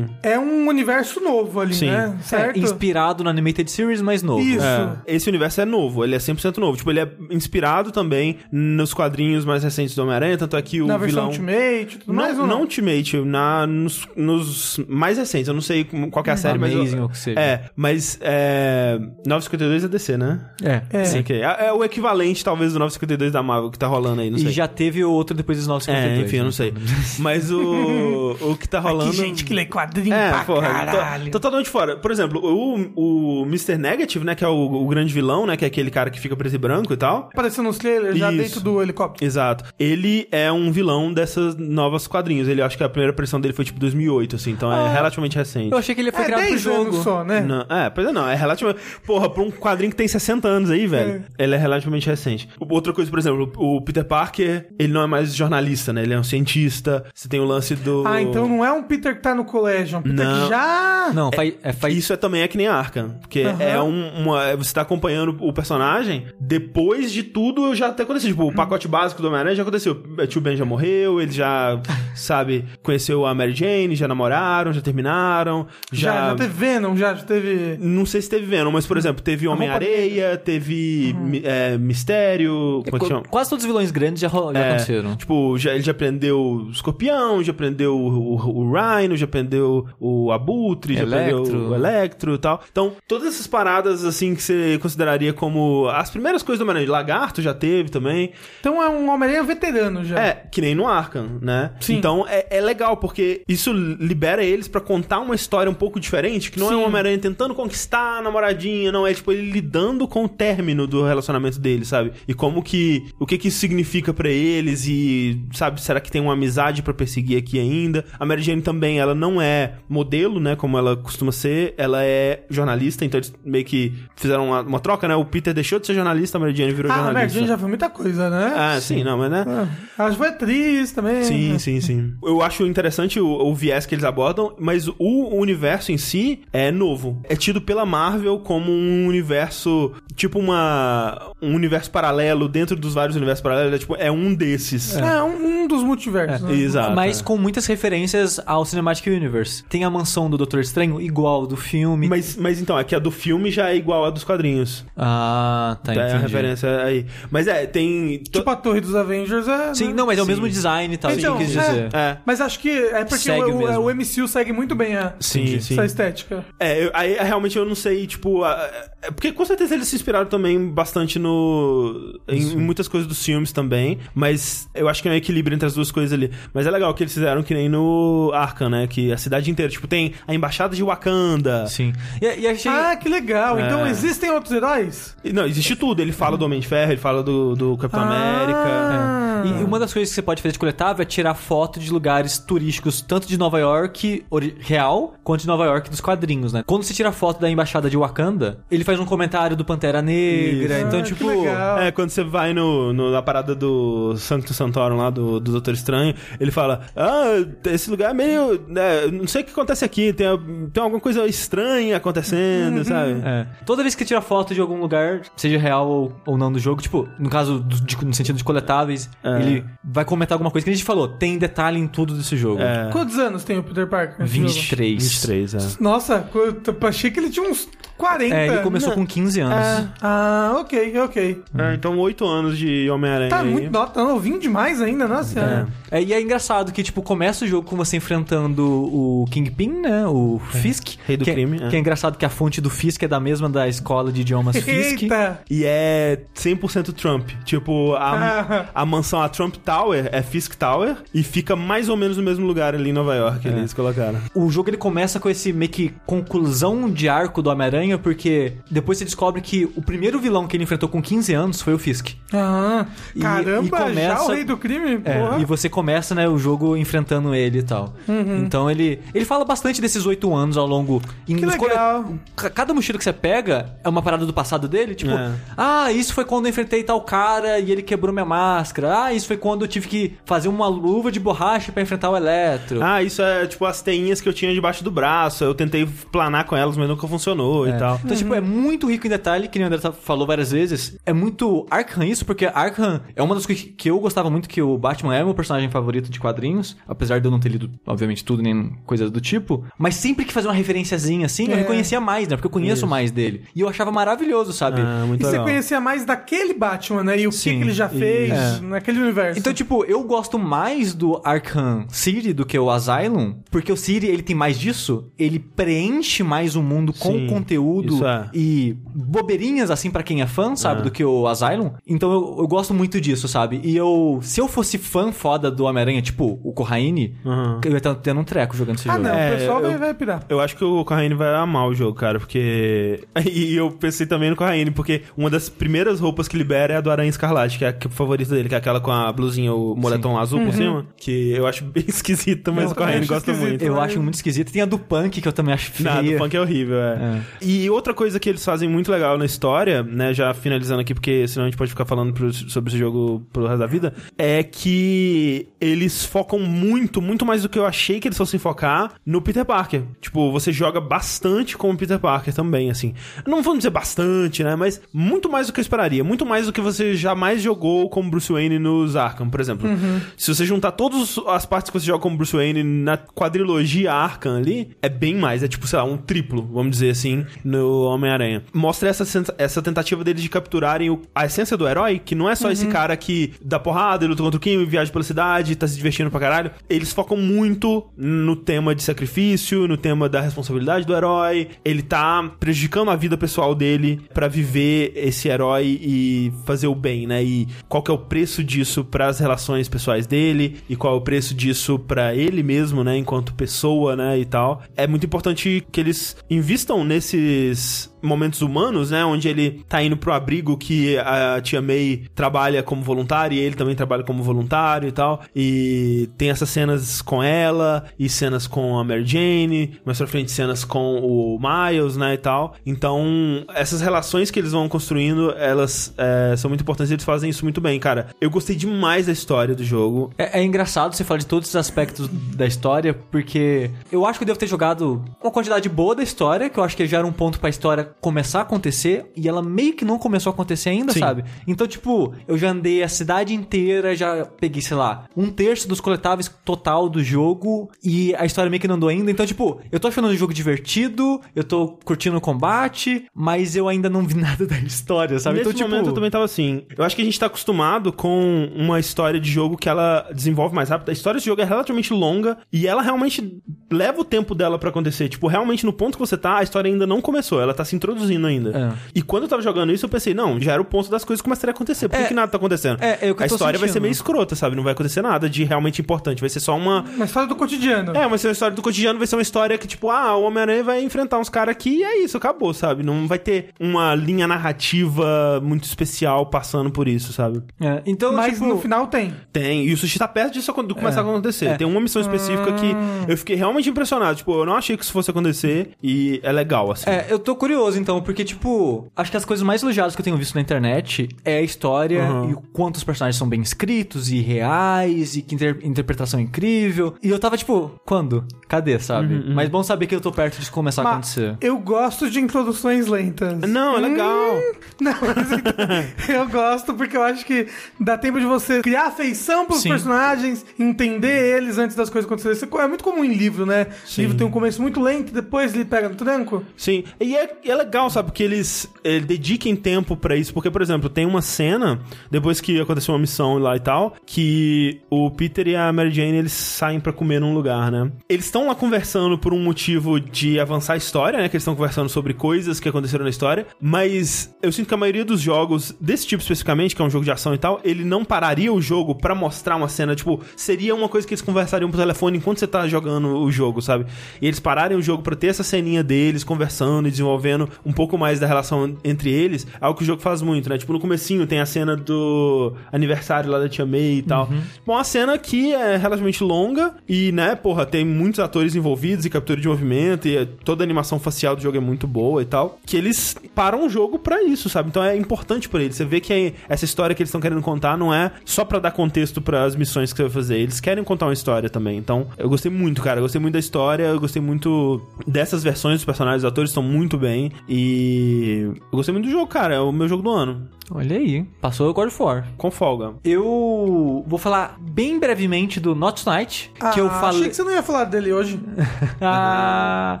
[0.22, 1.74] é um universo novo ali, Hum.
[1.74, 1.90] Sim.
[1.90, 2.16] né?
[2.18, 2.58] É, Certo?
[2.58, 4.42] inspirado no Animated Series, mas novo.
[4.42, 4.64] Isso.
[4.64, 6.76] É, esse universo é novo, ele é 100% novo.
[6.76, 10.86] Tipo, ele é inspirado também nos quadrinhos mais recentes do Homem-Aranha, tanto é que o
[10.86, 11.46] Na versão vilão...
[11.46, 15.48] Ultimate e tudo Não, mais, ou não Ultimate, na, nos, nos mais recentes.
[15.48, 16.72] Eu não sei qual que é a série, mas...
[16.74, 17.38] Amazing eu- ou o que seja.
[17.40, 20.40] É, mas é, 952 é DC, né?
[20.62, 20.82] É.
[20.90, 21.04] É.
[21.04, 21.40] Sim, ok.
[21.42, 24.42] É, é o equivalente, talvez, do 952 da Marvel que tá rolando aí, não E
[24.42, 24.50] sei.
[24.52, 26.25] já teve o outro depois dos 952.
[26.25, 26.72] É, enfim, eu não sei.
[27.18, 29.10] Mas o, o que tá rolando...
[29.10, 31.24] Que gente que lê quadrinho É, pra porra, caralho.
[31.26, 31.96] tô, tô totalmente fora.
[31.96, 33.76] Por exemplo, o, o Mr.
[33.78, 36.36] Negative, né, que é o, o grande vilão, né, que é aquele cara que fica
[36.36, 37.30] preto e branco e tal.
[37.32, 39.24] Apareceu nos trailers já dentro do helicóptero.
[39.26, 39.64] Exato.
[39.78, 42.48] Ele é um vilão dessas novas quadrinhos.
[42.48, 45.72] Ele, acho que a primeira aparição dele foi tipo 2008, assim, então é relativamente recente.
[45.72, 46.80] Eu achei que ele foi É criado pro 10 jogo.
[46.82, 47.40] anos só, né?
[47.40, 48.28] Não, é, pois é, não.
[48.28, 48.80] É relativamente.
[49.06, 52.48] Porra, pra um quadrinho que tem 60 anos aí, velho, ele é relativamente recente.
[52.58, 56.02] Outra coisa, por exemplo, o Peter Parker, ele não é mais jornalista, né?
[56.02, 57.04] Ele é um cientista.
[57.14, 58.04] Você tem o lance do.
[58.06, 60.42] Ah, então não é um Peter que tá no colégio, é um Peter Não.
[60.44, 61.10] que já...
[61.14, 63.10] Não, faz, é, faz Isso é também é que nem Arkham.
[63.20, 63.62] Porque Aham.
[63.62, 64.56] é um, uma.
[64.56, 68.30] Você tá acompanhando o personagem depois de tudo já ter acontecido.
[68.30, 70.02] Tipo, o pacote básico do Homem-Aranha já aconteceu.
[70.18, 71.80] O tio Ben já morreu, ele já,
[72.14, 75.66] sabe, conheceu a Mary Jane, já namoraram, já terminaram.
[75.92, 76.28] Já, Já.
[76.30, 77.76] já teve Venom, já, já teve...
[77.80, 82.82] Não sei se teve Venom, mas, por exemplo, teve Homem-Areia, teve mi- é, Mistério.
[82.90, 83.22] Como é chama?
[83.22, 85.16] Quase todos os vilões grandes já, já É, aconteceram.
[85.16, 89.86] Tipo, já, ele já prendeu o Escorpião, já prendeu o, o, o Rhino, já prendeu
[89.98, 91.42] o Abutre, já Electro.
[91.42, 92.62] prendeu o Electro e tal.
[92.70, 96.90] Então, todas essas paradas, assim, que você consideraria como as primeiras coisas do Homem-Aranha.
[96.90, 98.32] Lagarto já teve também.
[98.60, 100.18] Então é um Homem-Aranha veterano já.
[100.18, 101.72] É, que nem no Arkham, né?
[101.80, 101.96] Sim.
[101.96, 106.50] Então é, é legal, porque isso libera eles pra contar uma história um pouco diferente,
[106.50, 106.76] que não é Sim.
[106.76, 111.04] um Homem-Aranha tentando conquistar a namoradinha, não, é tipo ele lidando com o término do
[111.04, 112.12] relacionamento deles, sabe?
[112.28, 113.06] E como que.
[113.18, 116.92] O que que isso significa pra eles e, sabe, será que tem uma amizade pra
[116.94, 118.04] perseguir aqui ainda?
[118.18, 120.56] A Mary Jane também, ela não é modelo, né?
[120.56, 125.06] Como ela costuma ser, ela é jornalista, então eles meio que fizeram uma, uma troca,
[125.08, 125.14] né?
[125.14, 127.38] O Peter deixou de ser jornalista, a Mary Jane virou Ah, a Mary jornalista.
[127.38, 128.52] Jane já foi muita coisa, né?
[128.56, 129.44] Ah, sim, não, mas né?
[129.46, 129.66] Ah,
[129.98, 131.24] Ela já foi atriz também.
[131.24, 132.14] Sim, sim, sim.
[132.22, 136.70] Eu acho interessante o, o viés que eles abordam, mas o universo em si é
[136.70, 137.20] novo.
[137.24, 143.16] É tido pela Marvel como um universo, tipo uma um universo paralelo dentro dos vários
[143.16, 144.96] universos paralelos, é, tipo, é um desses.
[144.96, 146.42] É, um, um dos multiversos.
[146.42, 146.54] né?
[146.54, 146.94] Exato.
[146.94, 147.22] Mas é.
[147.22, 149.64] com muitas referências ao Cinematic Universe.
[149.64, 152.08] Tem a mansão do Doutor Estranho, igual do filme.
[152.08, 154.84] Mas, mas então, é que a do filme já é igual a dos quadrinhos.
[154.96, 156.22] Ah, tá, é a entendi.
[156.22, 157.06] referência aí.
[157.30, 158.18] Mas é, tem.
[158.18, 159.74] to- Tipo a Torre dos Avengers é.
[159.74, 159.92] Sim, né?
[159.94, 160.30] não, mas é o Sim.
[160.32, 161.88] mesmo design e tal, Então, quis dizer.
[161.92, 162.18] É.
[162.24, 165.74] Mas acho que é porque Segue o, o MCU segue muito bem a, Sim, sim.
[165.74, 166.44] essa estética.
[166.58, 168.42] É, eu- aí realmente eu não sei, tipo.
[168.44, 168.68] a-
[169.02, 172.18] é porque com certeza eles se inspiraram também bastante no.
[172.28, 173.98] Em, em muitas coisas dos filmes também.
[174.14, 176.30] Mas eu acho que é um equilíbrio entre as duas coisas ali.
[176.52, 178.86] Mas é legal que eles fizeram que nem no Arkham, né?
[178.86, 181.66] Que a cidade inteira, tipo, tem a embaixada de Wakanda.
[181.68, 181.92] Sim.
[182.20, 182.70] E, e achei.
[182.70, 183.58] Ah, que legal.
[183.58, 183.66] É.
[183.66, 185.16] Então existem outros heróis?
[185.32, 186.02] Não, existe tudo.
[186.02, 188.64] Ele fala do Homem de Ferro, ele fala do, do Capitão América.
[188.66, 189.25] Ah.
[189.44, 192.38] E uma das coisas que você pode fazer de coletável é tirar foto de lugares
[192.38, 194.24] turísticos, tanto de Nova York
[194.60, 196.62] real, quanto de Nova York dos quadrinhos, né?
[196.66, 200.78] Quando você tira foto da embaixada de Wakanda, ele faz um comentário do Pantera Negra.
[200.78, 200.86] Isso.
[200.86, 201.26] Então, Ah, que tipo.
[201.28, 201.78] legal.
[201.78, 205.74] É, quando você vai no, no- na parada do Sancto Santorum lá, do, do Doutor
[205.74, 208.60] Estranho, ele fala: Ah, esse lugar é meio.
[208.68, 210.26] né, não sei o que acontece aqui, tem,
[210.72, 211.96] tem alguma coisa estranha Uhum.
[211.96, 213.20] acontecendo, sabe?
[213.24, 213.46] É.
[213.64, 216.58] Toda vez que você tira foto de algum lugar, seja real ou, ou não do
[216.58, 219.40] jogo, tipo, no caso, do- de- no sentido de coletáveis, É.
[219.40, 221.08] ele vai comentar alguma coisa que a gente falou.
[221.08, 222.60] Tem detalhe em tudo desse jogo.
[222.62, 222.88] É.
[222.92, 224.20] Quantos anos tem o Peter Parker?
[224.20, 224.48] nesse jogo?
[224.48, 225.02] 23.
[225.02, 225.58] 23, é.
[225.80, 228.34] Nossa, eu achei que ele tinha uns 40.
[228.34, 228.96] É, ele começou Não.
[228.96, 229.88] com 15 anos.
[230.02, 231.42] Ah, ok, ok.
[231.58, 233.30] É, então, oito anos de Homem-Aranha.
[233.30, 233.50] Tá aí.
[233.50, 235.68] muito tá novinho demais ainda, nossa senhora.
[235.90, 240.06] É, e é engraçado que, tipo, começa o jogo com você enfrentando o Kingpin, né?
[240.06, 240.96] O Fisk.
[241.06, 241.68] Rei do que é- crime, é.
[241.68, 244.56] Que é engraçado que a fonte do Fisk é da mesma da escola de idiomas
[244.60, 245.02] Fisk.
[245.02, 245.40] Eita!
[245.50, 247.30] E é 100% Trump.
[247.44, 252.16] Tipo, a, a mansão, a Trump Tower, é Fisk Tower, e fica mais ou menos
[252.16, 254.18] no mesmo lugar ali em Nova York, eles colocaram.
[254.34, 258.98] O jogo ele começa com esse meio que conclusão de arco do Homem-Aranha, porque depois
[258.98, 262.10] você descobre que o primeiro vilão que ele enfrentou com 15 anos foi o Fisk.
[262.32, 265.00] Ah, E- caramba, e começa- já o rei do crime?
[265.04, 265.38] É, Porra.
[265.40, 267.94] e você começa, né, o jogo enfrentando ele e tal.
[268.08, 271.00] Então ele ele fala bastante desses oito anos ao longo.
[271.28, 272.14] Em, Que legal.
[272.34, 275.30] Ca- Cada mochila que você pega é uma parada do passado dele, tipo, É.
[275.56, 279.04] ah, isso foi quando eu enfrentei tal cara e ele quebrou minha máscara.
[279.04, 282.16] Ah, isso foi quando eu tive que fazer uma luva de borracha pra enfrentar o
[282.16, 282.82] Eletro.
[282.82, 285.44] Ah, isso é tipo as teinhas que eu tinha debaixo do braço.
[285.44, 288.00] Eu tentei planar com elas, mas nunca funcionou e tal.
[288.04, 290.96] Então, tipo, é muito rico em detalhe, que nem o André tá- falou várias vezes.
[291.04, 294.60] É muito Arkham isso, porque Arkham é uma das coisas que eu gostava muito, que
[294.62, 298.24] o Batman é meu personagem favorito de quadrinhos, apesar de eu não ter lido, obviamente,
[298.24, 299.64] tudo, nem coisas do tipo.
[299.78, 301.56] Mas sempre que fazia uma referenciazinha assim, eu É.
[301.56, 302.36] reconhecia mais, né?
[302.36, 302.86] Porque eu conheço Isso.
[302.86, 303.44] mais dele.
[303.54, 304.80] E eu achava maravilhoso, sabe?
[304.80, 305.46] Ah, muito E você legal.
[305.46, 307.18] conhecia mais daquele Batman, né?
[307.20, 308.62] E o que, Sim, que ele já fez isso.
[308.64, 309.38] naquele universo.
[309.38, 314.06] Então, tipo, eu gosto mais do Arkham City do que o Asylum, porque o City,
[314.06, 318.28] ele tem mais disso, ele preenche mais o mundo com Sim, conteúdo é.
[318.34, 320.84] e bobeirinhas, assim, pra quem é fã, sabe, É.
[320.84, 321.70] do que o Asylum.
[321.86, 323.60] Então, eu, eu gosto muito disso, sabe?
[323.62, 327.60] E eu, se eu fosse fã foda do Homem-Aranha, tipo, o Corraine, Uhum.
[327.64, 329.04] eu ia estar tendo um treco jogando esse ah, jogo.
[329.04, 330.22] não, É, o pessoal eu- vai, vai pirar.
[330.28, 333.04] Eu acho que o Corraine vai amar o jogo, cara, porque.
[333.36, 336.80] E eu pensei também no Corraine, porque uma das primeiras roupas que libera é a
[336.80, 339.74] do Aranha Escarlate, que é a favorita dele, que é aquela com a blusinha, o
[339.76, 343.48] moletom azul por cima, que eu acho bem esquisita, mas Eu o acho gosta esquisito.
[343.48, 343.62] muito.
[343.64, 344.52] Eu acho muito esquisito.
[344.52, 345.94] Tem a do Punk, que eu também acho feia.
[345.94, 347.20] Nada, o punk é horrível, é.
[347.42, 351.26] E outra coisa que eles fazem muito legal na história, né, já finalizando aqui, porque
[351.28, 354.42] senão a gente pode ficar falando pro- sobre esse jogo pro resto da vida, é
[354.42, 359.20] que eles focam muito, muito mais do que eu achei que eles fossem focar no
[359.20, 359.82] Peter Parker.
[360.00, 362.94] Tipo, você joga bastante com o Peter Parker também, assim.
[363.26, 366.04] Não vamos dizer bastante, né, mas muito mais do que eu esperaria.
[366.04, 369.68] Muito mais do que você jamais jogou como Bruce Wayne nos Arkham, por exemplo.
[370.16, 374.36] Se você juntar todas as partes que você joga como Bruce Wayne na quadrilogia Arkham
[374.36, 375.42] ali, é bem mais.
[375.42, 378.42] É tipo, sei lá, um triplo, vamos dizer assim, no Homem-Aranha.
[378.52, 379.04] Mostra essa,
[379.38, 382.66] essa tentativa deles de capturarem o- a essência do herói, que não é só esse
[382.66, 386.20] cara que dá porrada, luta contra o crime, viaja pela cidade, tá se divertindo pra
[386.20, 386.50] caralho.
[386.68, 391.48] Eles focam muito no tema de sacrifício, no tema da responsabilidade do herói.
[391.64, 397.06] Ele tá prejudicando a vida pessoal dele pra viver esse herói e fazer o bem,
[397.06, 397.22] né?
[397.22, 401.00] E qual que é o preço disso pras relações pessoais dele e qual é o
[401.00, 404.62] preço disso pra ele mesmo, né, enquanto pessoa, né, e tal.
[404.76, 410.12] É muito importante que eles invistam nesses momentos humanos, né, onde ele tá indo pro
[410.12, 414.92] abrigo que a tia May trabalha como voluntária e ele também trabalha como voluntário e
[414.92, 415.20] tal.
[415.34, 420.30] E tem essas cenas com ela e cenas com a Mary Jane, mais pra frente
[420.30, 422.54] cenas com o Miles, né, e tal.
[422.64, 427.30] Então, essas relações que eles vão construindo, elas é, são muito importantes e eles fazem
[427.30, 428.08] isso muito bem, cara.
[428.20, 430.12] Eu gostei demais da história do jogo.
[430.16, 434.24] É, é engraçado você falar de todos esses aspectos da história, porque eu acho que
[434.24, 437.06] eu devo ter jogado uma quantidade boa da história, que eu acho que já era
[437.06, 440.70] um ponto pra história começar a acontecer, e ela meio que não começou a acontecer
[440.70, 441.00] ainda, Sim.
[441.00, 441.24] sabe?
[441.46, 445.80] Então, tipo, eu já andei a cidade inteira, já peguei, sei lá, um terço dos
[445.80, 449.10] coletáveis total do jogo, e a história meio que não andou ainda.
[449.10, 453.68] Então, tipo, eu tô achando o jogo divertido, eu tô curtindo o combate, mas eu
[453.68, 455.38] ainda não vi nada da história, sabe?
[455.38, 455.70] Nesse então, tipo.
[455.70, 456.64] momento eu também tava assim.
[456.76, 460.54] Eu acho que a gente tá acostumado com uma história de jogo que ela desenvolve
[460.54, 460.90] mais rápido.
[460.90, 463.40] A história desse jogo é relativamente longa e ela realmente
[463.70, 465.08] leva o tempo dela pra acontecer.
[465.08, 467.74] Tipo, realmente no ponto que você tá, a história ainda não começou, ela tá se
[467.92, 468.50] introduzindo ainda.
[468.56, 468.72] É.
[468.94, 471.22] E quando eu tava jogando isso, eu pensei, não, já era o ponto das coisas
[471.22, 471.88] começarem a acontecer.
[471.88, 472.08] Por que, É.
[472.08, 472.82] que nada tá acontecendo?
[472.82, 473.82] É, é o que a história vai ser sentindo.
[473.82, 474.56] meio escrota, sabe?
[474.56, 476.20] Não vai acontecer nada de realmente importante.
[476.20, 476.82] Vai ser só uma.
[476.96, 477.96] Uma história do cotidiano.
[477.96, 480.22] É, vai ser uma história do cotidiano, vai ser uma história que, tipo, ah, o
[480.24, 482.82] Homem-Aranha vai enfrentar uns caras aqui e é isso, acabou, sabe?
[482.82, 487.42] Não vai ter uma linha narrativa muito especial passando por isso, sabe?
[487.60, 489.14] É, então, Mas tipo, no final tem.
[489.32, 491.46] Tem, e o sushi tá perto disso acon- começar a acontecer.
[491.46, 491.54] É.
[491.56, 492.74] Tem uma missão específica que
[493.08, 494.16] eu fiquei realmente impressionado.
[494.16, 496.88] Tipo, eu não achei que isso fosse acontecer e é legal, assim.
[496.88, 500.04] É, eu tô curioso então, porque, tipo, acho que as coisas mais elogiadas que eu
[500.04, 502.30] tenho visto na internet é a história Uhum.
[502.30, 506.94] e o quanto os personagens são bem escritos e reais e que inter- interpretação incrível.
[507.02, 508.24] E eu tava, tipo, quando?
[508.46, 509.14] Cadê, sabe?
[509.14, 511.36] Uhum, Mas bom saber que eu tô perto de começar a Mas acontecer.
[511.40, 513.40] eu gosto de introduções lentas.
[513.48, 514.36] Não, é legal.
[514.78, 517.46] Não, mas então, eu gosto porque eu acho que
[517.80, 519.70] dá tempo de você criar afeição pelos Sim.
[519.70, 522.36] personagens, entender eles antes das coisas acontecerem.
[522.36, 523.68] Isso é muito comum em livro, né?
[523.86, 524.02] Sim.
[524.02, 526.44] Livro tem um começo muito lento, depois ele pega no tranco.
[526.56, 530.62] Sim, e é, é legal, sabe, que eles, eh, dediquem tempo pra isso, porque, por
[530.62, 531.80] exemplo, tem uma cena,
[532.10, 536.18] depois que aconteceu uma missão lá e tal, que o Peter e a Mary Jane,
[536.18, 537.90] eles saem pra comer num lugar, né?
[538.08, 541.54] Eles estão lá conversando por um motivo de avançar a história, né, que eles estão
[541.54, 545.74] conversando sobre coisas que aconteceram na história, mas eu sinto que a maioria dos jogos,
[545.80, 548.60] desse tipo especificamente, que é um jogo de ação e tal, ele não pararia o
[548.60, 552.38] jogo pra mostrar uma cena, tipo, seria uma coisa que eles conversariam por telefone enquanto
[552.38, 553.86] você tá jogando o jogo, sabe?
[554.20, 557.72] E eles pararem o jogo pra ter essa ceninha deles conversando e desenvolvendo mostrando um
[557.72, 560.58] pouco mais da relação entre eles, é algo que o jogo faz muito, né?
[560.58, 564.28] Tipo, no comecinho tem a cena do aniversário lá da Tia May e tal.
[564.64, 569.10] Bom, uma cena que é relativamente longa e, né, porra, tem muitos atores envolvidos e
[569.10, 572.58] captura de movimento e toda a animação facial do jogo é muito boa e tal,
[572.64, 574.68] que eles param o jogo pra isso, sabe?
[574.68, 575.76] Então é importante pra eles.
[575.76, 578.70] Você vê que essa história que eles estão querendo contar não é só pra dar
[578.70, 581.78] contexto para as missões que você vai fazer, eles querem contar uma história também.
[581.78, 582.98] Então, eu gostei muito, cara.
[582.98, 586.62] Eu gostei muito da história, eu gostei muito dessas versões dos personagens, os atores estão
[586.62, 589.54] muito bem e eu gostei muito do jogo, cara.
[589.54, 590.48] É o meu jogo do ano.
[590.68, 592.26] Olha aí, passou o God of War.
[592.36, 592.94] Com folga.
[593.04, 597.18] Eu vou falar bem brevemente do Not Tonight, que eu Ah, falei...
[597.20, 598.40] Achei que você não ia falar dele hoje.
[599.00, 600.00] Ah,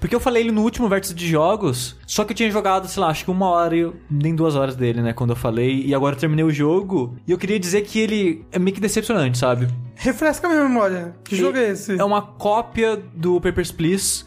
[0.00, 3.00] porque eu falei ele no último vértice de jogos, só que eu tinha jogado, sei
[3.00, 5.94] lá, acho que uma hora e nem duas horas dele, né, quando eu falei, e
[5.94, 9.38] agora eu terminei o jogo, e eu queria dizer que ele é meio que decepcionante,
[9.38, 9.68] sabe?
[9.94, 11.14] Refresca a minha memória.
[11.24, 11.98] Que jogo é esse?
[11.98, 14.24] É uma cópia do Papers, Please,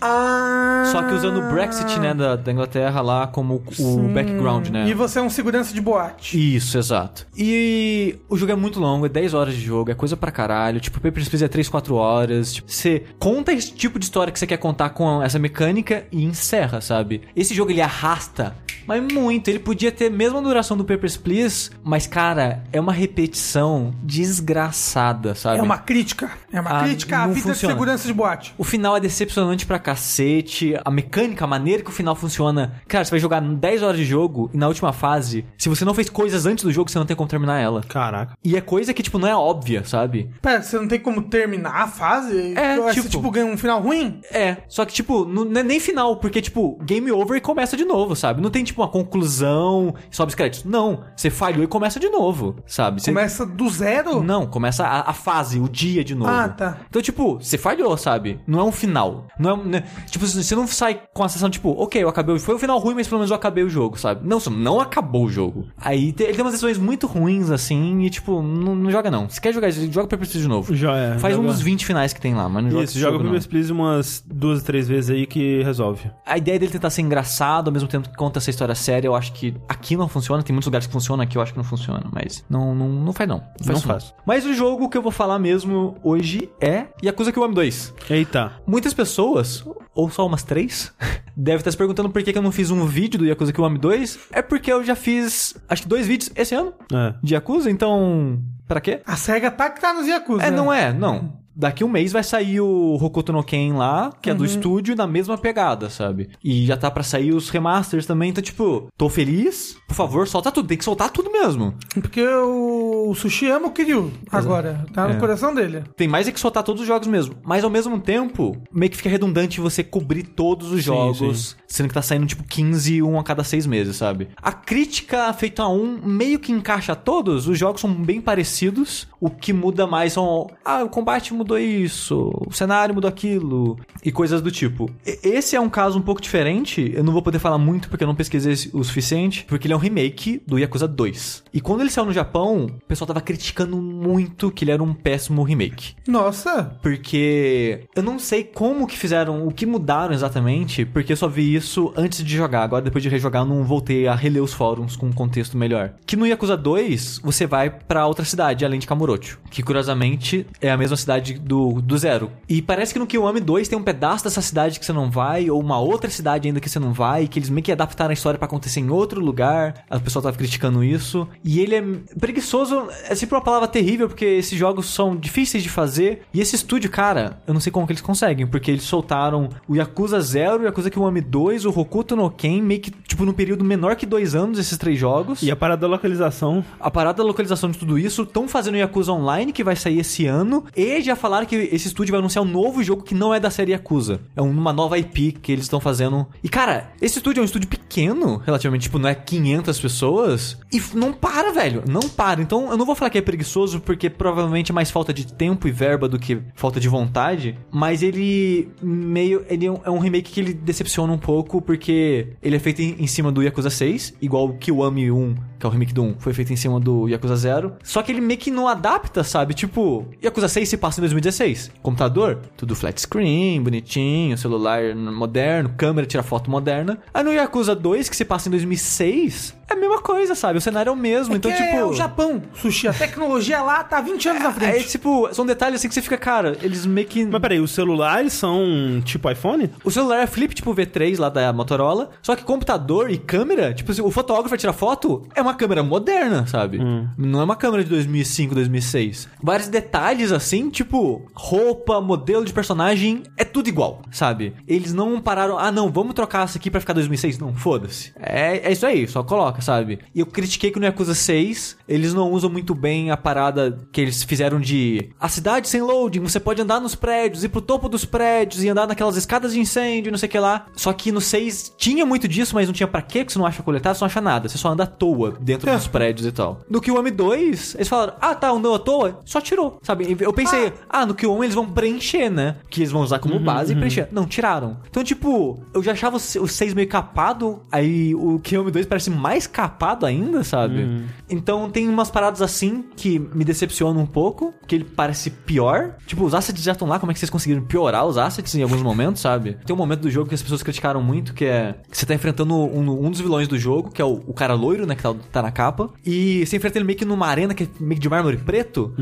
[0.00, 0.84] Ah...
[0.92, 4.88] só que usando o Brexit, né, da, da Inglaterra lá como o background, né?
[4.88, 6.56] E você é um segurança de boate.
[6.56, 7.26] Isso, exato.
[7.36, 10.80] E o jogo é muito longo, é 10 horas de jogo, é coisa pra caralho.
[10.80, 12.54] Tipo, o Papers, Please é 3, 4 horas.
[12.54, 16.24] Tipo, você conta esse tipo de história que você quer contar com essa mecânica e
[16.24, 17.22] encerra, sabe?
[17.34, 18.54] Esse jogo ele arrasta,
[18.86, 19.48] mas muito.
[19.48, 25.34] Ele podia ter a mesma duração do Papers, Please, mas cara, é uma repetição desgraçada,
[25.34, 25.58] sabe?
[25.58, 26.30] É uma crítica.
[26.52, 27.54] É uma Ah, crítica à vida funciona.
[27.54, 28.54] de segurança de boate.
[28.56, 30.74] O final é decepcionante pra cacete.
[30.84, 32.74] A mecânica, a maneira que o final funciona.
[32.88, 35.94] Cara, você vai jogar 10 horas de jogo e na última fase, se você não
[35.94, 37.82] fez coisas antes do jogo, você não tem como terminar ela.
[37.82, 38.36] Caraca.
[38.44, 40.30] E é coisa que, tipo, não é óbvia, sabe?
[40.42, 42.54] Pera, você não tem como terminar a fase?
[42.56, 44.20] É, Você, tipo- tipo, ganha um final ruim?
[44.30, 47.76] É, só que, tipo, não não é nem final, porque, tipo, game over e começa
[47.76, 48.42] de novo, sabe?
[48.42, 50.64] Não tem, tipo, uma conclusão, sobe os créditos.
[50.70, 53.00] Não, você falhou e começa de novo, sabe?
[53.00, 54.22] Você- Começa do zero?
[54.22, 56.30] Não, começa a, a fase, o dia de novo.
[56.30, 56.78] Ah, tá.
[56.88, 58.40] Então, tipo, você falhou, sabe?
[58.46, 59.26] Não é um final.
[59.38, 59.84] Não é, né?
[60.10, 62.38] Tipo, você não sai com a sensação, tipo, ok, eu acabei.
[62.38, 64.26] Foi um final ruim, mas pelo menos eu acabei o jogo, sabe?
[64.26, 65.66] Não, não acabou o jogo.
[65.78, 69.28] Aí ele tem umas decisões muito ruins, assim, e, tipo, não, não joga não.
[69.28, 70.74] Se quer jogar, joga Paper Please de novo.
[70.74, 71.18] Já é.
[71.18, 73.24] Faz um joga- dos 20 finais que tem lá, mas não joga Isso, joga jogo,
[73.24, 73.26] o.
[73.28, 76.10] Papers, Please umas duas, três vezes aí que resolve.
[76.24, 79.14] A ideia dele tentar ser engraçado ao mesmo tempo que conta essa história séria, eu
[79.14, 80.42] acho que aqui não funciona.
[80.42, 82.04] Tem muitos lugares que funcionam, aqui eu acho que não funciona.
[82.12, 83.38] Mas não, não, não faz não.
[83.38, 83.68] Não faz.
[83.68, 84.14] Não faz.
[84.26, 87.94] Mas o jogo que eu vou falar mesmo hoje é Yakuza Kiwami 2.
[88.10, 88.52] Eita.
[88.66, 89.64] Muitas pessoas,
[89.94, 90.92] ou só umas três,
[91.36, 93.78] devem estar se perguntando por que que eu não fiz um vídeo do Yakuza Kiwami
[93.78, 94.18] 2.
[94.32, 97.14] É porque eu já fiz, acho que dois vídeos esse ano É.
[97.22, 98.40] de Yakuza, então...
[98.68, 99.00] Pra quê?
[99.06, 100.42] A SEGA tá que tá nos Yakuza.
[100.42, 100.56] É, né?
[100.56, 101.32] não é, não.
[101.56, 105.06] Daqui um mês vai sair o Hokuto no Ken lá, que é do estúdio, na
[105.06, 106.28] mesma pegada, sabe?
[106.44, 109.76] E já tá pra sair os remasters também, então, tipo, tô feliz.
[109.88, 110.68] Por favor, solta tudo.
[110.68, 111.74] Tem que soltar tudo mesmo.
[111.94, 114.84] Porque o Sushi ama o Kiryu agora.
[114.92, 115.18] Tá no É.
[115.18, 115.82] coração dele.
[115.96, 117.36] Tem mais é que soltar todos os jogos mesmo.
[117.42, 121.88] Mas ao mesmo tempo, meio que fica redundante você cobrir todos os Sim, jogos, sendo
[121.88, 124.28] que tá saindo tipo 15, um a cada seis meses, sabe?
[124.42, 127.48] A crítica feita a um meio que encaixa todos.
[127.48, 129.08] Os jogos são bem parecidos.
[129.20, 130.48] O que muda mais são.
[130.64, 134.90] Ah, o combate mudou isso, o cenário mudou aquilo, e coisas do tipo.
[135.04, 136.92] Esse é um caso um pouco diferente.
[136.92, 139.76] Eu não vou poder falar muito porque eu não pesquisei o suficiente, porque ele é
[139.76, 141.44] um remake do Yakuza 2.
[141.56, 144.92] E quando ele saiu no Japão, o pessoal tava criticando muito que ele era um
[144.92, 145.94] péssimo remake.
[146.06, 146.76] Nossa.
[146.82, 151.54] Porque eu não sei como que fizeram, o que mudaram exatamente, porque eu só vi
[151.54, 152.62] isso antes de jogar.
[152.62, 155.94] Agora, depois de rejogar, eu não voltei a reler os fóruns com um contexto melhor.
[156.04, 159.38] Que no Yakuza 2, você vai pra outra cidade, além de Kamurocho.
[159.50, 162.30] Que, curiosamente, é a mesma cidade do, do Zero.
[162.46, 165.48] E parece que no Kiwami 2 tem um pedaço dessa cidade que você não vai,
[165.48, 168.12] ou uma outra cidade ainda que você não vai, que eles meio que adaptaram a
[168.12, 169.86] história pra acontecer em outro lugar.
[169.88, 171.26] A pessoa tava criticando isso.
[171.46, 171.82] E ele é
[172.18, 176.22] preguiçoso, é sempre uma palavra terrível, porque esses jogos são difíceis de fazer.
[176.34, 179.76] E esse estúdio, cara, eu não sei como que eles conseguem, porque eles soltaram o
[179.76, 183.64] Yakuza 0, o Yakuza Kiwami 2, o Hokuto no Ken, meio que, tipo, num período
[183.64, 185.40] menor que dois anos, esses três jogos.
[185.42, 186.64] E a parada da localização.
[186.80, 190.00] A parada da localização de tudo isso, estão fazendo o Yakuza Online, que vai sair
[190.00, 193.32] esse ano, e já falaram que esse estúdio vai anunciar um novo jogo que não
[193.32, 194.20] é da série Yakuza.
[194.34, 196.26] É uma nova IP que eles estão fazendo.
[196.42, 200.82] E cara, esse estúdio é um estúdio pequeno, relativamente, tipo, não é 500 pessoas, e
[200.94, 202.40] não para, velho, não para.
[202.40, 205.66] Então eu não vou falar que é preguiçoso, porque provavelmente é mais falta de tempo
[205.68, 209.44] e verba do que falta de vontade, mas ele meio.
[209.48, 212.96] Ele é um, é remake que ele decepciona um pouco, porque ele é feito em,
[212.98, 216.16] em cima do Yakuza 6, igual o Kiwami 1, que é o remake do 1,
[216.18, 217.72] foi feito em cima do Yakuza 0.
[217.82, 219.54] Só que ele meio que não adapta, sabe?
[219.54, 221.72] Tipo, Yakuza 6 se passa em 2016.
[221.82, 226.98] Computador, tudo flat screen, bonitinho, celular moderno, câmera tira foto moderna.
[227.12, 230.58] Aí no Yakuza 2, que se passa em 2006, é a mesma coisa, sabe?
[230.58, 231.76] O cenário é o mesmo, então, que tipo...
[231.76, 232.88] é o Japão, sushi.
[232.88, 234.88] A tecnologia lá tá 20 anos na É, frente.
[234.88, 237.24] tipo, são detalhes assim que você fica, cara, eles meio que...
[237.24, 239.70] Mas peraí, os celulares são tipo iPhone?
[239.84, 243.92] O celular é flip tipo V3 lá da Motorola, só que computador e câmera, tipo,
[243.92, 246.78] se o fotógrafo vai tirar foto, é uma câmera moderna, sabe?
[247.16, 249.28] Não é uma câmera de 2005, 2006.
[249.42, 254.54] Vários detalhes assim, tipo, roupa, modelo de personagem, é tudo igual, sabe?
[254.66, 257.38] Eles não pararam, ah não, vamos trocar essa aqui pra ficar 2006.
[257.38, 258.12] Não, foda-se.
[258.20, 259.98] É, é isso aí, só coloca, sabe?
[260.14, 264.00] E eu critiquei que no Yakuza 6, eles não usam muito bem a parada que
[264.00, 267.88] eles fizeram de a cidade sem loading, você pode andar nos prédios, ir pro topo
[267.88, 270.66] dos prédios e andar naquelas escadas de incêndio, não sei o que lá.
[270.74, 273.46] Só que no 6 tinha muito disso, mas não tinha pra quê, porque você não
[273.46, 274.48] acha coletar, você não acha nada.
[274.48, 276.60] Você só anda à toa dentro dos prédios e tal.
[276.68, 280.16] No Kiwami 2, eles falaram, ah tá, andou à toa, só tirou, sabe?
[280.20, 282.56] Eu pensei, ah, no Kiwami eles vão preencher, né?
[282.68, 284.08] Que eles vão usar como base e preencher.
[284.12, 284.78] Não, tiraram.
[284.88, 289.46] Então, tipo, eu já achava o 6 meio capado, aí o Kiwami 2 parece mais
[289.46, 290.82] capado ainda, sabe?
[291.28, 295.96] Então tem umas paradas assim que me decepcionam um pouco, que ele parece pior.
[296.06, 298.62] Tipo, os assets já estão lá, como é que vocês conseguiram piorar os assets em
[298.62, 299.56] alguns momentos, sabe?
[299.64, 302.14] Tem um momento do jogo que as pessoas criticaram muito, que é que você tá
[302.14, 305.02] enfrentando um, um dos vilões do jogo, que é o, o cara loiro, né, que
[305.02, 307.94] tá, tá na capa, e você enfrenta ele meio que numa arena que é meio
[307.94, 308.94] que de mármore preto.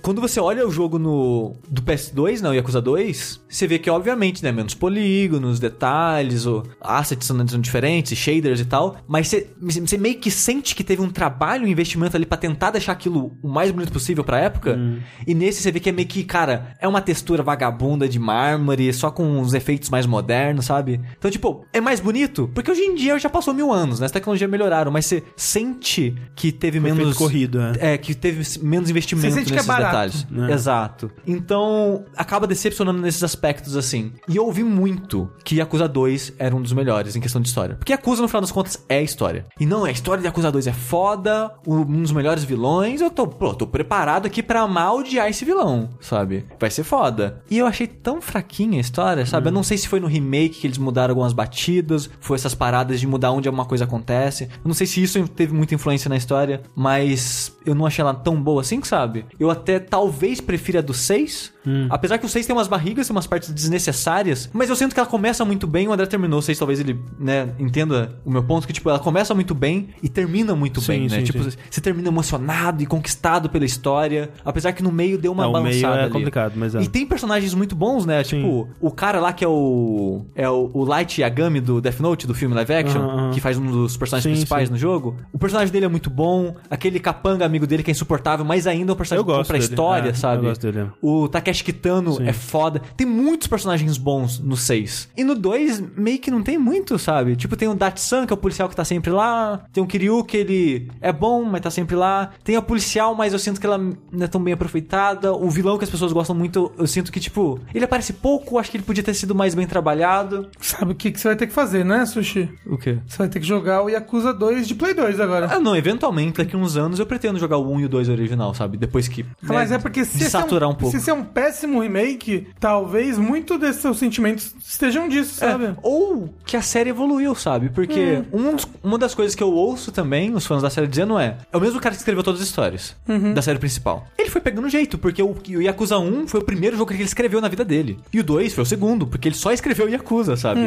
[0.00, 3.90] Quando você olha o jogo no do PS2, né, o Yakuza 2, você vê que
[3.90, 9.48] obviamente, né, menos polígonos, detalhes, o assets são, são diferentes, shaders e tal, mas você,
[9.60, 13.36] você meio que sente que teve um trabalho, um investimento ali pra tentar deixar aquilo
[13.42, 14.78] o mais bonito possível pra época.
[15.26, 18.92] E nesse você vê que é meio que, cara, é uma textura vagabunda de mármore,
[18.92, 21.00] só com os efeitos mais modernos, sabe?
[21.18, 22.50] Então, tipo, é mais bonito?
[22.54, 24.06] Porque hoje em dia já passou mil anos, né?
[24.06, 27.16] As tecnologias melhoraram, mas você sente que teve Foi menos.
[27.16, 27.94] corrido, é.
[27.94, 30.26] É, que teve menos investimento Você sente que é nesses barato, detalhes.
[30.30, 30.52] né?
[30.52, 31.10] Exato.
[31.26, 34.12] Então, acaba decepcionando nesses aspectos, assim.
[34.28, 37.74] E eu ouvi muito que Yakuza 2 era um dos melhores em questão de história.
[37.76, 39.44] Porque Yakuza, no final das contas, é história.
[39.58, 41.31] E não, é a história de Yakuza 2 é foda,
[41.66, 43.00] um dos melhores vilões.
[43.00, 46.44] Eu tô, pô, tô preparado aqui pra amar odiar esse vilão, sabe?
[46.58, 47.42] Vai ser foda.
[47.50, 49.48] E eu achei tão fraquinha a história, sabe?
[49.48, 53.00] Eu não sei se foi no remake que eles mudaram algumas batidas, foi essas paradas
[53.00, 54.44] de mudar onde alguma coisa acontece.
[54.44, 58.14] Eu não sei se isso teve muita influência na história, mas eu não achei ela
[58.14, 59.24] tão boa assim, sabe?
[59.38, 61.52] Eu até talvez prefira a do 6.
[61.88, 65.00] Apesar que o 6 tem umas barrigas e umas partes desnecessárias, mas eu sinto que
[65.00, 65.86] ela começa muito bem.
[65.88, 68.98] O André terminou o 6, talvez ele, né, entenda o meu ponto, que tipo, ela
[68.98, 71.21] começa muito bem e termina muito Sim, bem, né?
[71.24, 71.56] Tipo, sim.
[71.70, 75.52] você termina emocionado e conquistado pela história, apesar que no meio deu uma É, o
[75.52, 76.12] meio balançada é ali.
[76.12, 76.82] complicado, mas é.
[76.82, 78.22] E tem personagens muito bons, né?
[78.24, 78.36] Sim.
[78.42, 80.22] Tipo, o cara lá que é o.
[80.34, 83.66] É o, o Light Yagami do Death Note, do filme live action, que faz um
[83.70, 85.16] dos personagens Sim, principais no jogo.
[85.32, 86.54] O personagem dele é muito bom.
[86.70, 89.64] Aquele capanga amigo dele que é insuportável, mas ainda é um personagem bom pra dele.
[89.64, 90.42] história, É, sabe?
[90.44, 90.88] eu gosto dele.
[91.00, 92.80] O Takeshi Kitano é foda.
[92.96, 95.10] Tem muitos personagens bons no 6.
[95.16, 97.36] E no 2, meio que não tem muito, sabe?
[97.36, 99.64] Tipo, tem o Datsan, que é o policial que tá sempre lá.
[99.72, 102.30] Tem o Kiryu, que ele é bom, mas tá sempre lá.
[102.44, 105.32] Tem a policial, mas eu sinto que ela não é tão bem aproveitada.
[105.32, 108.58] O vilão que as pessoas gostam muito, eu sinto que, tipo, ele aparece pouco.
[108.58, 110.48] Acho que ele podia ter sido mais bem trabalhado.
[110.60, 112.48] Sabe o que, que você vai ter que fazer, né, Sushi?
[112.66, 112.98] O quê?
[113.06, 115.48] Você vai ter que jogar o Yakuza 2 de Play 2 agora.
[115.52, 118.54] Ah, não, eventualmente, daqui uns anos eu pretendo jogar o 1 e o 2 original,
[118.54, 118.76] sabe?
[118.76, 119.24] Depois que.
[119.42, 120.98] Mas né, é porque se esse, é saturar um, um pouco.
[120.98, 125.74] se é um péssimo remake, talvez muito desses seus sentimentos estejam disso, É, sabe?
[125.82, 127.68] ou que a série evoluiu, sabe?
[127.70, 131.01] Porque um dos- uma das coisas que eu ouço também, os fãs da série dizendo
[131.18, 132.96] é: é o mesmo cara que escreveu todas as histórias
[133.34, 134.06] da série principal.
[134.18, 137.40] Ele foi pegando jeito, porque o, Yakuza 1 foi o primeiro jogo que ele escreveu
[137.40, 137.98] na vida dele.
[138.12, 140.60] E o 2 foi o segundo, porque ele só escreveu Yakuza, sabe?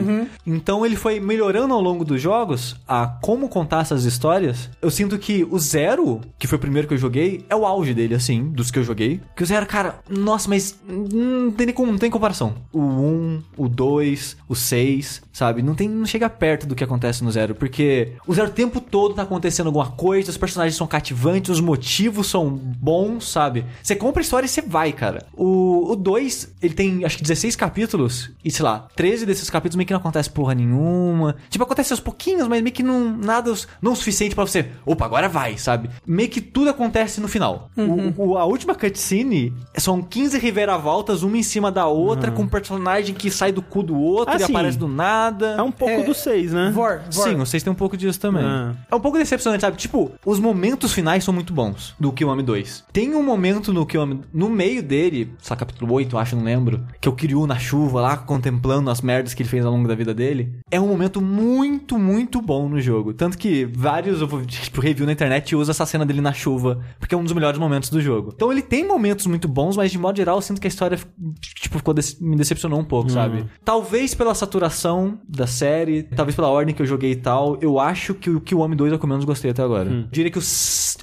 [0.46, 4.70] Então ele foi melhorando ao longo dos jogos a como contar essas histórias.
[4.82, 7.94] Eu sinto que o Zero, que foi o primeiro que eu joguei, é o auge
[7.94, 9.22] dele, assim, dos que eu joguei.
[9.36, 12.56] Que o Zero, cara, nossa, mas não tem, não tem comparação.
[12.72, 15.62] O 1, o 2, o 6, sabe?
[15.62, 18.80] Não tem, não chega perto do que acontece no Zero, porque o Zero o tempo
[18.80, 23.66] todo tá acontecendo alguma coisa, os personagens são cativantes, os motivos são bons, sabe?
[23.82, 25.26] Você compra a história e você vai, cara.
[25.34, 29.76] O, o 2, ele tem acho que 16 capítulos, e sei lá, 13 desses capítulos
[29.76, 31.36] meio que não acontece porra nenhuma.
[31.50, 35.06] Tipo, acontece aos pouquinhos, mas meio que não nada não o suficiente pra você, opa,
[35.06, 35.90] agora vai, sabe?
[36.06, 37.70] Meio que tudo acontece no final.
[37.78, 42.48] O- o- a última cutscene são 15 reviravoltas, uma em cima da outra, com um
[42.48, 45.56] personagem que sai do cu do outro e Assim, aparece do nada.
[45.58, 46.72] É um pouco É, do 6, né?
[46.74, 47.24] Vor, Vor.
[47.28, 48.44] Sim, vocês têm um pouco disso também.
[48.46, 48.74] Ah.
[48.90, 49.78] É um pouco decepcionante, sabe?
[49.78, 52.86] Tipo, os momentos finais são muito bons do Kiwami 2.
[52.92, 56.84] Tem um momento no Kiwami, no meio dele, lá, capítulo 8, eu acho, não lembro,
[57.00, 59.88] que é o Kiryu na chuva lá, contemplando as merdas que ele fez ao longo
[59.88, 60.54] da vida dele.
[60.72, 63.14] É um momento muito, muito bom no jogo.
[63.14, 67.18] Tanto que vários, tipo, review na internet usa essa cena dele na chuva, porque é
[67.18, 68.32] um dos melhores momentos do jogo.
[68.36, 70.98] Então ele tem momentos muito bons, mas de modo geral eu sinto que a história,
[71.42, 73.46] tipo, ficou dece- me decepcionou um pouco, sabe?
[73.64, 78.14] Talvez pela saturação da série, talvez pela ordem que eu joguei e tal, eu acho
[78.14, 79.90] que o Kiwami 2 é o que eu menos gostei até agora.
[79.96, 80.08] Hum.
[80.12, 80.42] Diria que o,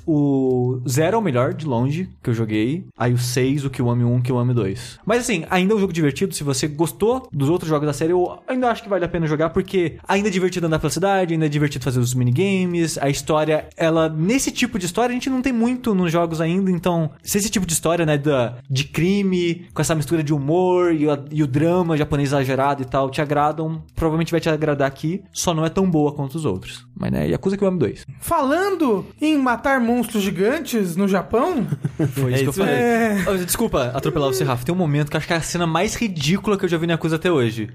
[0.07, 2.84] o 0 é o melhor de longe que eu joguei.
[2.97, 5.01] Aí o 6, o Kiwami 1, o Kiwami 2.
[5.05, 6.34] Mas assim, ainda é um jogo divertido.
[6.34, 9.26] Se você gostou dos outros jogos da série, eu ainda acho que vale a pena
[9.26, 12.99] jogar, porque ainda é divertido andar pela cidade, ainda é divertido fazer os minigames.
[12.99, 14.09] A história, ela.
[14.09, 17.11] Nesse tipo de história, a gente não tem muito nos jogos ainda, então.
[17.22, 21.09] Se esse tipo de história, né, da, de crime, com essa mistura de humor e,
[21.09, 25.22] a- e o drama japonês exagerado e tal, te agradam, provavelmente vai te agradar aqui.
[25.32, 26.86] Só não é tão boa quanto os outros.
[26.95, 28.07] Mas né, Yakuza Kiwami 2.
[28.20, 31.66] Falando em matar monstros gigantes no Japão,
[32.14, 33.24] Foi É isso que eu isso falei.
[33.43, 34.64] Oh, Desculpa atropelar você, Rafa.
[34.64, 36.76] Tem um momento que eu acho que é a cena mais ridícula que eu já
[36.76, 37.68] vi na Yakuza até hoje.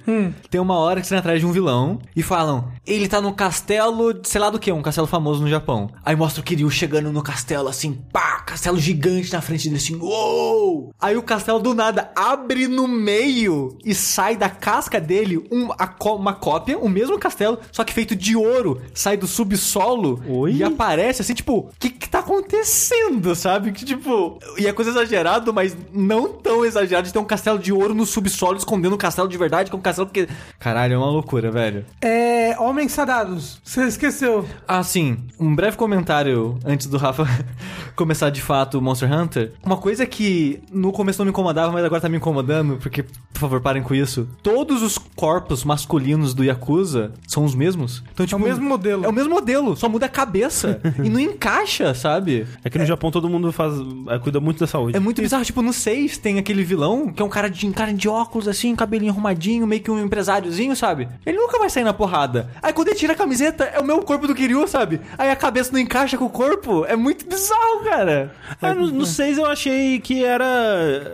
[0.50, 3.34] Tem uma hora que você vai atrás de um vilão e falam: ele tá num
[3.34, 5.90] castelo, de sei lá do que, um castelo famoso no Japão.
[6.06, 9.96] Aí mostra o Kiryu chegando no castelo assim, pá, castelo gigante na frente dele assim,
[10.00, 10.92] uou!
[11.00, 15.88] Aí o castelo do nada abre no meio e sai da casca dele um- a
[16.14, 20.54] uma cópia, o mesmo castelo, só que feito de ouro, sai do subsolo Oi?
[20.54, 23.72] e aparece assim, tipo, o que que tá acontecendo, sabe?
[23.72, 27.74] Que tipo, e é coisa exagerada, mas não tão exagerado de ter um castelo de
[27.74, 30.28] ouro no subsolo escondendo um castelo de verdade com um castelo porque
[30.60, 31.86] caralho, é uma loucura, velho.
[32.02, 32.38] é.
[32.60, 33.60] Homens Sadados.
[33.64, 34.46] Você esqueceu.
[34.68, 35.18] Ah, sim.
[35.40, 37.26] Um breve comentário antes do Rafa
[37.96, 39.54] começar de fato o Monster Hunter.
[39.64, 43.40] Uma coisa que no começo não me incomodava, mas agora tá me incomodando, porque, por
[43.40, 44.28] favor, parem com isso.
[44.42, 48.04] Todos os corpos masculinos do Yakuza são os mesmos.
[48.14, 48.97] Então, tipo, o mesmo modelo.
[49.04, 50.80] É o mesmo modelo, só muda a cabeça.
[51.04, 52.46] e não encaixa, sabe?
[52.64, 53.74] É que no Japão todo mundo faz,
[54.10, 54.96] é, cuida muito da saúde.
[54.96, 55.44] É muito bizarro.
[55.46, 58.48] Tipo, no 6 tem aquele vilão que é um cara de, um cara de óculos,
[58.48, 61.08] assim, cabelinho arrumadinho, meio que um empresáriozinho, sabe?
[61.26, 62.50] Ele nunca vai sair na porrada.
[62.62, 65.00] Aí quando ele tira a camiseta, é o meu corpo do Kiryu, sabe?
[65.18, 66.86] Aí a cabeça não encaixa com o corpo.
[66.86, 68.32] É muito bizarro, cara.
[68.62, 70.46] Ah, no, no 6 eu achei que era.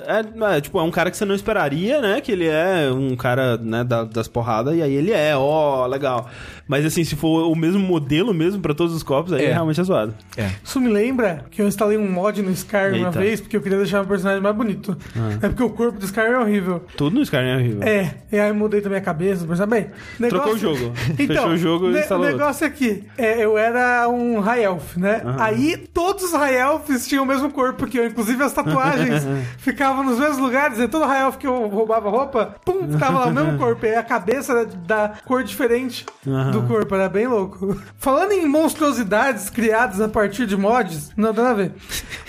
[0.07, 2.21] É, é, tipo, é um cara que você não esperaria, né?
[2.21, 6.29] Que ele é um cara, né, da- das porradas, e aí ele é, ó, legal.
[6.67, 9.53] Mas assim, se for o mesmo modelo mesmo pra todos os corpos, aí É.
[9.53, 10.13] realmente é zoado.
[10.37, 10.49] É.
[10.63, 13.19] Isso me lembra que eu instalei um mod no Skyrim uma Eita.
[13.19, 14.97] vez, porque eu queria deixar o personagem mais bonito.
[15.41, 16.83] É porque o corpo do Skyrim é horrível.
[16.97, 17.83] Tudo no Skyrim é horrível.
[17.83, 19.89] É, e aí eu mudei também a cabeça personagem.
[20.19, 20.91] Bem, Trocou o jogo.
[21.19, 24.97] Então, Fechou o jogo e instalou O negócio aqui, é, eu era um High Elf,
[24.97, 25.21] né?
[25.39, 29.23] Aí todos os High Elfs tinham o mesmo corpo que eu, inclusive as tatuagens
[29.57, 33.25] ficavam nos mesmos lugares, e todo High Elf que eu roubava roupa, pum, tava lá
[33.27, 33.85] o mesmo corpo.
[33.85, 36.05] E aí a cabeça era da cor diferente
[36.51, 37.62] do corpo, era bem louco.
[37.97, 41.71] Falando em monstruosidades criadas a partir de mods, não dá nada a ver.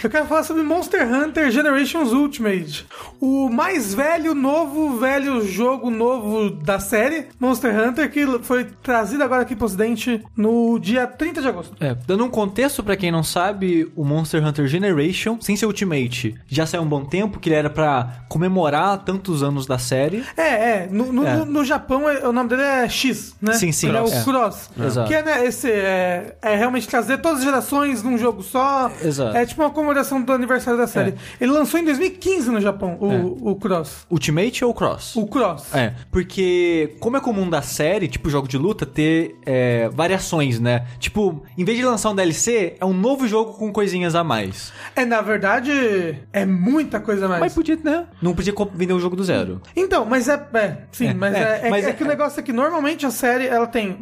[0.02, 2.86] Eu quero falar sobre Monster Hunter Generations Ultimate.
[3.20, 9.42] O mais velho, novo, velho jogo novo da série, Monster Hunter, que foi trazido agora
[9.42, 11.74] aqui pro ocidente no dia 30 de agosto.
[11.80, 16.34] É, dando um contexto pra quem não sabe, o Monster Hunter Generation, sem ser Ultimate,
[16.46, 20.22] já saiu um bom tempo, que ele era pra comemorar tantos anos da série.
[20.36, 20.42] É,
[20.82, 20.88] é.
[20.90, 21.36] No, no, É.
[21.36, 23.54] no- no Japão, é- o nome dele é X, né?
[23.54, 23.88] Sim, sim.
[23.88, 24.22] Ele é o É.
[24.22, 24.70] Cross.
[24.78, 25.08] Exato.
[25.08, 28.90] Que é, né, esse, é, é realmente trazer todas as gerações num jogo só.
[29.02, 29.36] Exato.
[29.36, 31.14] É tipo uma comemoração do aniversário da série.
[31.40, 34.06] Ele lançou em 2015 no Japão, o, o Cross.
[34.10, 35.16] Ultimate ou Cross?
[35.16, 35.74] O Cross.
[35.74, 40.86] É, porque como é comum da série, tipo jogo de luta, ter é, variações, né?
[40.98, 44.72] Tipo, em vez de lançar um DLC, é um novo jogo com coisinhas a mais.
[44.94, 47.40] É, na verdade, é muita coisa a mais.
[47.40, 48.06] Mas podia, né?
[48.20, 49.60] Não podia vender o jogo do zero.
[49.74, 50.34] Então, mas é.
[50.54, 52.52] é sim, É, mas, é, é, é, mas é é- que o negócio é que
[52.52, 53.98] normalmente a série ela tem.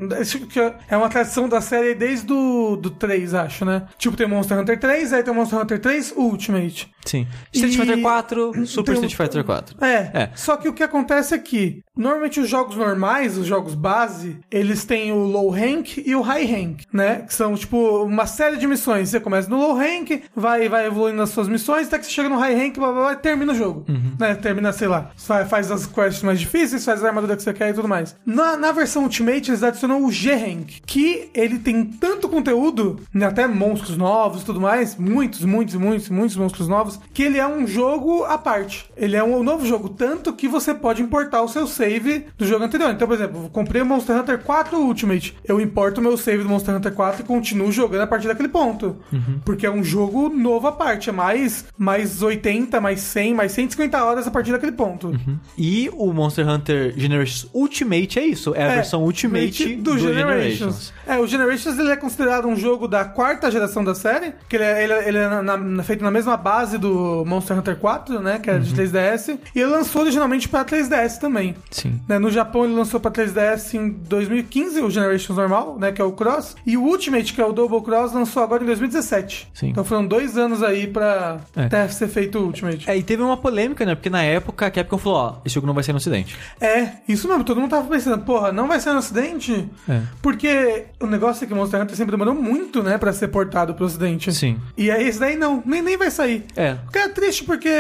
[0.89, 3.83] É uma tradição da série desde do, do 3, acho, né?
[3.99, 6.91] Tipo, tem Monster Hunter 3, aí tem Monster Hunter 3 Ultimate.
[7.05, 7.27] Sim.
[7.53, 9.77] Street E- Fighter 4, Super Tem Street Fighter 4.
[9.85, 10.31] É, É.
[10.35, 14.85] Só que o que acontece é que, normalmente os jogos normais, os jogos base, eles
[14.85, 17.25] têm o low rank e o high rank, né?
[17.27, 19.09] Que são, tipo, uma série de missões.
[19.09, 22.29] Você começa no low rank, vai, vai evoluindo nas suas missões, até que você chega
[22.29, 23.85] no high rank, blá, blá, blá, e termina o jogo.
[23.89, 24.13] Uhum.
[24.19, 24.35] Né?
[24.37, 27.71] Termina, sei lá, fa- faz as quests mais difíceis, faz a armadura que você quer
[27.71, 28.15] e tudo mais.
[28.25, 31.02] Na, na versão Ultimate, eles adicionam o G-Rank, que
[31.35, 36.37] ele tem tanto conteúdo, né, até monstros novos e tudo mais, muitos, muitos, muitos, muitos
[36.37, 38.87] monstros novos, que ele é um jogo à parte.
[38.97, 42.65] Ele é um novo jogo, tanto que você pode importar o seu save do jogo
[42.65, 42.91] anterior.
[42.91, 46.43] Então, por exemplo, eu comprei o Monster Hunter 4 Ultimate, eu importo o meu save
[46.43, 48.97] do Monster Hunter 4 e continuo jogando a partir daquele ponto.
[49.45, 54.05] Porque é um jogo novo à parte, é mais, mais 80, mais 100, mais 150
[54.05, 55.13] horas a partir daquele ponto.
[55.57, 60.92] E o Monster Hunter Generations Ultimate é isso, é a versão Ultimate do, Generations.
[61.07, 64.65] É, o Generations ele é considerado um jogo da quarta geração da série, que ele
[64.65, 68.21] é, ele é- ele é na- na- feito na mesma base do Monster Hunter 4,
[68.21, 68.61] né, que Uhum.
[68.61, 71.57] de 3DS, e ele lançou originalmente para 3DS também.
[71.71, 72.01] Sim.
[72.09, 72.19] né?
[72.21, 75.91] No Japão ele lançou pra 3DS em 2015, o Generations normal, né?
[75.91, 76.57] Que é o Cross.
[76.65, 79.49] E o Ultimate, que é o Double Cross, lançou agora em 2017.
[79.55, 79.71] Sim.
[79.71, 81.65] Então foram dois anos aí pra É.
[81.65, 82.89] até ser feito o Ultimate.
[82.89, 83.95] É, e teve uma polêmica, né?
[83.97, 86.37] Porque na época a Capcom falou, ó, esse jogo não vai sair no ocidente.
[86.61, 89.69] É, isso mesmo, todo mundo tava pensando, porra, não vai ser no ocidente?
[89.89, 90.01] É.
[90.21, 93.85] Porque o negócio é que Monster Hunter sempre demorou muito, né, pra ser portado pro
[93.85, 94.33] ocidente.
[94.33, 94.59] Sim.
[94.77, 96.45] E aí esse daí não, nem, nem vai sair.
[96.57, 96.77] É.
[96.87, 97.71] O que é triste porque,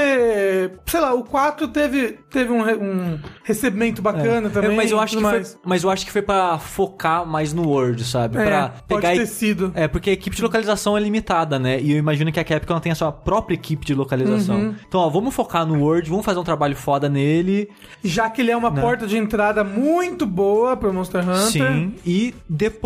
[0.86, 4.72] sei lá, o 4 teve, teve um, um recebimento bacana também.
[4.72, 5.52] É, mas eu acho que mais.
[5.52, 8.38] foi, mas eu acho que foi pra focar mais no Word, sabe?
[8.38, 9.72] É, pra pode pegar ter e- sido.
[9.74, 11.80] É, porque a equipe de localização é limitada, né?
[11.80, 14.56] E eu imagino que a Capcom ela tem a sua própria equipe de localização.
[14.56, 14.74] Uhum.
[14.86, 17.68] Então, ó, vamos focar no Word, vamos fazer um trabalho foda nele.
[18.02, 21.36] Já que ele é uma porta de entrada muito boa pro Monster Hunter.
[21.50, 21.94] Sim.
[22.04, 22.81] E depois,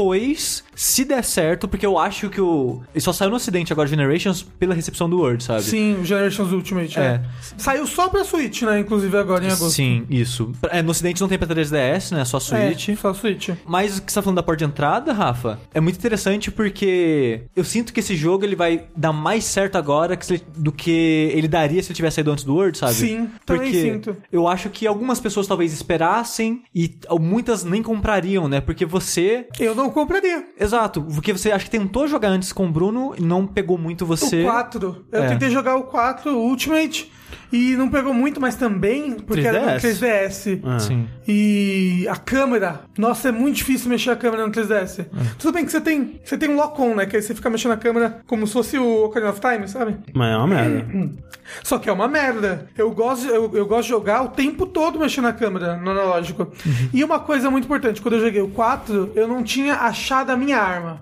[0.74, 2.82] se der certo, porque eu acho que o.
[2.94, 5.62] Ele só saiu no ocidente agora, Generations, pela recepção do Word, sabe?
[5.62, 6.99] Sim, o Generations Ultimate.
[6.99, 7.03] É.
[7.03, 7.20] É.
[7.57, 8.80] Saiu só pra Switch, né?
[8.80, 9.70] Inclusive agora em agosto.
[9.70, 10.53] Sim, isso.
[10.70, 12.24] É, no ocidente não tem pra 3DS, né?
[12.24, 12.88] Só Switch.
[12.90, 13.51] É, só Switch.
[13.66, 17.42] Mas o que você tá falando da porta de entrada, Rafa, é muito interessante porque
[17.55, 20.90] eu sinto que esse jogo ele vai dar mais certo agora que ele- do que
[21.34, 22.94] ele daria se ele tivesse saído antes do Word, sabe?
[22.94, 24.16] Sim, também porque sinto.
[24.32, 28.61] eu acho que algumas pessoas talvez esperassem e muitas nem comprariam, né?
[28.61, 29.47] Porque você.
[29.59, 30.45] Eu não compraria.
[30.59, 34.05] Exato, porque você acho que tentou jogar antes com o Bruno e não pegou muito
[34.07, 34.43] você.
[34.43, 35.05] O 4.
[35.12, 35.28] Eu É.
[35.28, 37.11] tentei jogar o 4 o Ultimate
[37.53, 40.01] e não pegou muito, mas também porque era no 3DS?
[40.01, 40.61] 3DS.
[40.64, 40.79] Ah.
[40.79, 41.09] Sim.
[41.27, 45.01] E a câmera, nossa, é muito difícil mexer a câmera no 3DS.
[45.01, 45.07] É.
[45.39, 47.07] Tudo bem que você tem, você tem um lock-on, né?
[47.07, 49.97] Que aí você fica mexendo a câmera como se fosse o Ocarina of Time, sabe?
[50.12, 50.87] Mas é uma merda.
[51.62, 52.66] Só que é uma merda.
[52.77, 56.43] Eu gosto, eu, eu gosto de jogar o tempo todo mexendo na câmera, no analógico.
[56.43, 56.89] Uhum.
[56.93, 60.37] E uma coisa muito importante, quando eu joguei o 4, eu não tinha achado a
[60.37, 61.01] minha arma.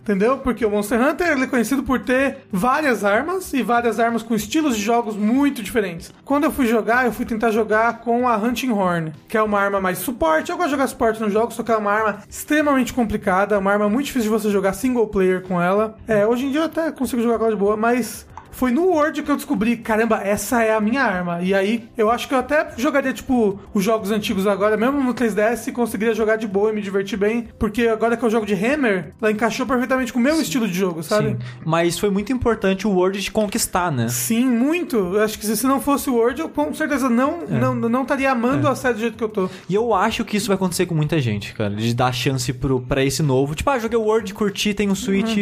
[0.00, 0.38] Entendeu?
[0.38, 4.34] Porque o Monster Hunter ele é conhecido por ter várias armas e várias armas com
[4.34, 6.12] estilos de jogos muito diferentes.
[6.24, 9.60] Quando eu fui jogar, eu fui tentar jogar com a Hunting Horn, que é uma
[9.60, 10.50] arma mais suporte.
[10.50, 13.72] Eu gosto de jogar suporte no jogo, só que é uma arma extremamente complicada, uma
[13.72, 15.96] arma muito difícil de você jogar single player com ela.
[16.06, 18.84] É, hoje em dia eu até consigo jogar com ela de boa, mas foi no
[18.86, 21.40] Word que eu descobri, caramba, essa é a minha arma.
[21.42, 25.12] E aí, eu acho que eu até jogaria, tipo, os jogos antigos agora, mesmo no
[25.14, 27.48] 3DS, e conseguiria jogar de boa e me divertir bem.
[27.58, 30.74] Porque agora que eu jogo de Hammer, ela encaixou perfeitamente com o meu estilo de
[30.74, 31.30] jogo, sabe?
[31.30, 31.38] Sim.
[31.64, 34.08] Mas foi muito importante o Word de conquistar, né?
[34.08, 34.96] Sim, muito.
[34.96, 37.58] Eu acho que se não fosse o Word, eu com certeza não É.
[37.58, 39.48] não, não estaria amando a série do jeito que eu tô.
[39.68, 41.74] E eu acho que isso vai acontecer com muita gente, cara.
[41.74, 43.54] De dar chance pro, pra esse novo.
[43.54, 45.36] Tipo, ah, joguei o Word, curti, tem um Switch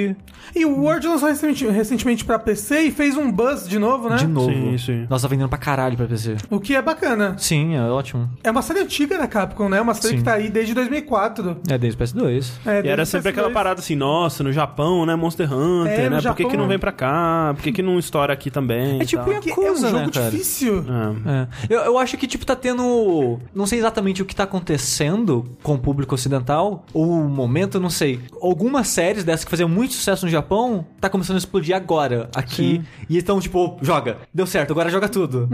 [0.54, 4.16] E o Word lançou recentemente, recentemente pra PC e fez um buzz de novo, né?
[4.16, 4.50] de novo.
[4.52, 5.06] Sim, sim.
[5.08, 6.36] Nossa, tá vendendo pra caralho pra PC.
[6.50, 7.34] O que é bacana.
[7.38, 8.30] Sim, é ótimo.
[8.42, 9.80] É uma série antiga da Capcom, né?
[9.80, 10.16] Uma série Sim.
[10.18, 11.56] que tá aí desde 2004.
[11.68, 12.52] É desde o PS2.
[12.64, 13.32] É, E era desde sempre PS2.
[13.32, 15.14] aquela parada assim, nossa, no Japão, né?
[15.16, 16.20] Monster Hunter, É, né?
[16.20, 17.52] Por que, que Japão- não vem pra cá?
[17.54, 19.00] Por que, que não estoura aqui também?
[19.00, 19.32] É tipo tal?
[19.34, 20.30] Yakuza, é um né, jogo cara?
[20.30, 20.84] difícil.
[21.26, 21.30] É.
[21.32, 21.48] É.
[21.74, 23.38] Eu, eu acho que, tipo, tá tendo.
[23.54, 27.90] Não sei exatamente o que tá acontecendo com o público ocidental, ou o momento, não
[27.90, 28.20] sei.
[28.40, 32.82] Algumas séries dessas que faziam muito sucesso no Japão, tá começando a explodir agora, aqui.
[33.08, 34.18] E então, tipo, joga.
[34.32, 35.48] Deu certo, agora joga tudo.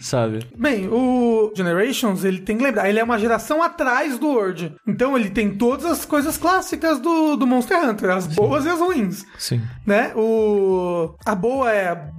[0.00, 0.46] Sabe?
[0.56, 4.74] Bem, o Generations, ele tem que lembrar, ele é uma geração atrás do World.
[4.86, 8.78] Então ele tem todas as coisas clássicas do, do Monster Hunter, as boas e as
[8.78, 9.24] ruins.
[9.38, 9.62] Sim.
[9.86, 10.12] Né?
[10.14, 11.14] O...
[11.24, 12.10] A boa é a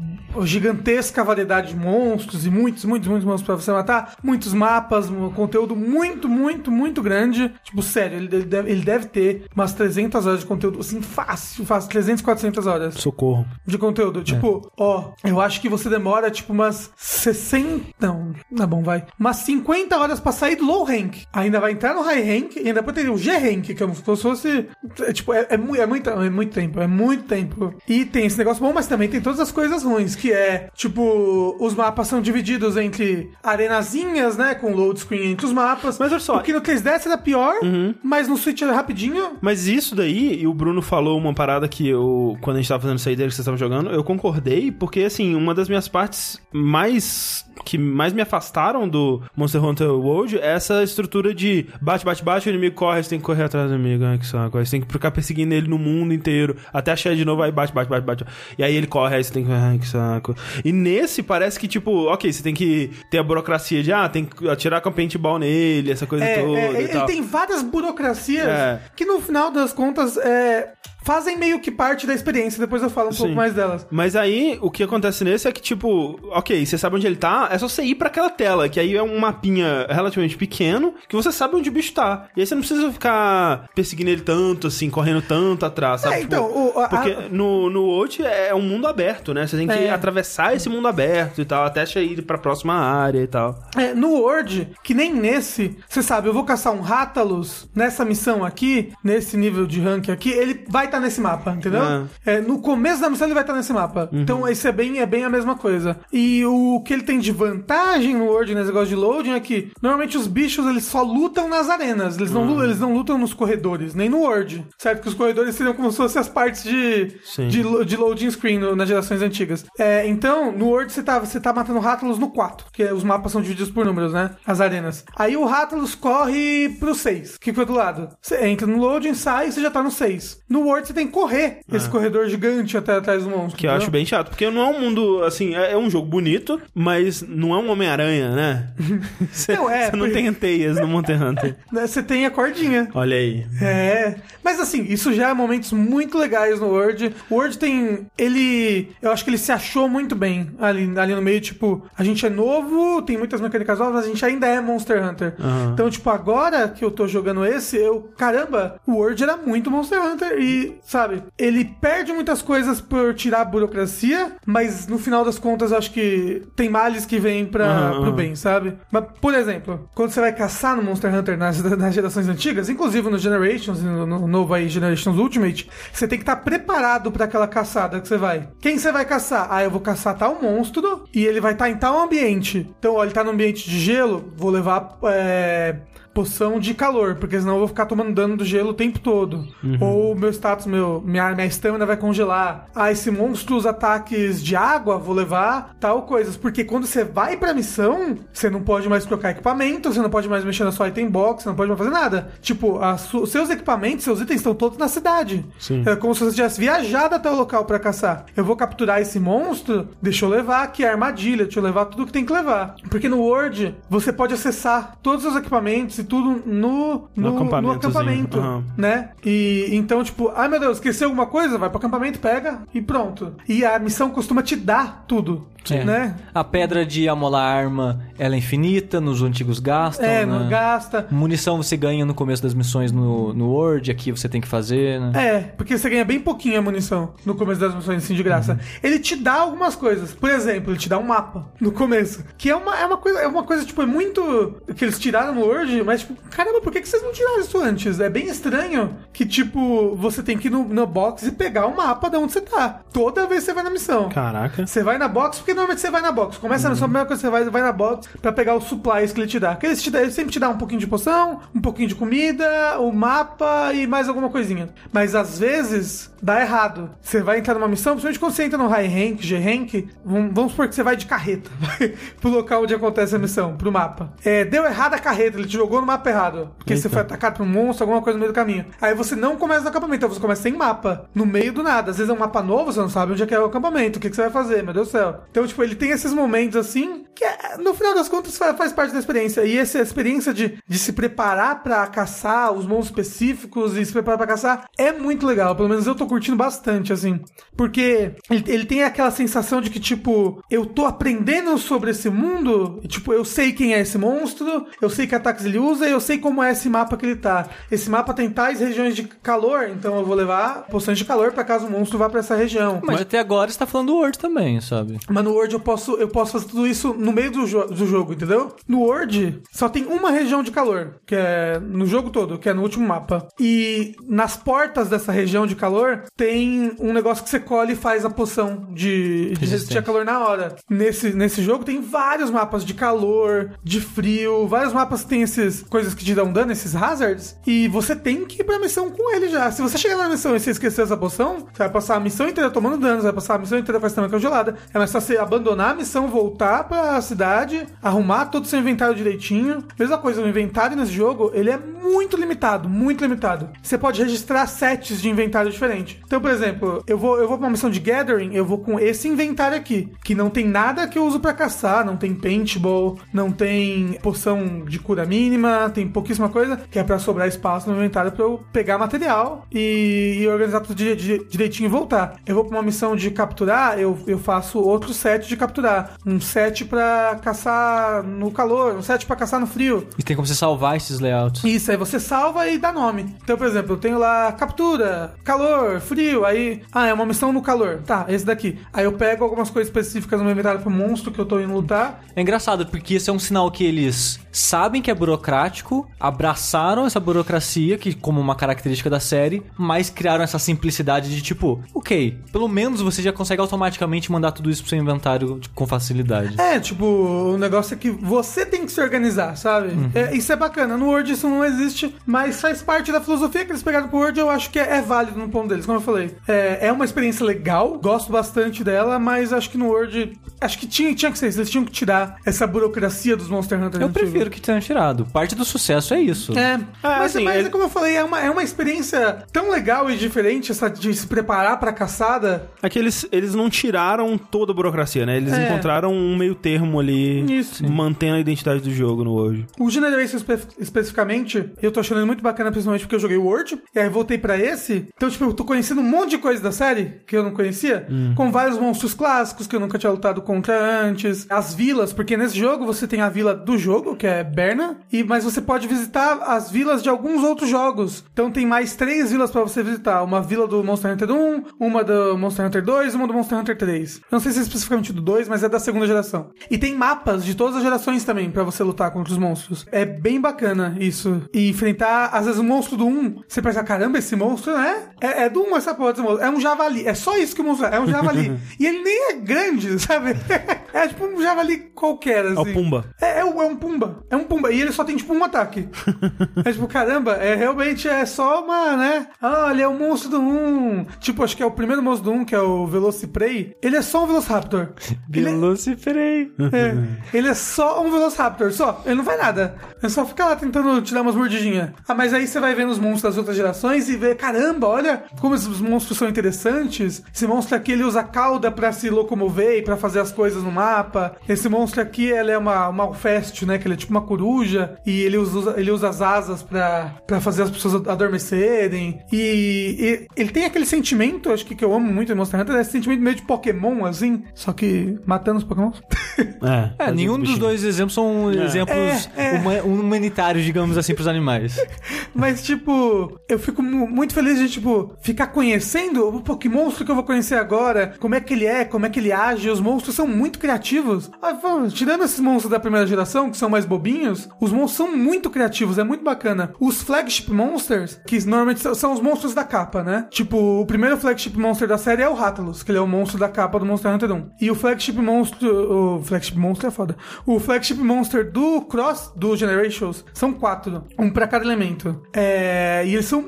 [0.45, 4.15] gigantesca variedade de monstros e muitos, muitos, muitos monstros pra você matar.
[4.24, 7.53] Muitos mapas, um conteúdo muito, muito, muito grande.
[7.63, 11.89] Tipo, sério, ele deve, ele deve ter umas 300 horas de conteúdo, assim, fácil, fácil,
[11.89, 13.45] 300, 400 horas Socorro.
[13.65, 14.24] de conteúdo.
[14.24, 17.84] Tipo, ó, eu acho que você demora, tipo, umas 60.
[17.99, 19.05] Não, tá bom, vai.
[19.20, 21.18] Umas 50 horas pra sair do low rank.
[21.34, 23.76] Ainda vai entrar no high rank e ainda depois tem o G rank, que é
[23.76, 24.68] como se fosse.
[25.01, 27.74] é, tipo, é, é, é, muito, é muito tempo, é muito tempo.
[27.88, 31.55] E tem esse negócio bom, mas também tem todas as coisas ruins, que é, tipo,
[31.60, 34.55] os mapas são divididos entre arenazinhas, né?
[34.55, 35.97] Com load screen entre os mapas.
[35.99, 37.55] Mas olha só- O que no 3DS era pior,
[38.03, 39.38] mas no Switch era rapidinho.
[39.41, 42.82] Mas isso daí, e o Bruno falou uma parada que eu, quando a gente tava
[42.84, 47.45] fazendo dele que vocês estavam jogando, eu concordei, porque assim, uma das minhas partes mais.
[47.66, 52.48] que mais me afastaram do Monster Hunter World é essa estrutura de bate, bate, bate,
[52.48, 54.58] o inimigo corre, você tem que correr atrás do inimigo, ai que saco.
[54.58, 57.41] Aí você tem que ficar perseguindo ele no mundo inteiro, até achar ele de novo,
[57.41, 58.26] aí bate, bate, bate, bate.
[58.58, 59.52] E aí ele corre, aí você tem que.
[59.52, 60.36] Ai que saco.
[60.64, 64.26] E nesse parece que, tipo, ok, você tem que ter a burocracia de, ah, tem
[64.26, 67.06] que atirar com a paintball nele, essa coisa É, toda é, ele tal.
[67.06, 68.80] tem várias burocracias É.
[68.95, 70.74] que no final das contas é,
[71.08, 73.34] fazem meio que parte da experiência, depois eu falo um pouco Sim.
[73.36, 73.88] mais delas.
[73.89, 77.47] Mas aí, o que acontece nesse é que, tipo, ok, você sabe onde ele tá,
[77.49, 81.16] é só você ir pra aquela tela, que aí é um mapinha relativamente pequeno, que
[81.16, 82.28] você sabe onde o bicho tá.
[82.36, 86.16] E aí você não precisa ficar perseguindo ele tanto, assim, correndo tanto atrás, sabe?
[86.16, 86.45] É, Tipo, então,
[86.76, 89.47] o- a- porque a- no, no World é um mundo aberto, né?
[89.47, 89.89] Você tem que É.
[89.89, 93.58] atravessar esse mundo aberto e tal, até ir pra próxima área e tal.
[93.78, 98.43] É, no Word, que nem nesse, você sabe, eu vou caçar um Rátalos nessa missão
[98.43, 101.82] aqui, nesse nível de rank aqui, ele vai estar nesse mapa, entendeu?
[101.82, 102.04] Ah.
[102.26, 104.10] É, no começo da missão ele vai estar nesse mapa.
[104.12, 106.00] Então isso é bem, é bem a mesma coisa.
[106.12, 109.72] E o que ele tem de vantagem no Word nesse negócio de loading é que
[109.82, 113.34] normalmente os bichos eles só lutam nas arenas, eles não, lu- eles não lutam nos
[113.34, 114.66] corredores, nem no Word.
[114.78, 115.02] Certo?
[115.02, 117.48] Que os corredores seriam como se fossem as partes de, Sim.
[117.48, 119.66] de, lo- de loading screen no- nas gerações antigas.
[119.78, 123.32] É, então, no Word você tá, você tá matando Rátalos no 4, que os mapas
[123.32, 124.32] são divididos por números, né?
[124.45, 125.04] As arenas.
[125.16, 128.10] Aí o Rátalos corre pro 6, que foi do lado.
[128.22, 130.39] Você entra no loading, sai e você já tá no 6.
[130.50, 133.58] No Word você tem que correr esse corredor gigante até atrás do monstro.
[133.58, 136.08] Que eu acho bem chato, porque não é um mundo, assim, é é um jogo
[136.08, 138.68] bonito, mas não é um Homem-Aranha, né?
[139.32, 141.56] Você Não, é, não porque- tem teias no Monster Hunter.
[141.72, 142.88] Né, Você tem a cordinha.
[142.94, 143.46] Olha aí.
[143.62, 147.14] É, mas assim, isso já é momentos muito legais no Word.
[147.30, 148.08] O Word tem.
[148.18, 148.90] Ele.
[149.02, 151.42] Eu acho que ele se achou muito bem ali, ali no meio.
[151.42, 155.04] Tipo, a gente é novo, tem muitas mecânicas novas, mas a gente ainda é Monster
[155.06, 155.36] Hunter.
[155.74, 158.10] Então, tipo, agora que eu tô jogando esse, eu.
[158.18, 163.41] Caramba, o Word era muito Monster Hunter e, sabe, ele perde muitas coisas por tirar
[163.41, 167.65] a burocracia, mas no final das contas, eu acho que tem males que vêm pra,
[167.65, 168.78] Aham, pro bem, sabe?
[168.91, 173.09] Mas, por exemplo, quando você vai caçar no Monster Hunter nas, nas gerações antigas, inclusive
[173.09, 177.47] no Generations, no, no novo aí Generations Ultimate, você tem que estar preparado pra aquela
[177.47, 178.49] caçada que você vai.
[178.59, 179.47] Quem você vai caçar?
[179.49, 182.70] Ah, eu vou caçar tal monstro e ele vai estar em tal ambiente.
[182.80, 184.97] Então, ó, ele tá no ambiente de gelo, vou levar.
[185.03, 185.76] É
[186.18, 189.47] poção de calor, porque senão eu vou ficar tomando dano do gelo o tempo todo.
[189.80, 192.65] Ou meu status, meu, minha, minha estamina vai congelar.
[192.74, 196.36] Ah, esse monstro usa ataques de água, vou levar tal coisas.
[196.36, 200.28] Porque quando você vai pra missão, você não pode mais trocar equipamento, você não pode
[200.28, 202.32] mais mexer na sua item box, você não pode mais fazer nada.
[202.41, 202.80] Tipo,
[203.22, 205.45] os seus equipamentos, seus itens estão todos na cidade.
[205.59, 205.84] Sim.
[205.86, 208.26] É como se você tivesse viajado até o local pra caçar.
[208.36, 212.07] Eu vou capturar esse monstro, deixa eu levar aqui a armadilha, deixa eu levar tudo
[212.07, 212.76] que tem que levar.
[212.89, 217.78] Porque no Word, você pode acessar todos os equipamentos e tudo no, no, no acampamentozinho.
[217.91, 218.64] acampamento, Aham.
[218.78, 219.10] né?
[219.26, 221.58] E então, tipo, ai meu Deus, esqueceu alguma coisa?
[221.58, 223.34] Vai pro acampamento, pega e pronto.
[223.47, 225.84] E a missão costuma te dar tudo, É.
[225.84, 226.15] né?
[226.34, 230.47] A pedra de amolar arma, ela é infinita, nos antigos gastam, É, né?
[230.49, 231.07] gasta.
[231.11, 234.99] Munição você ganha no começo das missões no, no Word, aqui você tem que fazer,
[234.99, 235.11] né?
[235.15, 238.59] É, porque você ganha bem pouquinho a munição no começo das missões, assim, de graça.
[238.84, 240.13] Ele te dá algumas coisas.
[240.13, 242.24] Por exemplo, ele te dá um mapa no começo.
[242.38, 244.61] Que é uma, é uma coisa, é uma coisa, tipo, é muito.
[244.76, 247.57] que eles tiraram no Word, mas, tipo, caramba, por que, que vocês não tiraram isso
[247.61, 247.99] antes?
[247.99, 251.76] É bem estranho que, tipo, você tem que ir no, no box e pegar o
[251.76, 252.82] mapa de onde você tá.
[252.91, 254.09] Toda vez que você vai na missão.
[254.09, 254.65] Caraca.
[254.65, 256.38] Você vai na box, porque normalmente você vai na box.
[256.38, 259.12] Começa missão, a primeira coisa que você vai, vai na box pra pegar os supplies
[259.12, 259.55] que ele te dá.
[259.55, 261.95] Que ele, te dá, ele sempre te dá um pouquinho de poção, um pouquinho de
[261.95, 264.70] comida, o mapa e mais alguma coisinha.
[264.91, 266.89] Mas às vezes dá errado.
[267.01, 270.51] Você vai entrar numa missão, principalmente quando você entra no high rank, G rank, vamos,
[270.51, 271.49] supor que você vai de carreta
[272.20, 274.14] pro local onde acontece a missão, pro mapa.
[274.24, 276.51] É, deu errado a carreta, ele te jogou no mapa errado.
[276.58, 276.89] Porque você Eita.
[276.89, 278.66] foi atacado por um monstro, alguma coisa no meio do caminho.
[278.82, 281.91] Aí você não começa no acampamento, então você começa sem mapa, no meio do nada.
[281.91, 283.97] Às vezes é um mapa novo, você não sabe onde é que é o acampamento,
[283.97, 285.22] o que, que você vai fazer, meu Deus do céu.
[285.38, 288.74] Então, tipo, ele tem esses momentos assim, que é, no final das contas fa- faz
[288.74, 289.46] parte da experiência.
[289.46, 294.18] E essa experiência de, de se preparar pra caçar os monstros específicos e se preparar
[294.18, 295.56] pra caçar é muito legal.
[295.56, 297.20] Pelo menos eu tô curtindo bastante, assim.
[297.56, 302.80] Porque ele, ele tem aquela sensação de que, tipo, eu tô aprendendo sobre esse mundo,
[302.84, 305.92] e, tipo, eu sei quem é esse monstro, eu sei que ataques ele usa, e
[305.92, 307.48] eu sei como é esse mapa que ele tá.
[307.72, 311.44] Esse mapa tem tais regiões de calor, então eu vou levar poções de calor pra
[311.44, 312.82] caso o monstro vá pra essa região.
[312.84, 314.98] Mas até agora você tá falando do Word também, sabe?
[315.10, 317.86] Mas no Word eu posso, eu posso fazer tudo isso no meio do, jo- do
[317.86, 318.56] jogo, entendeu?
[318.68, 322.54] No Word só tem uma região de calor, que é no jogo todo, que é
[322.54, 323.28] no último mapa.
[323.40, 328.06] E nas portas dessa região de calor tem um negócio que você colhe e faz
[328.06, 330.56] a poção de, de resistir a calor na hora.
[330.70, 335.64] Nesse, nesse jogo tem vários mapas de calor, de frio, vários mapas que tem esses
[335.64, 337.36] coisas que te dão dano, esses hazards.
[337.46, 339.52] E você tem que ir pra missão com ele já.
[339.52, 342.28] Se você chegar na missão e você esquecer essa poção, você vai passar a missão
[342.28, 344.56] inteira tomando dano, você vai passar a missão inteira com a estamina congelada.
[344.74, 349.63] É mais fácil abandonar a missão, voltar pra cidade, arrumar todo o seu inventário direitinho.
[349.78, 353.49] Mesma coisa, o inventário nesse jogo, ele é muito limitado, muito limitado.
[353.61, 355.99] Você pode registrar sets de inventário diferente.
[356.05, 358.80] Então, por exemplo, eu vou, eu vou pra uma missão de Gathering, eu vou com
[358.80, 362.97] esse inventário aqui, que não tem nada que eu uso pra caçar, não tem paintball,
[363.13, 367.76] não tem poção de cura mínima, tem pouquíssima coisa, que é pra sobrar espaço no
[367.78, 372.15] inventário pra eu pegar material e, e organizar tudo di- di- direitinho e voltar.
[372.26, 375.91] Eu vou pra uma missão de capturar, eu, eu faço outro set de capturar.
[376.05, 379.88] Um set pra caçar no calor, um set pra caçar no frio.
[379.97, 381.43] E tem como você salvar esses layouts.
[381.43, 383.16] Isso, aí você salva e dá nome.
[383.24, 386.62] Então, por exemplo, eu tenho lá captura, calor, frio, aí.
[386.72, 387.82] Ah, é uma missão no calor.
[387.86, 388.60] Tá, esse daqui.
[388.74, 391.53] Aí eu pego algumas coisas específicas no meu inventário pro monstro que eu tô indo
[391.53, 392.03] lutar.
[392.16, 397.00] É engraçado, porque isso é um sinal que eles sabem que é burocrático, abraçaram essa
[397.00, 402.48] burocracia, que como uma característica da série, mas criaram essa simplicidade de tipo, ok, pelo
[402.48, 406.40] menos você já consegue automaticamente mandar tudo isso pro seu inventário de- com facilidade.
[406.40, 409.70] É, tipo, o negócio é que você tem que se organizar, sabe?
[409.94, 410.78] É, isso é bacana.
[410.78, 414.20] No Word isso não existe, mas faz parte da filosofia que eles pegaram pro Word.
[414.20, 416.16] Eu acho que é, é válido no ponto deles, como eu falei.
[416.28, 420.18] É, é uma experiência legal, gosto bastante dela, mas acho que no Word.
[420.40, 421.40] Acho que tinha, tinha que ser isso.
[421.40, 423.82] Eles tinham que tirar essa burocracia dos Monster Hunter.
[423.82, 424.10] Eu antigos.
[424.10, 425.06] prefiro que tenham tirado.
[425.06, 426.38] Parte do sucesso é isso.
[426.38, 429.50] É, mas, assim, mas ele- é como eu falei, é uma, é uma experiência tão
[429.52, 432.50] legal e diferente essa de se preparar pra caçada.
[432.62, 435.18] É que eles, eles não tiraram toda a burocracia, né?
[435.18, 435.48] Eles É.
[435.48, 437.64] encontraram um meio termo ali, Isso.
[437.72, 439.46] mantendo a identidade do jogo no hoje.
[439.60, 443.24] O Generation espe- especificamente, eu tô achando ele muito bacana, principalmente porque eu joguei o
[443.26, 444.88] Word, e aí voltei pra esse.
[444.96, 447.88] Então, tipo, eu tô conhecendo um monte de coisa da série que eu não conhecia,
[448.16, 452.38] com vários monstros clássicos que eu nunca tinha lutado contra antes, as vilas, porque nesse
[452.38, 456.20] jogo você tem a vila do jogo, que é Berna, e mas você pode visitar
[456.24, 458.03] as vilas de alguns outros jogos.
[458.11, 461.84] Então tem mais três vilas pra você visitar, uma vila do Monster Hunter 1, uma
[461.84, 464.02] do Monster Hunter 2 e uma do Monster Hunter 3.
[464.11, 466.31] Não sei se é especificamente do 2, mas é da segunda geração.
[466.49, 469.65] E tem mapas de todas as gerações também pra você lutar contra os monstros.
[469.72, 471.22] É bem bacana isso.
[471.34, 474.89] E enfrentar, às vezes, o monstro do 1, você pensa, caramba, esse monstro, né?
[475.02, 476.23] É, é do 1 essa porra desse monstro.
[476.23, 476.88] É um javali.
[476.88, 477.76] É só isso que o monstro é.
[477.76, 478.38] É um javali.
[478.60, 480.15] e ele nem é grande, sabe?
[480.73, 482.38] é tipo um javali qualquer, assim.
[482.38, 482.85] É o Pumba.
[483.02, 483.97] É, é, é um Pumba.
[484.10, 484.52] É um Pumba.
[484.52, 485.68] E ele só tem, tipo, um ataque.
[486.45, 489.07] é tipo, caramba, é realmente é só uma, né?
[489.22, 490.86] Ah, ele é o monstro do 1.
[490.99, 493.56] Tipo, acho que é o primeiro monstro do 1, que é o Velociprey.
[493.61, 494.69] Ele é só um Velociraptor.
[495.14, 496.32] Ele é- Velociprey.
[496.52, 498.82] é, ele é só um Velociraptor, só.
[498.86, 499.56] Ele não faz nada.
[499.82, 501.69] É só ficar lá tentando te dar umas mordidinhas.
[501.88, 505.03] Ah, mas aí você vai vendo os monstros das outras gerações e vê, caramba, olha
[505.19, 507.03] como esses monstros são interessantes.
[507.14, 510.52] Esse monstro aqui, ele usa cauda pra se locomover e pra fazer as coisas no
[510.52, 511.15] mapa.
[511.28, 513.57] Esse monstro aqui, ele é uma, uma alfeste, né?
[513.57, 514.77] Que ele é tipo uma coruja.
[514.85, 518.99] E ele usa, ele usa as asas pra, pra fazer as pessoas adormecerem.
[519.11, 522.55] E, e ele tem aquele sentimento, acho que, que eu amo muito em Monster Hunter,
[522.55, 524.23] é esse sentimento meio de Pokémon, assim.
[524.34, 525.81] Só que matando os Pokémons.
[526.19, 528.76] É, É, nenhum os dos dois exemplos são exemplos
[529.15, 529.39] É, é.
[529.39, 531.57] huma- humanitários, digamos assim, pros animais.
[532.14, 536.95] Mas, tipo, eu fico mu- muito feliz de, tipo, ficar conhecendo o Pokémon que eu
[536.95, 539.49] vou conhecer agora, como é que ele é, como é que ele age.
[539.49, 541.09] Os monstros são muito criativos.
[541.22, 541.35] Ah,
[541.72, 545.78] tirando esses monstros da primeira geração, que são mais bobinhos, os monstros são muito criativos,
[545.78, 546.54] é muito bacana.
[546.60, 550.08] Os flagship monsters, que normalmente são, os monstros da capa, né?
[550.10, 553.20] Tipo, o primeiro flagship monster da série é o Rathalos, que ele é o monstro
[553.20, 554.30] da capa do Monster Hunter 1.
[554.41, 555.49] E o flagship monster.
[555.49, 556.98] O flagship monster é foda.
[557.26, 560.84] O flagship monster do Cross, do Generations, são quatro.
[560.98, 562.02] Um pra cada elemento.
[562.14, 563.24] É, e eles são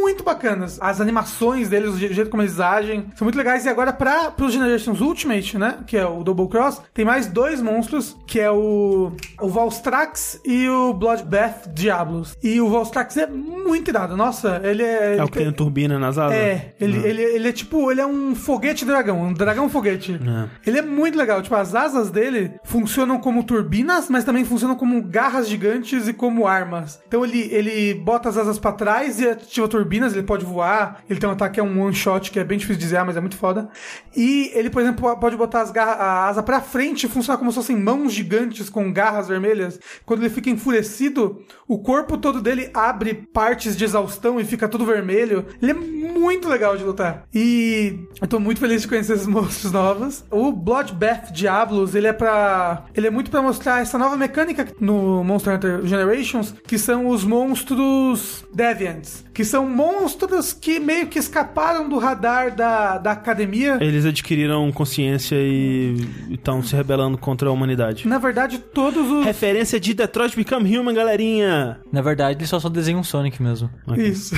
[0.00, 0.78] muito bacanas.
[0.80, 3.64] As animações deles, o je- jeito como eles agem, são muito legais.
[3.64, 5.78] E agora, para os Generations Ultimate, né?
[5.86, 10.68] Que é o Double Cross, tem mais dois monstros, que é o, o Valstrax e
[10.68, 12.36] o Bloodbath Diablos.
[12.42, 14.16] E o Valstrax é muito irado.
[14.16, 15.16] Nossa, ele é.
[15.18, 16.36] É o que tem a turbina nas asas?
[16.36, 20.18] É, ele, ele, ele é tipo, ele é um foguete dragão, um dragão foguete.
[20.66, 25.02] Ele é muito legal, tipo, as asas dele funcionam como turbinas, mas também funcionam como
[25.02, 27.00] garras gigantes e como armas.
[27.06, 31.18] Então ele, ele bota as asas pra trás e ativa turbinas, ele pode voar, ele
[31.18, 33.16] tem um ataque que é um one shot, que é bem difícil de dizer, mas
[33.16, 33.68] é muito foda.
[34.16, 37.50] E ele, por exemplo, pode botar as garra, a asa pra frente e funcionar como
[37.50, 39.78] se fossem mãos gigantes com garras vermelhas.
[40.06, 44.86] Quando ele fica enfurecido, o corpo todo dele abre partes de exaustão e fica tudo
[44.86, 45.46] vermelho.
[45.60, 47.24] Ele é muito legal de lutar.
[47.34, 50.24] E eu tô muito feliz de conhecer esses monstros novos.
[50.30, 55.24] O Bloodbath Diablos, ele é para ele é muito pra mostrar essa nova mecânica no
[55.24, 61.88] Monster Hunter Generations, que são os monstros Deviants, que são monstros que meio que escaparam
[61.88, 63.78] do radar da, da academia.
[63.80, 65.96] Eles adquiriram consciência e
[66.30, 68.06] estão se rebelando contra a humanidade.
[68.06, 71.80] Na verdade, todos os Referência de Detroit Become Human, galerinha!
[71.90, 73.70] Na verdade, ele só só desenha um Sonic mesmo.
[73.86, 74.04] Ok.
[74.06, 74.34] Isso.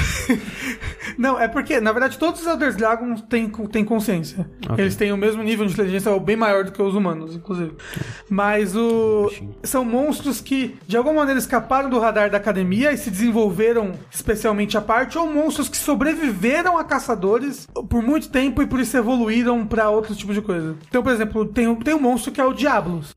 [1.19, 4.49] Não, é porque que, na verdade, todos os Elder Dragons têm, têm consciência.
[4.77, 7.73] Eles têm o mesmo nível de inteligência, ou bem maior do que os humanos, inclusive.
[8.29, 9.31] Mas o...
[9.63, 14.77] São monstros que, de alguma maneira, escaparam do radar da academia e se desenvolveram especialmente
[14.77, 19.67] à parte, ou monstros que sobreviveram a caçadores por muito tempo e por isso evoluíram
[19.67, 20.77] pra outro tipo de coisa.
[20.89, 23.15] Então, por exemplo, tem, um- tem um monstro que é o Diablos.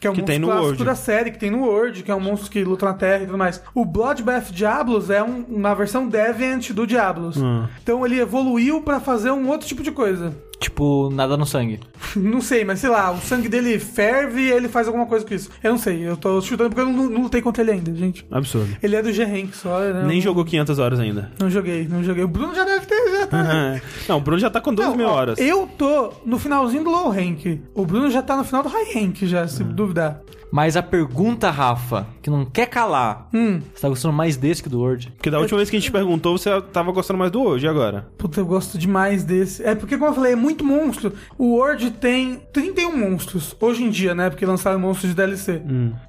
[0.00, 0.84] Que é um Que monstro clássico World.
[0.84, 3.26] da série, que tem no World, que é um monstro que luta na Terra e
[3.26, 3.62] tudo mais.
[3.74, 7.36] O Bloodbath Diablos é um- uma versão Deviant do Diablos.
[7.36, 7.66] Hum.
[7.82, 10.32] Então ele evoluiu pra fazer um outro tipo de coisa.
[10.60, 11.78] Tipo, nada no sangue.
[12.16, 15.32] Não sei, mas sei lá, o sangue dele ferve e ele faz alguma coisa com
[15.32, 15.48] isso.
[15.62, 18.26] Eu não sei, eu tô chutando porque eu não, não lutei contra ele ainda, gente.
[18.30, 18.76] Absurdo.
[18.82, 20.04] Ele é do G-Rank só, né?
[20.04, 21.30] Nem jogou 500 horas ainda.
[21.38, 22.24] Não joguei, não joguei.
[22.24, 23.80] O Bruno já deve ter, já tá.
[24.08, 25.38] não, o Bruno já tá com 12 Não, mil horas.
[25.38, 27.60] Eu tô no finalzinho do low rank.
[27.74, 29.72] O Bruno já tá no final do high rank, já, se Hum.
[29.72, 30.20] duvidar.
[30.50, 33.28] Mas a pergunta, Rafa, que não quer calar.
[33.32, 33.60] Hum.
[33.74, 35.12] Você tá gostando mais desse que do Word?
[35.16, 37.68] Porque da última vez que a gente perguntou, você tava gostando mais do hoje, e
[37.68, 38.08] agora?
[38.16, 39.62] Puta, eu gosto demais desse.
[39.62, 41.12] É porque, como eu falei, é muito monstro.
[41.36, 44.30] O World tem 31 monstros, hoje em dia, né?
[44.30, 45.62] Porque lançaram monstros de DLC.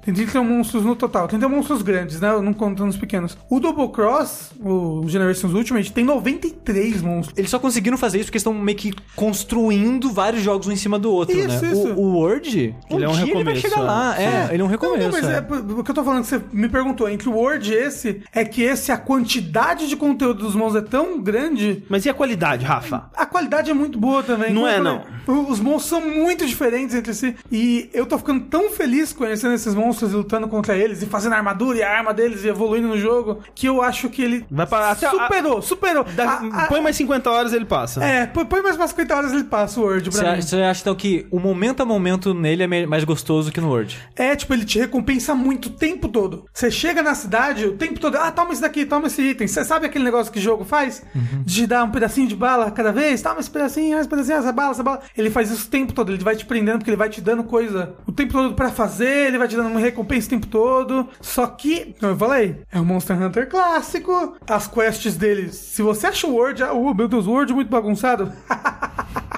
[0.04, 1.28] Tem 31 monstros no total.
[1.28, 2.38] 31 monstros grandes, né?
[2.40, 3.36] Não contando os pequenos.
[3.48, 7.38] O Double Cross, o Generations Ultimate, tem 93 monstros.
[7.38, 10.98] Eles só conseguiram fazer isso porque estão meio que construindo vários jogos um em cima
[10.98, 11.72] do outro, Isso, né?
[11.72, 11.88] isso.
[11.94, 13.82] O, o Word, um Ele é um dia ele vai chegar é.
[13.82, 14.20] lá.
[14.20, 14.98] É, ele é um recomeço.
[14.98, 15.36] Não, não, mas é.
[15.38, 18.22] é, o que eu tô falando que você me perguntou, entre o Word e esse,
[18.32, 22.14] é que esse, a quantidade de conteúdo dos monstros é tão grande Mas e a
[22.14, 23.10] qualidade, Rafa?
[23.16, 24.52] A qualidade é muito boa também.
[24.52, 27.34] Não é, falei, o- Os monstros são muito diferentes entre si.
[27.50, 31.32] E eu tô ficando tão feliz conhecendo esses monstros e lutando contra eles, e fazendo
[31.34, 34.44] a armadura e a arma deles e evoluindo no jogo, que eu acho que ele
[34.50, 36.04] Vai parar até a- superou, superou.
[36.04, 38.02] Da- A- a- põe mais 50 horas ele passa.
[38.04, 40.38] É, põe, põe mais umas 50 horas ele passa o Word Você pra mim.
[40.38, 43.68] acha, você acha então que o momento a momento nele é mais gostoso que no
[43.68, 43.98] Word?
[44.20, 46.44] É, tipo, ele te recompensa muito o tempo todo.
[46.52, 49.48] Você chega na cidade, o tempo todo, ah, toma esse daqui, toma esse item.
[49.48, 51.02] Você sabe aquele negócio que o jogo faz?
[51.42, 53.22] De dar um pedacinho de bala cada vez?
[53.22, 55.00] Toma esse pedacinho, esse pedacinho, essa bala, essa bala.
[55.16, 57.44] Ele faz isso o tempo todo, ele vai te prendendo porque ele vai te dando
[57.44, 61.08] coisa o tempo todo pra fazer, ele vai te dando uma recompensa o tempo todo.
[61.18, 64.36] Só que, como eu falei, é um Monster Hunter clássico.
[64.46, 67.54] As quests dele, se você acha o Word, ah, oh, meu Deus, o Word é
[67.54, 68.30] muito bagunçado.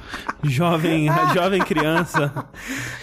[0.42, 2.32] Jovem, jovem criança.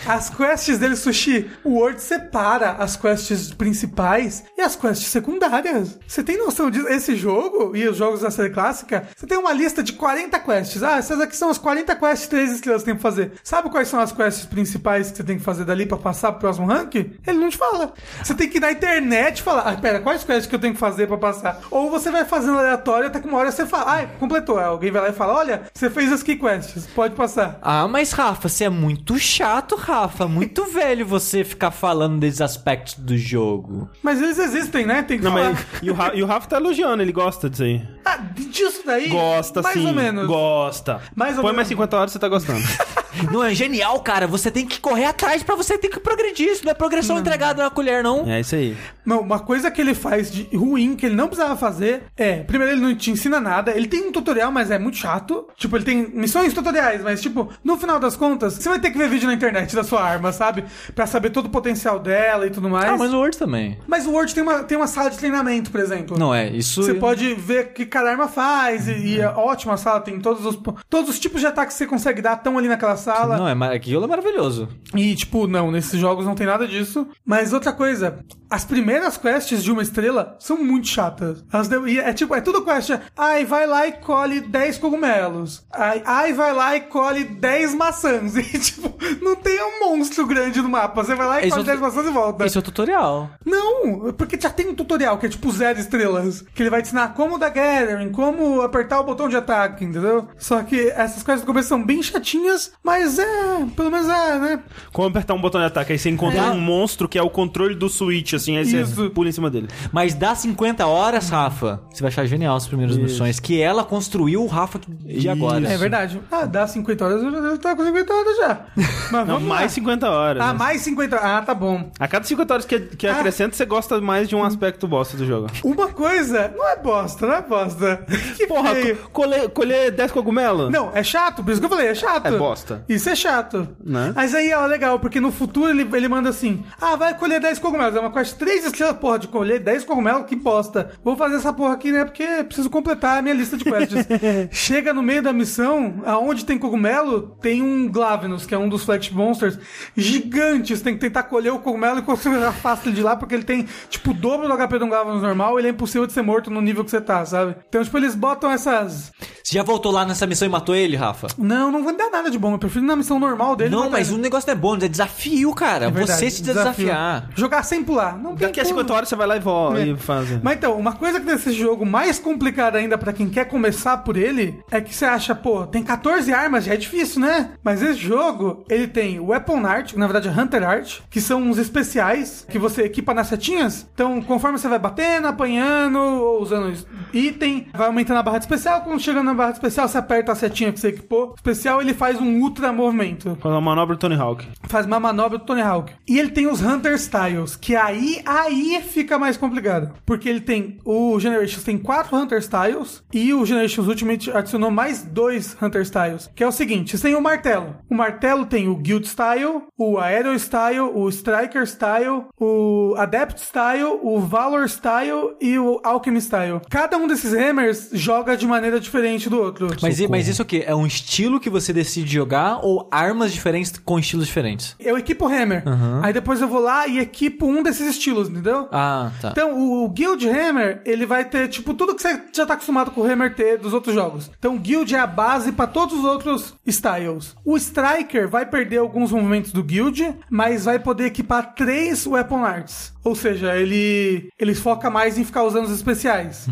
[0.05, 5.97] As quests dele, Sushi, o Word separa as quests principais e as quests secundárias.
[6.07, 6.87] Você tem noção disso?
[6.89, 10.83] Esse jogo e os jogos da série clássica, você tem uma lista de 40 quests.
[10.83, 13.31] Ah, essas aqui são as 40 quests 3 estrelas que você tem que fazer.
[13.43, 16.41] Sabe quais são as quests principais que você tem que fazer dali pra passar pro
[16.41, 16.95] próximo rank?
[16.95, 17.93] Ele não te fala.
[18.21, 20.73] Você tem que ir na internet e falar, ah, pera, quais quests que eu tenho
[20.73, 21.61] que fazer pra passar?
[21.71, 24.59] Ou você vai fazendo aleatório até que uma hora você fala, ah, completou.
[24.59, 27.57] Alguém vai lá e fala, olha, você fez as key quests, pode passar.
[27.61, 30.27] Ah, mas Rafa, você é muito chato, Rafa.
[30.27, 33.89] Muito velho você ficar falando desses aspectos do jogo.
[34.03, 35.01] Mas eles existem, né?
[35.01, 35.51] Tem que Não, falar.
[35.51, 37.81] mas, e, o Ra- e o Rafa tá elogiando, ele gosta disso aí.
[38.03, 39.07] Ah, disso daí?
[39.07, 39.87] Gosta mais sim.
[39.87, 40.27] ou menos.
[40.27, 40.99] Gosta.
[41.15, 41.55] Mais ou Põe menos.
[41.55, 42.59] mais 50 horas você tá gostando.
[43.31, 44.27] Não é genial, cara.
[44.27, 46.47] Você tem que correr atrás pra você ter que progredir.
[46.49, 48.29] Isso não é progressão entregada na colher, não.
[48.29, 48.75] é isso aí.
[49.05, 52.43] Não, uma coisa que ele faz de ruim, que ele não precisava fazer, é...
[52.43, 53.71] Primeiro, ele não te ensina nada.
[53.75, 55.47] Ele tem um tutorial, mas é muito chato.
[55.55, 58.97] Tipo, ele tem missões tutoriais, mas, tipo, no final das contas, você vai ter que
[58.97, 60.63] ver vídeo na internet da sua arma, sabe?
[60.93, 62.89] Pra saber todo o potencial dela e tudo mais.
[62.89, 63.79] Ah, mas o Word também.
[63.87, 66.17] Mas o Word tem uma, tem uma sala de treinamento, por exemplo.
[66.17, 66.83] Não é, isso...
[66.83, 70.19] Você pode ver o que cada arma faz, e, e é ótima a sala, tem
[70.19, 70.59] todos os,
[70.89, 73.37] todos os tipos de ataques que você consegue dar, estão ali naquela sala.
[73.37, 74.69] Não, é, aquilo é maravilhoso.
[74.95, 77.07] E, tipo, não, nesses jogos não tem nada disso.
[77.25, 81.43] Mas outra coisa, as primeiras quests de uma estrela são muito chatas.
[81.51, 82.91] Elas e é tipo, é tudo quest.
[83.17, 85.65] Ai, vai lá e colhe 10 cogumelos.
[85.73, 88.35] Ai, ai, vai lá e colhe 10 maçãs.
[88.49, 91.03] E, tipo, não tem um monstro grande no mapa.
[91.03, 92.45] Você vai lá e Esse colhe é o- 10 maçãs e volta.
[92.45, 93.29] Esse é o tutorial.
[93.45, 96.41] Não, porque já tem um tutorial que é tipo zero estrelas.
[96.53, 100.27] Que ele vai te ensinar como dar gathering, como apertar o botão de ataque, entendeu?
[100.37, 104.59] Só que essas coisas no começo são bem chatinhas, mas é, pelo menos é, né?
[104.91, 106.49] Como apertar um botão de ataque, aí você encontra É.
[106.49, 108.95] um monstro que é o controle do Switch, assim, aí Isso.
[108.95, 109.67] você pula em cima dele.
[109.91, 113.39] Mas dá 50 horas, Rafa, você vai achar genial as primeiras missões.
[113.39, 115.29] Que ela construiu o Rafa de Isso.
[115.29, 115.67] agora.
[115.67, 116.19] É verdade.
[116.31, 118.59] Ah, dá 50 horas, eu já devo estar com 50 horas já.
[119.11, 119.55] Mas Não, vamos lá.
[119.55, 120.41] mais 50 horas.
[120.43, 120.59] Ah, né?
[120.59, 121.91] mais 50 Ah, tá bom.
[121.99, 123.17] A cada 50 horas que, que Ah.
[123.17, 125.47] acrescenta, você gosta mais de um aspecto bosta do jogo.
[125.63, 128.05] Uma coisa, não é bosta, não é bosta.
[128.37, 128.71] Que Porra,
[129.11, 130.71] colher, colher 10 cogumelos?
[130.71, 132.25] Não, é chato, por isso que eu falei, é chato.
[132.25, 132.78] É bosta.
[132.87, 133.67] Isso é chato.
[133.83, 134.13] Né?
[134.15, 137.59] Mas aí é legal, porque no futuro ele, ele manda assim: Ah, vai colher 10
[137.59, 137.95] cogumelos.
[137.95, 140.91] É uma quest 3 estrelas, porra, de colher 10 cogumelos, que bosta.
[141.03, 142.05] Vou fazer essa porra aqui, né?
[142.05, 144.05] Porque preciso completar a minha lista de quests.
[144.51, 148.83] Chega no meio da missão, aonde tem cogumelo, tem um Glavenus, que é um dos
[148.83, 149.57] flagship monsters,
[149.95, 150.75] gigante.
[150.75, 153.67] Você tem que tentar colher o cogumelo e você afasta de lá, porque ele tem,
[153.89, 156.49] tipo, o dobro do HP de um Glavenus normal, ele é impossível de ser morto
[156.49, 157.55] no nível que você tá, sabe?
[157.67, 159.11] Então, tipo, eles botam essas...
[159.43, 161.27] Você já voltou lá nessa missão e matou ele, Rafa?
[161.37, 162.53] Não, não vai dar nada de bom.
[162.53, 163.71] Eu ir na missão normal dele.
[163.71, 164.17] Não, mas ele.
[164.17, 165.85] o negócio não é bônus, é desafio, cara.
[165.85, 166.85] É verdade, você se desafio.
[166.85, 167.29] desafiar.
[167.35, 168.17] Jogar sem pular.
[168.17, 168.75] Não tem Daqui a como.
[168.75, 169.87] 50 horas você vai lá e, vo É.
[169.87, 170.41] e faz.
[170.43, 174.15] Mas então, uma coisa que nesse jogo mais complicada ainda pra quem quer começar por
[174.17, 177.51] ele é que você acha, pô, tem 14 armas, já é difícil, né?
[177.63, 181.41] Mas esse jogo, ele tem Weapon Art, que na verdade é Hunter Art, que são
[181.41, 183.87] uns especiais que você equipa nas setinhas.
[183.93, 186.73] Então, conforme você vai batendo, apanhando, ou usando
[187.13, 188.81] item, vai aumentando a barra de especial.
[188.81, 191.31] Quando chega na barra de especial, você aperta a setinha que você equipou.
[191.31, 193.37] O especial, ele faz um ultra movimento.
[193.39, 194.47] Faz uma manobra do Tony Hawk.
[194.63, 195.93] Faz uma manobra do Tony Hawk.
[196.07, 199.93] E ele tem os Hunter Styles, que aí, aí fica mais complicado.
[200.05, 205.03] Porque ele tem, o Generations tem quatro Hunter Styles, e o Generations Ultimate adicionou mais
[205.03, 206.29] dois Hunter Styles.
[206.35, 207.75] Que é o seguinte, você tem o martelo.
[207.89, 213.99] O martelo tem o Guild Style, o Aero Style, o Striker Style, o Adept Style,
[214.01, 216.61] o Valor Style e o Alchemy Style.
[216.69, 219.67] Cada um desses hammers joga de maneira diferente do outro.
[219.81, 220.63] Mas, mas isso o quê?
[220.65, 224.75] É um estilo que você decide jogar ou armas diferentes com estilos diferentes?
[224.79, 225.63] Eu equipo o Hammer.
[226.03, 228.67] Aí depois eu vou lá e equipo um desses estilos, entendeu?
[228.71, 229.29] Ah, tá.
[229.31, 232.91] Então, o, o Guild Hammer, ele vai ter, tipo, tudo que você já tá acostumado
[232.91, 234.31] com o Hammer ter dos outros jogos.
[234.37, 237.35] Então, o Guild é a base pra todos os outros styles.
[237.45, 242.93] O Striker vai perder alguns movimentos do Guild, mas vai poder equipar três Weapon Arts.
[243.03, 246.47] Ou seja, ele, ele foca mais em ficar usando os especiais.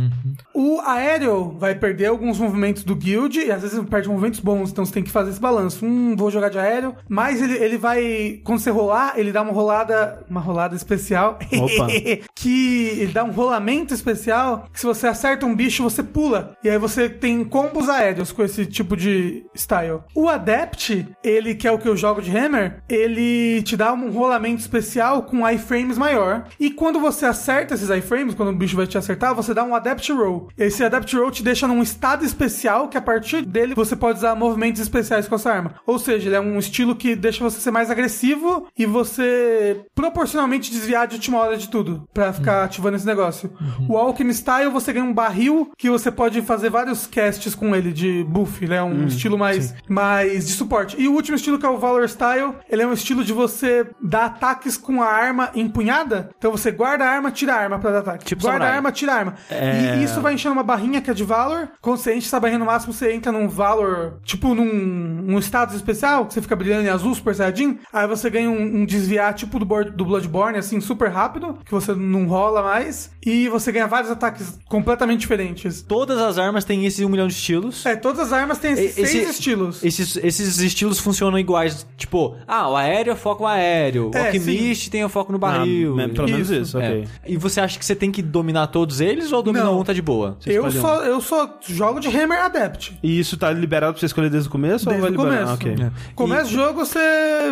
[0.53, 4.85] O Aéreo vai perder alguns movimentos do Guild, e às vezes perde movimentos bons, então
[4.85, 5.85] você tem que fazer esse balanço.
[5.85, 6.95] Hum, vou jogar de aéreo.
[7.07, 11.37] Mas ele, ele vai, quando você rolar, ele dá uma rolada, uma rolada especial.
[11.41, 11.87] Opa.
[12.35, 16.55] que ele dá um rolamento especial, que se você acerta um bicho, você pula.
[16.63, 20.01] E aí você tem combos aéreos com esse tipo de style.
[20.15, 24.11] O Adept, ele que é o que eu jogo de Hammer, ele te dá um
[24.11, 26.46] rolamento especial com iframes maior.
[26.59, 29.75] E quando você acerta esses iframes, quando o bicho vai te acertar, você dá um
[29.75, 30.49] Adept Roll.
[30.57, 34.35] Esse Adept Roll te deixa num estado especial que a partir dele você pode usar
[34.35, 35.75] movimentos especiais com essa arma.
[35.85, 40.71] Ou seja, ele é um estilo que deixa você ser mais agressivo e você proporcionalmente
[40.71, 43.51] desviar de última hora de tudo pra ficar ativando esse negócio.
[43.87, 47.91] O Alchemy Style você ganha um barril que você pode fazer vários casts com ele
[47.91, 50.95] de buff, ele é um estilo mais, mais de suporte.
[50.99, 53.87] E o último estilo que é o Valor Style, ele é um estilo de você
[54.01, 56.26] dar ataques com a arma empunhada.
[56.37, 58.25] Então você guarda a arma, tira a arma pra dar ataque.
[58.25, 58.73] Tipo guarda samurai.
[58.73, 59.35] a arma, tira a arma.
[59.49, 59.97] É.
[59.97, 61.69] E isso vai enchendo uma barrinha que é de Valor.
[61.81, 65.75] Quando você enche essa barrinha no máximo, você entra num Valor, tipo num, num status
[65.75, 67.79] especial, que você fica brilhando em azul, super saiyajin.
[67.91, 71.71] Aí você ganha um, um desviar tipo do, board- do Bloodborne, assim, super rápido, que
[71.71, 73.11] você não rola mais.
[73.25, 75.81] E você ganha vários ataques completamente diferentes.
[75.81, 77.85] Todas as armas têm esses um milhão de estilos.
[77.85, 79.83] É, todas as armas têm esses Esse- seis estilos.
[79.83, 81.85] Esses, esses estilos funcionam iguais.
[81.97, 84.11] Tipo, ah, o aéreo foca no aéreo.
[84.13, 85.93] O É, alquimista tem o foco no barril.
[85.93, 86.77] Ah, pelo menos Isso.
[86.77, 86.88] É.
[86.89, 87.07] ok.
[87.27, 89.80] E você acha que você tem que dominar todos eles ou dominar Não.
[89.80, 90.38] um tá de boa?
[90.39, 90.81] Você Eu escolhe um.
[90.81, 92.98] só, eu só jogo de Hammer Adept.
[93.02, 95.57] E isso tá liberado pra você escolher desde o começo Desde ou o vai liberar?
[95.57, 95.77] começo.
[95.77, 95.85] Ok.
[95.85, 96.14] É.
[96.15, 96.99] Começa o jogo, você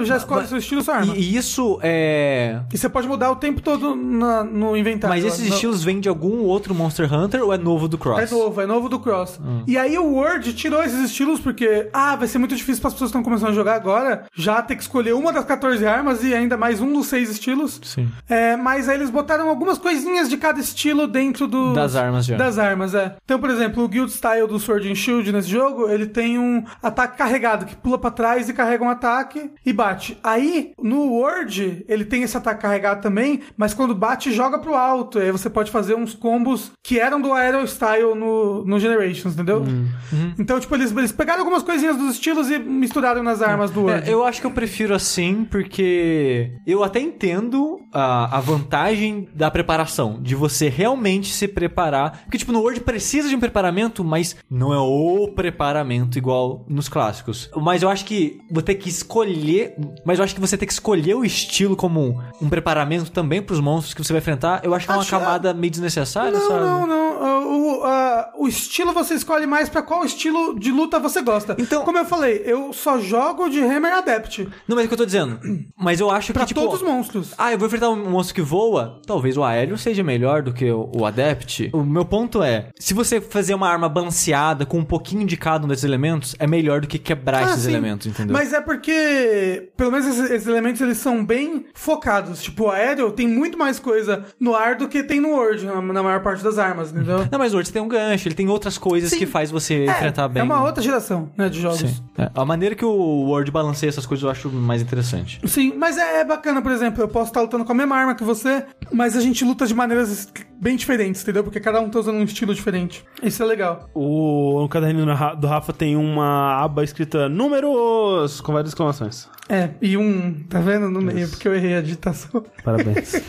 [0.04, 1.16] já escolhe seu estilo e sua arma.
[1.16, 2.60] E, e isso é.
[2.74, 5.16] E você pode mudar o tempo todo na- no inventário.
[5.16, 8.32] Mas esses No- estilos vêm de algum outro Monster Hunter ou é novo do Cross?
[8.32, 9.40] É novo, é novo do Cross.
[9.44, 9.64] Hum.
[9.68, 12.94] E aí o Word tirou esses estilos porque, ah, vai ser muito difícil para as
[12.94, 16.24] pessoas que estão começando a jogar agora já ter que escolher uma das 14 armas
[16.24, 17.80] e ainda mais um dos seis estilos.
[17.84, 18.10] Sim.
[18.30, 22.38] É, mas aí eles botaram algumas coisinhas de cada estilo dentro do Das armas já.
[22.38, 23.15] Das armas, é.
[23.23, 26.64] Então, por exemplo, o Guild Style do Sword and Shield nesse jogo, ele tem um
[26.82, 30.18] ataque carregado, que pula pra trás e carrega um ataque e bate.
[30.23, 35.19] Aí, no Word, ele tem esse ataque carregado também, mas quando bate, joga pro alto.
[35.19, 39.34] E aí você pode fazer uns combos que eram do Aero Style no, no Generations,
[39.34, 39.61] entendeu?
[39.61, 39.88] Hum.
[40.11, 40.34] Uhum.
[40.40, 44.10] Então, tipo, eles, eles pegaram algumas coisinhas dos estilos e misturaram nas armas do Word.
[44.10, 49.49] É, eu acho que eu prefiro assim, porque eu até entendo a, a vantagem da
[49.51, 52.22] preparação, de você realmente se preparar.
[52.23, 56.88] Porque, tipo, no Word precisa de um preparamento, mas não é o preparamento igual nos
[56.88, 57.49] clássicos.
[57.55, 59.76] Mas eu acho que vou ter que escolher.
[60.05, 63.59] Mas eu acho que você tem que escolher o estilo como um, preparamento também pros
[63.59, 64.61] monstros que você vai enfrentar.
[64.63, 66.59] Eu acho que é uma camada meio desnecessária, Não, sabe?
[66.61, 67.05] não, não.
[67.15, 71.55] O- o- luta, o estilo você escolhe mais pra qual estilo de luta você gosta.
[71.59, 74.93] Então- como eu falei, eu só jogo de Hammer Adept Não, mas é o que
[74.93, 75.39] eu tô dizendo.
[75.77, 76.61] Mas eu acho pra que, tipo...
[76.61, 77.34] todos os monstros.
[77.38, 78.99] Ah, eu vou enfrentar um monstro que voa.
[79.07, 81.70] Talvez o aéreo seja melhor do que o, o Adept.
[81.74, 85.66] O meu ponto é: se você fazer uma arma balanceada com um pouquinho de cada
[85.66, 87.72] um desses elementos, é melhor do que quebrar Ah, esses sim.
[87.72, 88.34] elementos, entendeu?
[88.34, 92.44] Mas é porque, pelo menos esses, esses elementos, eles são bem focados.
[92.44, 95.82] Tipo, o aéreo tem muito mais coisa no ar do que tem no Word, na,
[95.82, 97.20] na maior parte das armas, entendeu?
[97.32, 99.18] Não, mas o Word tem um gancho, ele tem outras coisas Sim.
[99.20, 100.41] que faz você enfrentar bem.
[100.41, 101.80] É uma outra geração, né, de jogos.
[101.80, 102.03] Sim.
[102.18, 102.91] É, A maneira que o
[103.30, 105.40] Word balanceia essas coisas eu acho mais interessante.
[105.45, 108.16] Sim, mas é, é bacana, por exemplo, eu posso estar lutando com a mesma arma
[108.16, 110.27] que você, mas a gente luta de maneiras
[110.60, 111.43] bem diferentes, entendeu?
[111.43, 113.06] Porque cada um tá usando um estilo diferente.
[113.23, 113.89] Isso é legal.
[113.93, 119.30] O, no caderninho do Ra- do Rafa tem uma aba escrita números com várias exclamações.
[119.47, 120.89] É, e um, tá vendo?
[120.89, 122.43] No meio, porque eu errei a digitação.
[122.64, 123.22] Parabéns.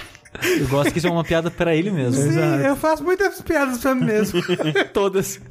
[0.61, 2.21] Eu gosto que isso é uma piada pra ele mesmo.
[2.31, 4.39] Sim, eu faço muitas piadas pra mim mesmo.
[4.93, 5.41] Todas.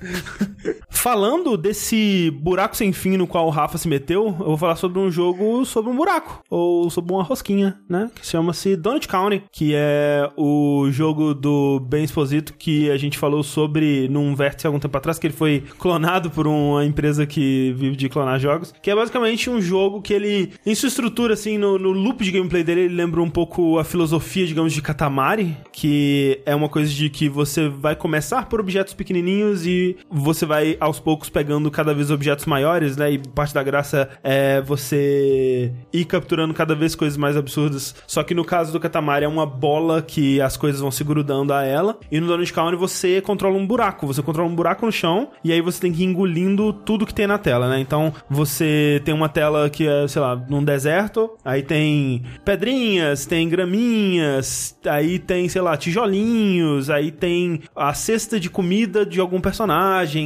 [0.88, 4.98] Falando desse buraco sem fim no qual o Rafa se meteu, eu vou falar sobre
[4.98, 8.10] um jogo sobre um buraco, ou sobre uma rosquinha, né?
[8.14, 13.42] Que chama-se Donut County, que é o jogo do Ben Exposito que a gente falou
[13.42, 17.94] sobre num vértice algum tempo atrás, que ele foi clonado por uma empresa que vive
[17.94, 21.78] de clonar jogos, que é basicamente um jogo que ele, em sua estrutura, assim, no,
[21.78, 26.40] no loop de gameplay dele, ele lembra um pouco a filosofia, digamos, de Katamari, que
[26.44, 30.98] é uma coisa de que você vai começar por objetos pequenininhos e você vai aos
[30.98, 33.12] poucos pegando cada vez objetos maiores, né?
[33.12, 37.94] E parte da graça é você ir capturando cada vez coisas mais absurdas.
[38.06, 41.52] Só que no caso do Katamari é uma bola que as coisas vão se grudando
[41.52, 41.98] a ela.
[42.10, 44.06] E no Donut County você controla um buraco.
[44.06, 47.14] Você controla um buraco no chão e aí você tem que ir engolindo tudo que
[47.14, 47.80] tem na tela, né?
[47.80, 51.30] Então você tem uma tela que é, sei lá, num deserto.
[51.44, 58.48] Aí tem pedrinhas, tem graminhas, aí tem, sei lá, tijolinhos, aí tem a cesta de
[58.48, 59.75] comida de algum personagem,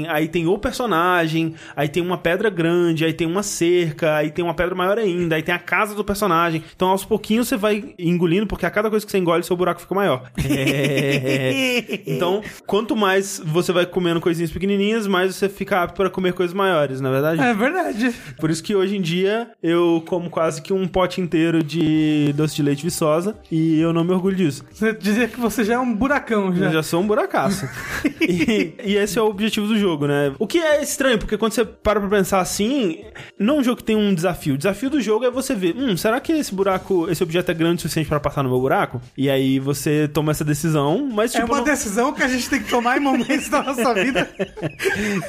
[0.09, 4.45] aí tem o personagem, aí tem uma pedra grande, aí tem uma cerca, aí tem
[4.45, 6.63] uma pedra maior ainda, aí tem a casa do personagem.
[6.75, 9.81] Então aos pouquinhos você vai engolindo, porque a cada coisa que você engole, seu buraco
[9.81, 10.31] fica maior.
[10.45, 12.01] É.
[12.11, 16.55] Então, quanto mais você vai comendo coisinhas pequenininhas, mais você fica apto para comer coisas
[16.55, 17.41] maiores, na é verdade?
[17.41, 18.15] É verdade.
[18.39, 22.57] Por isso que hoje em dia eu como quase que um pote inteiro de doce
[22.57, 24.65] de leite viçosa e eu não me orgulho disso.
[24.73, 26.67] Você dizia que você já é um buracão, já.
[26.67, 27.69] Eu já sou um buracaço.
[28.21, 30.33] e, e esse é o objetivo do jogo, né?
[30.39, 32.99] O que é estranho, porque quando você para pra pensar assim,
[33.39, 34.55] não é um jogo que tem um desafio.
[34.55, 37.55] O desafio do jogo é você ver, hum, será que esse buraco, esse objeto é
[37.55, 39.01] grande o suficiente pra passar no meu buraco?
[39.17, 41.51] E aí você toma essa decisão, mas É tipo...
[41.53, 44.29] uma não- decisão que a gente tem que tomar em momentos da nossa vida.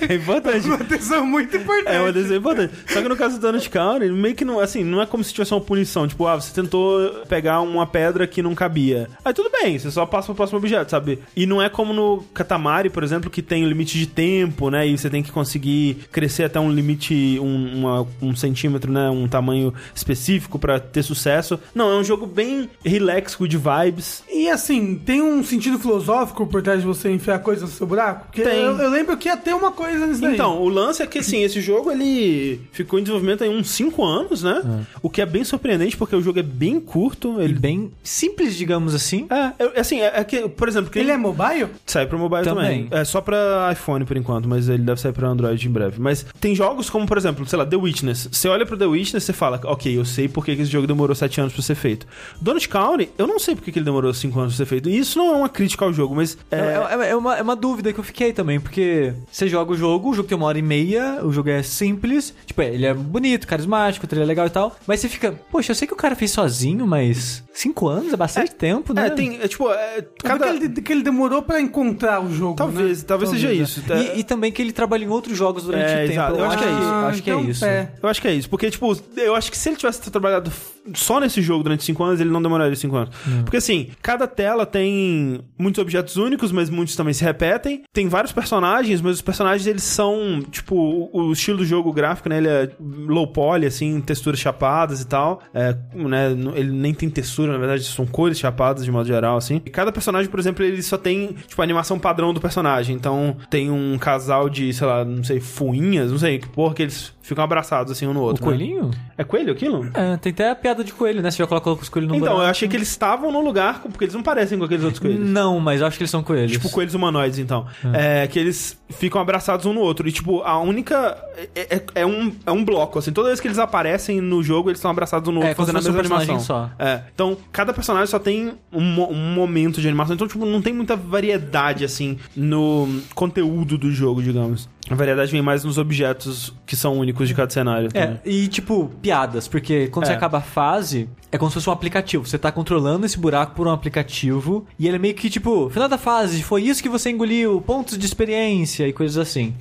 [0.10, 0.68] É importante.
[0.68, 1.96] Uma decisão muito importante.
[1.96, 2.74] É uma decisão importante.
[2.88, 5.34] Só que no caso do Donut County, meio que não, assim, não é como se
[5.34, 6.08] tivesse uma punição.
[6.08, 9.10] Tipo, ah, você tentou pegar uma pedra que não cabia.
[9.24, 11.20] Aí tudo bem, você só passa pro próximo objeto, sabe?
[11.36, 14.88] E não é como no Katamari, por exemplo, que tem limite de tempo, né?
[14.88, 19.10] E você tem que conseguir crescer até um limite, um, uma- um centímetro, né?
[19.10, 21.60] Um tamanho específico pra ter sucesso.
[21.74, 24.24] Não, é um jogo bem relax, good vibes.
[24.32, 28.26] E assim, tem um sentido filosófico por trás de você enfiar coisas no seu buraco?
[28.26, 28.60] Porque Tem.
[28.60, 30.34] Eu, eu lembro que ia ter uma coisa nisso daí.
[30.34, 34.04] Então, o lance é que, assim, esse jogo, ele ficou em desenvolvimento aí uns 5
[34.04, 34.62] anos, né?
[35.02, 37.40] O que é bem surpreendente, porque o jogo é bem curto.
[37.42, 37.54] E Ele...
[37.54, 39.28] bem simples, digamos assim.
[39.30, 41.68] É, é, assim, é, é que, por exemplo, que Ele é mobile?
[41.86, 42.86] Sai pra mobile também.
[42.86, 43.00] Também.
[43.00, 46.00] É só pra iPhone por enquanto, mas ele deve sair pra Android em breve.
[46.00, 48.30] Mas tem jogos como, por exemplo, sei lá, The Witness.
[48.32, 50.88] Você olha pro The Witness e fala, ok, eu sei por que que esse jogo
[50.88, 52.08] demorou 7 anos pra ser feito.
[52.40, 54.90] Donut County, eu não sei por que que ele demorou 5 anos pra ser feito.
[54.90, 56.38] E isso não é uma crítica ao jogo, mas.
[56.50, 59.72] É, É, é- é uma, é uma dúvida que eu fiquei também, porque você joga
[59.74, 62.86] o jogo, o jogo tem uma hora e meia, o jogo é simples, tipo, ele
[62.86, 65.98] é bonito, carismático, trilha legal e tal, mas você fica, poxa, eu sei que o
[65.98, 69.08] cara fez sozinho, mas cinco anos é bastante tempo, né?
[69.08, 69.40] é, tem.
[69.42, 70.46] É, tipo, é, Cada...
[70.46, 72.56] Que, ele, que ele demorou pra encontrar o jogo.
[72.56, 73.06] Talvez, né?
[73.08, 73.54] talvez seja é.
[73.54, 73.81] isso.
[73.84, 73.96] Tá?
[73.98, 76.12] E, e também que ele trabalha em outros jogos durante É, o tempo.
[76.12, 76.36] exato.
[76.38, 76.82] Eu acho que é isso.
[76.82, 77.66] Eu acho que é então, isso.
[77.66, 77.92] é.
[78.02, 78.50] Eu acho que é isso.
[78.50, 80.52] Porque, tipo, eu acho que se ele tivesse trabalhado
[80.96, 83.16] só nesse jogo durante 5 anos, ele não demoraria 5 anos.
[83.44, 87.84] Porque, assim, cada tela tem muitos objetos únicos, mas muitos também se repetem.
[87.94, 92.30] Tem vários personagens, mas os personagens, eles são, tipo, o, o estilo do jogo gráfico,
[92.30, 92.38] né?
[92.38, 95.42] Ele é low poly, assim, texturas chapadas e tal.
[95.54, 96.32] É, né?
[96.56, 99.62] Ele nem tem textura, na verdade, são cores chapadas de modo geral, assim.
[99.66, 102.96] E cada personagem, por exemplo, ele só tem, tipo, a animação padrão do personagem.
[102.96, 106.84] Então, tem um casal de, sei lá, não sei, fuinhas, não sei que porra que
[106.84, 108.44] eles ficam abraçados assim um no O outro.
[108.44, 108.52] né?
[108.52, 108.92] coelhinho?
[109.18, 109.90] É coelho aquilo?
[109.94, 111.30] É, tem até a piada de coelho, né?
[111.32, 112.42] Você já coloca os coelhos no Então, buraco.
[112.44, 115.28] eu achei que eles estavam no lugar, porque eles não parecem com aqueles outros coelhos.
[115.28, 116.52] Não, mas eu acho que eles são coelhos.
[116.52, 117.66] Tipo coelhos humanoides, então.
[117.94, 118.28] É.
[118.28, 120.08] que eles ficam abraçados um no outro.
[120.08, 121.18] E, tipo, a única.
[121.56, 123.12] É, é- é um, é um bloco, assim.
[123.12, 125.78] Toda vez que eles aparecem no jogo, eles estão abraçados um no É, outro, fazendo
[125.78, 126.40] a mesma animação.
[126.40, 126.70] só.
[126.80, 127.02] É.
[127.14, 130.16] Então, cada personagem só tem um, um momento de animação.
[130.16, 134.70] Então, tipo, não tem muita variedade, assim, no conteúdo do jogo, digamos.
[134.90, 137.90] A variedade vem mais nos objetos que são únicos de cada cenário.
[137.94, 138.20] É, também.
[138.26, 140.16] e tipo, piadas, porque quando você É.
[140.16, 142.26] acaba a fase, é como se fosse um aplicativo.
[142.28, 145.88] Você tá controlando esse buraco por um aplicativo, e ele é meio que tipo, final
[145.88, 149.54] da fase, foi isso que você engoliu, pontos de experiência e coisas assim.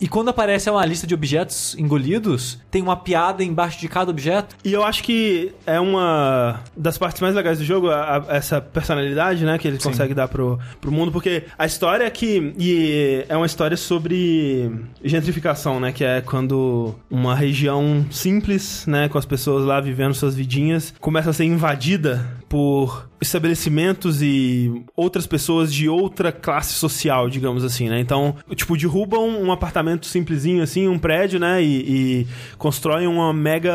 [0.00, 4.56] E quando aparece uma lista de objetos engolidos, tem uma piada embaixo de cada objeto.
[4.64, 8.60] E eu acho que é uma das partes mais legais do jogo, a- a- essa
[8.60, 12.52] personalidade, né, que ele consegue dar pro, pro mundo, porque a história é que.
[12.58, 14.63] E é uma história sobre
[15.02, 20.34] gentrificação, né, que é quando uma região simples, né, com as pessoas lá vivendo suas
[20.34, 27.64] vidinhas, começa a ser invadida por estabelecimentos e outras pessoas de outra classe social, digamos
[27.64, 27.98] assim, né?
[27.98, 31.60] Então, tipo, derrubam um apartamento simplesinho assim, um prédio, né?
[31.60, 32.26] E, e
[32.56, 33.72] constroem um mega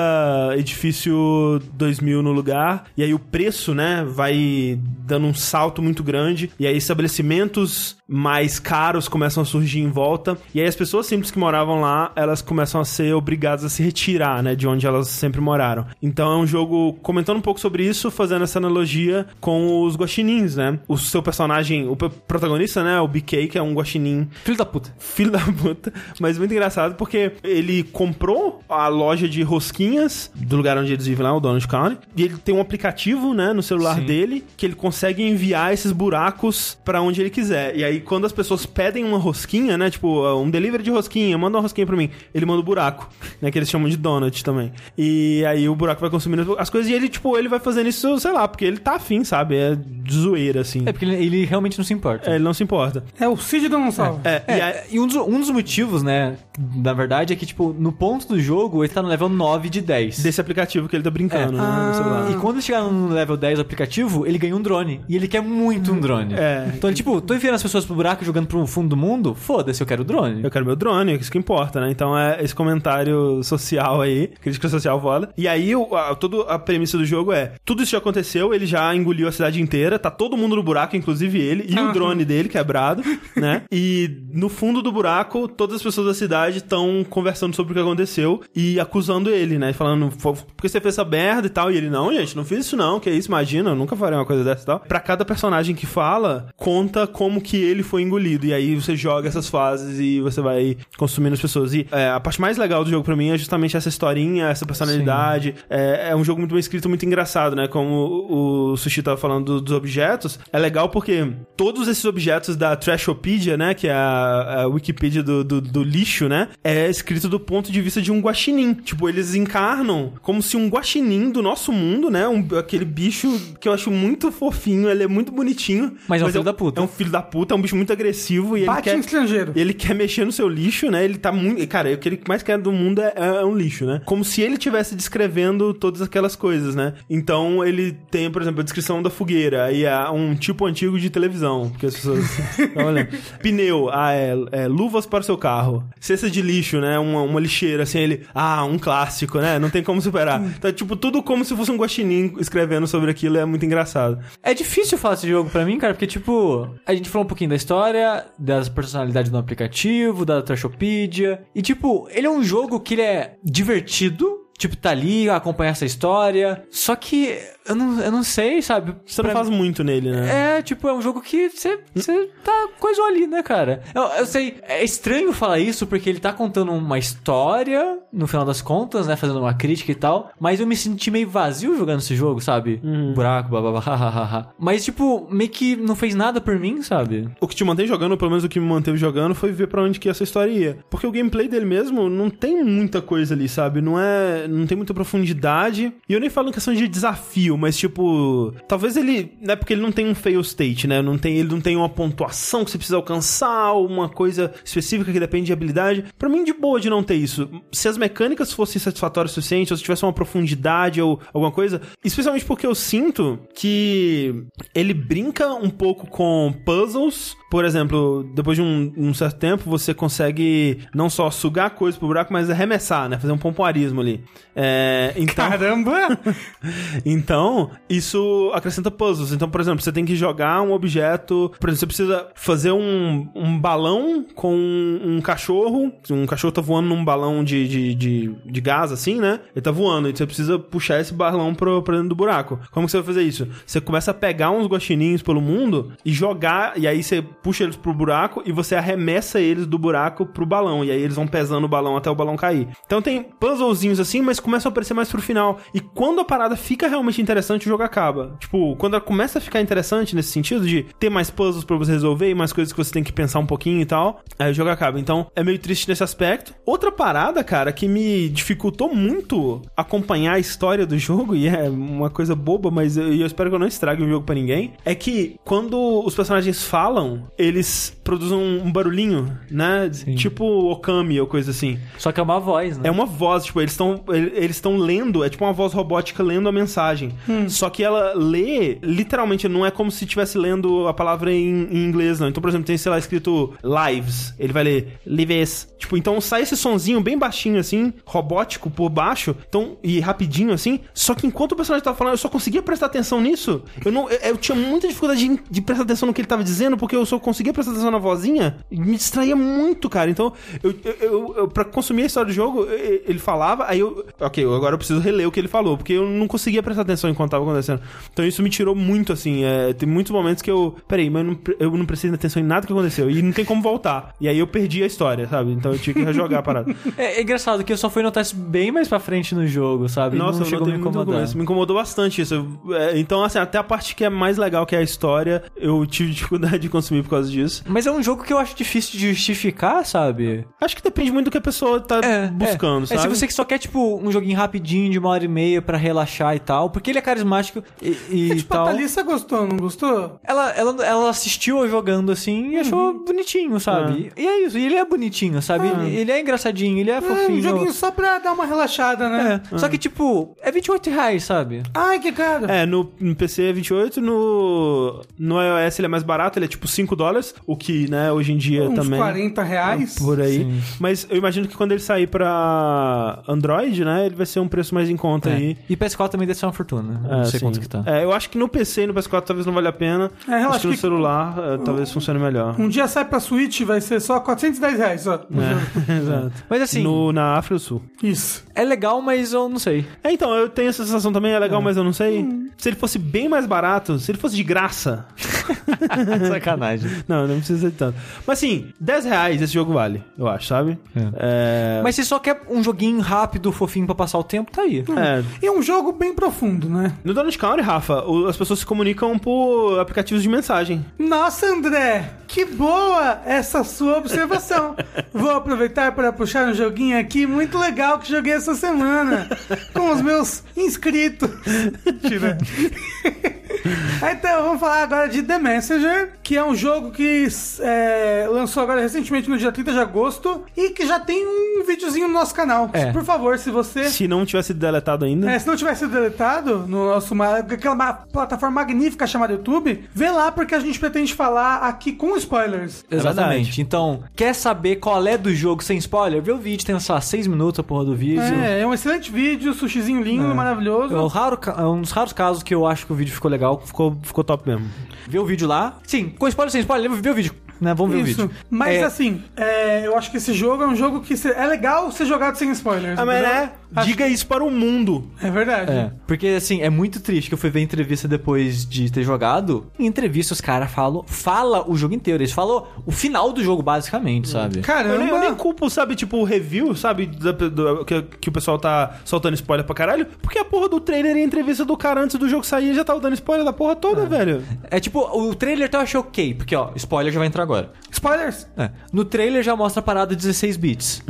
[0.56, 2.86] edifício 2000 no lugar.
[2.96, 4.06] E aí o preço, né?
[4.08, 6.52] Vai dando um salto muito grande.
[6.58, 10.38] E aí estabelecimentos mais caros começam a surgir em volta.
[10.54, 13.84] E aí as pessoas simples que moravam lá, elas começam a ser obrigadas a se
[13.84, 14.56] retirar, né?
[14.56, 15.86] De onde elas sempre moraram.
[16.02, 20.56] Então é um jogo comentando um pouco sobre isso, fazendo essa analogia com os guaxinins,
[20.56, 20.80] né?
[20.88, 23.00] O seu personagem, o protagonista, né?
[23.02, 24.94] O BK, que é um guaxinim Filho da puta.
[25.00, 30.78] filho da puta, mas muito engraçado porque ele comprou a loja de rosquinhas do lugar
[30.78, 33.96] onde eles vivem lá, o Donald County, e ele tem um aplicativo, né, no celular
[33.96, 34.06] Sim.
[34.06, 37.76] dele que ele consegue enviar esses buracos pra onde ele quiser.
[37.76, 41.58] E aí quando as pessoas pedem uma rosquinha, né, tipo, um delivery de rosquinha, manda
[41.58, 43.10] uma rosquinha pra mim, ele manda o buraco,
[43.42, 44.72] né, que eles chamam de donut também.
[44.98, 48.20] E aí o buraco vai consumindo as coisas e ele, tipo, ele vai fazendo isso,
[48.20, 49.56] sei lá, porque ele tá afim, sabe?
[49.56, 50.84] É de zoeira, assim.
[50.86, 52.30] É porque ele, ele realmente não se importa.
[52.30, 53.04] É, ele não se importa.
[53.20, 54.20] É o Cid Dinossauro.
[54.24, 56.36] É, É, e aí- e um dos, um dos motivos, né,
[56.76, 59.82] na verdade, é que, tipo, no ponto do jogo, ele tá no level 9 de
[59.82, 60.20] 10.
[60.22, 61.62] desse aplicativo que ele tá brincando, É.
[61.62, 62.32] né, no celular.
[62.32, 65.02] E quando ele chegar no level 10 do aplicativo, ele ganha um drone.
[65.08, 66.34] E ele quer muito um drone.
[66.34, 66.72] É.
[66.76, 69.34] Então ele, tipo, tô enfiando as pessoas pro buraco jogando pro fundo do mundo?
[69.34, 70.44] Foda-se, eu quero o drone.
[70.44, 71.90] Eu quero meu drone, é isso que importa, né?
[71.92, 75.30] Então é esse comentário social aí, crítica social foda.
[75.38, 78.66] E aí, o, a, toda a premissa do jogo é: tudo isso já aconteceu, ele
[78.66, 82.26] já engoliu a cidade inteira, tá todo mundo no buraco, inclusive ele, e o drone
[82.26, 83.04] dele quebrado,
[83.36, 83.62] né?
[83.72, 87.82] E no fundo do buraco, todas as pessoas da cidade estão conversando sobre o que
[87.82, 89.72] aconteceu e acusando ele, né?
[89.74, 91.72] Falando, "Pô, por que você fez essa merda e tal?
[91.72, 94.26] E ele, não, gente, não fiz isso não, que isso, imagina, eu nunca faria uma
[94.26, 94.80] coisa dessa e tal.
[94.82, 98.46] Pra cada personagem que fala, conta como que ele foi engolido.
[98.46, 101.74] E aí você joga essas fases e você vai consumindo as pessoas.
[101.74, 104.66] E é, a parte mais legal do jogo pra mim é justamente essa historinha, essa
[104.66, 105.56] personalidade.
[105.70, 107.68] É, é um jogo muito bem escrito, muito engraçado, né?
[107.68, 110.40] Como o, o Sushi tava falando do- dos objetos.
[110.52, 113.74] É legal porque todos esses objetos da Trashopedia, né?
[113.74, 116.39] Que é a, a Wikipedia do, do, do lixo, né?
[116.64, 118.74] É escrito do ponto de vista de um guaxinim.
[118.74, 122.28] Tipo, eles encarnam como se um guaxinim do nosso mundo, né?
[122.28, 123.30] Um, aquele bicho
[123.60, 125.96] que eu acho muito fofinho, ele é muito bonitinho.
[126.08, 126.82] Mas é um filho da puta.
[126.82, 128.96] É um filho da puta, é um bicho muito agressivo e ele Bate quer...
[128.96, 129.54] em estrangeiro.
[129.56, 131.04] Ele quer mexer no seu lixo, né?
[131.04, 131.66] Ele tá muito.
[131.68, 134.02] Cara, o que ele mais quer do mundo é, é um lixo, né?
[134.06, 136.94] Como se ele estivesse descrevendo todas aquelas coisas, né?
[137.10, 139.66] Então ele tem, por exemplo, a descrição da fogueira.
[139.66, 142.26] Aí é um tipo antigo de televisão, porque as pessoas.
[142.76, 143.10] olhando.
[143.42, 145.84] Pneu, ah, é, é luvas para o seu carro.
[146.20, 147.00] Cesta de lixo, né?
[147.00, 148.28] Uma, uma lixeira, assim, ele.
[148.36, 149.58] Ah, um clássico, né?
[149.58, 150.42] Não tem como superar.
[150.44, 154.20] Então, tipo, tudo como se fosse um guaxinim escrevendo sobre aquilo, é muito engraçado.
[154.44, 157.50] É difícil falar esse jogo pra mim, cara, porque, tipo, a gente falou um pouquinho
[157.50, 161.42] da história, das personalidades do aplicativo, da Trashopedia.
[161.56, 164.38] E, tipo, ele é um jogo que ele é divertido.
[164.58, 166.66] Tipo, tá ali, acompanhar essa história.
[166.70, 167.40] Só que
[167.70, 168.96] eu não, eu não sei, sabe?
[169.06, 170.58] Você não Pra- faz muito nele, né?
[170.58, 173.82] É, tipo, é um jogo que você você tá coisou ali, né, cara?
[173.96, 178.46] Eu, eu sei, é estranho falar isso porque ele tá contando uma história, no final
[178.46, 182.00] das contas, né, fazendo uma crítica e tal, mas eu me senti meio vazio jogando
[182.00, 182.82] esse jogo, sabe?
[183.14, 184.50] Buraco, blá blá blá, hahaha.
[184.58, 187.30] Mas, tipo, meio que não fez nada por mim, sabe?
[187.40, 189.82] o que te mantém jogando, pelo menos o que me manteve jogando, foi ver pra
[189.84, 190.78] onde que essa história ia.
[190.90, 193.82] Porque o gameplay dele mesmo não tem muita coisa ali, sabe?
[193.82, 194.48] Não é.
[194.48, 195.94] Não tem muita profundidade.
[196.08, 199.74] E eu nem falo em questão de desafio, mas tipo, talvez ele, não é porque
[199.74, 201.02] ele não tem um fail state, né?
[201.02, 205.20] Não tem, ele não tem uma pontuação que você precisa alcançar, uma coisa específica que
[205.20, 206.06] depende de habilidade.
[206.18, 207.50] Pra mim de boa de não ter isso.
[207.72, 211.82] Se as mecânicas fossem satisfatórias o suficiente, ou se tivesse uma profundidade ou alguma coisa,
[212.04, 217.36] especialmente porque eu sinto que ele brinca um pouco com puzzles.
[217.50, 222.08] Por exemplo, depois de um, um certo tempo, você consegue não só sugar coisas pro
[222.08, 223.18] buraco, mas arremessar, né?
[223.18, 224.24] Fazer um pompoarismo ali.
[224.56, 226.20] É, então, Caramba!
[227.06, 227.49] então,
[227.90, 229.32] isso acrescenta puzzles.
[229.32, 231.52] Então, por exemplo, você tem que jogar um objeto.
[231.60, 235.92] Por exemplo, você precisa fazer um, um balão com um cachorro.
[236.10, 239.40] Um cachorro tá voando num balão de, de, de, de gás, assim, né?
[239.56, 240.10] Ele tá voando.
[240.10, 242.60] E você precisa puxar esse balão pro, pra dentro do buraco.
[242.72, 243.48] Como que você vai fazer isso?
[243.66, 246.78] Você começa a pegar uns guaxininhos pelo mundo e jogar.
[246.78, 250.84] E aí você puxa eles pro buraco e você arremessa eles do buraco pro balão.
[250.84, 252.68] E aí eles vão pesando o balão até o balão cair.
[252.86, 255.60] Então tem puzzlezinhos assim, mas começam a aparecer mais pro final.
[255.74, 258.36] E quando a parada fica realmente interessante, o jogo acaba.
[258.40, 261.92] Tipo, quando ela começa a ficar interessante nesse sentido de ter mais puzzles pra você
[261.92, 264.54] resolver e mais coisas que você tem que pensar um pouquinho e tal, aí o
[264.54, 265.00] jogo acaba.
[265.00, 266.54] Então é meio triste nesse aspecto.
[266.66, 272.10] Outra parada, cara, que me dificultou muito acompanhar a história do jogo, e é uma
[272.10, 274.96] coisa boba, mas eu, eu espero que eu não estrague o jogo pra ninguém, é
[274.96, 279.90] que quando os personagens falam, eles produzem um, barulhinho, né?
[280.16, 281.78] Tipo Okami ou coisa assim.
[281.98, 282.88] Só que é uma voz, né?
[282.88, 286.50] É uma voz, tipo, eles estão eles estão lendo, é tipo uma voz robótica lendo
[286.50, 287.14] a mensagem.
[287.48, 291.86] Só que ela lê, literalmente, não é como se estivesse lendo a palavra em, em
[291.86, 292.28] inglês, não.
[292.30, 294.34] Então, por exemplo, tem, sei lá, escrito lives.
[294.40, 295.68] Ele vai ler lives.
[295.78, 300.80] Tipo, então sai esse sonzinho bem baixinho, assim, robótico por baixo, então, e rapidinho, assim.
[300.94, 303.64] Só que enquanto o personagem tava falando, eu só conseguia prestar atenção nisso.
[303.84, 304.10] Eu não.
[304.10, 306.96] Eu, eu tinha muita dificuldade de, de prestar atenção no que ele tava dizendo, porque
[306.96, 310.10] eu só conseguia prestar atenção na vozinha e me distraía muito, cara.
[310.12, 310.34] Então,
[310.64, 314.06] eu, eu, eu, eu pra consumir a história do jogo, eu- ele falava, aí eu.
[314.20, 317.09] Ok, agora eu preciso reler o que ele falou, porque eu não conseguia prestar atenção
[317.10, 317.82] enquanto tava acontecendo.
[318.12, 319.44] Então isso me tirou muito, assim.
[319.44, 320.76] é, tem muitos momentos que eu.
[320.88, 323.10] Peraí, mas eu não, eu não prestei atenção em nada que aconteceu.
[323.10, 324.14] E não tem como voltar.
[324.20, 325.52] E aí eu perdi a história, sabe?
[325.52, 326.76] Então eu tinha que rejogar a parada.
[326.98, 329.88] É, é engraçado que eu só fui notar isso bem mais pra frente no jogo,
[329.88, 330.18] sabe?
[330.18, 331.36] Nossa, não chegou a me incomodar.
[331.36, 332.60] Me incomodou bastante isso.
[332.72, 335.86] É, então, assim, até a parte que é mais legal, que é a história, eu
[335.86, 337.64] tive dificuldade de consumir por causa disso.
[337.68, 340.46] Mas é um jogo que eu acho difícil de justificar, sabe?
[340.60, 342.02] Acho que depende muito do que a pessoa tá
[342.34, 342.88] buscando, é.
[342.88, 343.00] sabe?
[343.00, 345.62] É, se você que só quer, tipo, um joguinho rapidinho de uma hora e meia
[345.62, 348.66] pra relaxar e tal, porque ele é carismático e, e É tipo, a tal.
[348.68, 350.20] Thalissa gostou, não gostou?
[350.24, 354.12] Ela, ela, ela assistiu jogando assim e achou bonitinho, sabe?
[354.16, 355.68] E é isso, e ele é bonitinho, sabe?
[355.68, 357.38] Ele, ele é engraçadinho, ele é É, fofinho.
[357.38, 359.42] um joguinho só pra dar uma relaxada, né?
[359.52, 359.58] É.
[359.58, 361.64] Só que, tipo, é 28 reais, sabe?
[361.74, 362.46] Ai, que caro.
[362.50, 366.50] É, no, no PC é 28, no, no iOS ele é mais barato, ele é
[366.50, 369.00] tipo 5 dólares, o que, né, hoje em dia Uns também...
[369.00, 369.96] 40 reais.
[369.96, 370.40] Por aí.
[370.40, 370.62] Sim.
[370.80, 374.74] Mas eu imagino que quando ele sair pra Android, né, ele vai ser um preço
[374.74, 375.58] mais em conta aí.
[375.70, 376.89] E PS4 também deve ser uma fortuna.
[377.10, 377.46] É, não sei sim.
[377.46, 377.84] quanto que tá.
[377.86, 380.12] É, eu acho que no PC e no PS4 talvez não valha a pena.
[380.28, 382.56] É, relaxa acho que no que- celular é, talvez funcione melhor.
[382.60, 385.16] Um dia sai pra Switch, vai ser só 410 reais, ó.
[385.16, 386.32] É, exato.
[386.50, 387.82] Mas assim, No, na África do Sul.
[388.02, 388.44] Isso.
[388.56, 389.86] é legal, mas eu não sei.
[390.04, 392.28] É, então, eu tenho essa sensação também, é legal, mas eu não sei.
[392.58, 395.06] Se ele fosse bem mais barato, se ele fosse de graça.
[396.28, 396.90] Sacanagem.
[397.08, 397.98] Não, não precisa ser tanto.
[398.26, 400.78] Mas assim, 10 reais esse jogo vale, eu acho, sabe?
[400.96, 401.82] É.
[401.84, 404.84] Mas se só quer um joguinho rápido, fofinho pra passar o tempo, tá aí.
[404.98, 405.24] é.
[405.42, 406.79] E é um jogo bem profundo, né?
[407.04, 410.86] No Donut County, Rafa, o- as pessoas se comunicam por aplicativos de mensagem.
[410.98, 414.76] Nossa, André, que boa essa sua observação.
[415.14, 419.28] Vou aproveitar para puxar um joguinho aqui muito legal que joguei essa semana
[419.74, 421.30] com os meus inscritos.
[421.86, 422.38] Mentira.
[424.12, 427.28] então, vamos falar agora de The Messenger, que é um jogo que
[427.60, 432.08] é, lançou agora recentemente no dia 30 de agosto e que já tem um videozinho
[432.08, 432.70] no nosso canal.
[432.74, 432.92] É.
[432.92, 435.30] Por favor, se você Se não tivesse deletado ainda.
[435.32, 440.10] é, se não tivesse sido deletado no nosso aquela ma- plataforma magnífica chamada YouTube, vê
[440.10, 442.86] lá porque a gente pretende falar aqui com spoilers.
[442.90, 443.36] Exatamente.
[443.38, 443.62] verdade.
[443.62, 446.22] Então, quer saber qual é do jogo sem spoiler?
[446.22, 448.22] Vê o vídeo, tem só 6 minutos a porra do vídeo.
[448.22, 450.96] É, é um excelente vídeo, sushizinho lindo, maravilhoso.
[450.96, 453.30] É, o raro, é um dos raros casos que eu acho que o vídeo ficou
[453.30, 453.39] legal.
[453.66, 454.70] Ficou, ficou top mesmo.
[455.08, 455.80] Vê o vídeo lá.
[455.86, 457.34] Sim, com spoiler sem spoiler, vê o vídeo.
[457.60, 457.74] Né?
[457.74, 458.22] Vamos ver o Isso.
[458.28, 458.36] vídeo.
[458.50, 461.46] Mas É, assim, é, eu acho que esse jogo é um jogo que se- é
[461.46, 462.98] legal ser jogado sem spoilers.
[462.98, 465.10] Ah, mas é, Acho- diga isso para o mundo.
[465.22, 465.72] É verdade.
[465.72, 469.04] É, porque assim, é muito triste que eu fui ver a entrevista depois de ter
[469.04, 469.70] jogado.
[469.78, 472.22] Em entrevista, os caras falam, fala o jogo inteiro.
[472.24, 474.62] Eles falam o final do jogo, basicamente, sabe?
[474.62, 474.94] Caramba.
[474.96, 478.32] Eu nem, eu nem culpo, sabe, tipo, o review, sabe, da- do- que, que o
[478.32, 481.76] pessoal tá soltando spoiler pra caralho, porque a porra do trailer e a entrevista do
[481.78, 484.44] cara antes do jogo sair já tava dando spoiler da porra toda, velho.
[484.72, 487.72] É tipo, o trailer até eu achei ok, porque ó, spoiler já vai entrar agora.
[487.92, 488.48] Spoilers.
[488.58, 488.70] É.
[488.94, 491.04] No trailer já mostra a parada 16 bits.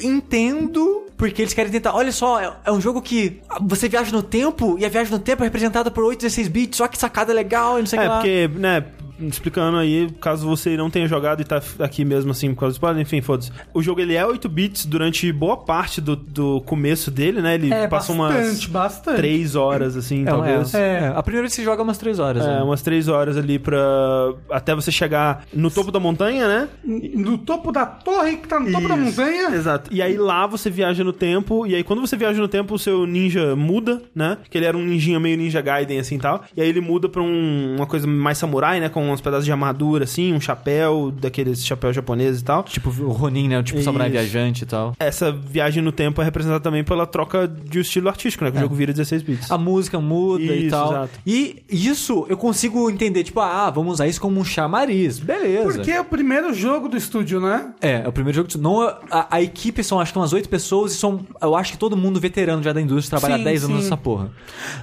[0.00, 1.94] Entendo porque eles querem tentar.
[1.94, 5.18] Olha só, é, é um jogo que você viaja no tempo e a viagem no
[5.18, 8.02] tempo é representada por 8, 16 bits, só que sacada legal e não sei o
[8.02, 8.16] É, que lá.
[8.16, 8.84] porque, né,
[9.28, 12.76] explicando aí, caso você não tenha jogado e tá aqui mesmo assim por causa do
[12.76, 13.50] spoiler, enfim, foda-se.
[13.74, 17.54] O jogo ele é 8 bits durante boa parte do, do começo dele, né?
[17.54, 19.16] Ele É, passa bastante, umas bastante.
[19.16, 20.74] 3 horas, assim, É, talvez.
[20.74, 21.12] é, É.
[21.14, 22.44] A primeira vez que você joga é umas 3 horas.
[22.44, 22.62] É, né?
[22.62, 23.78] umas 3 horas ali pra.
[24.50, 26.68] Até você chegar no topo da montanha, né?
[26.84, 29.04] No topo da torre, que tá no topo da Isso.
[29.04, 29.54] montanha.
[29.54, 29.90] Exato.
[29.92, 32.78] E aí lá você viaja no tempo, e aí quando você viaja no tempo, o
[32.78, 34.38] seu ninja muda, né?
[34.48, 36.42] Que ele era um ninjinha meio Ninja Gaiden, assim e tal.
[36.56, 38.88] E aí ele muda pra um- uma coisa mais samurai, né?
[38.88, 42.62] Com uns pedaços de armadura, assim, um chapéu, daqueles chapéus japoneses e tal.
[42.62, 43.58] Tipo o Ronin, né?
[43.58, 44.18] O tipo samurai Isso.
[44.18, 44.94] viajante e tal.
[44.98, 48.50] Essa viagem no tempo é representada também pela troca de um estilo artístico, né?
[48.50, 49.50] Que o jogo vira 16 bits.
[49.50, 50.90] A música muda e Isso, tal.
[50.90, 51.10] exato.
[51.26, 55.18] E isso eu consigo entender, tipo, ah, vamos usar isso como um chamariz.
[55.18, 55.64] Beleza.
[55.64, 57.72] Porque é o primeiro jogo do estúdio, né?
[57.80, 58.48] É, é o primeiro jogo.
[58.48, 61.20] de- Não, a, a equipe são acho que umas oito pessoas e são.
[61.40, 63.82] Eu acho que todo mundo veterano já da indústria, trabalha Sim, há 10 anos sim.
[63.84, 64.30] nessa porra.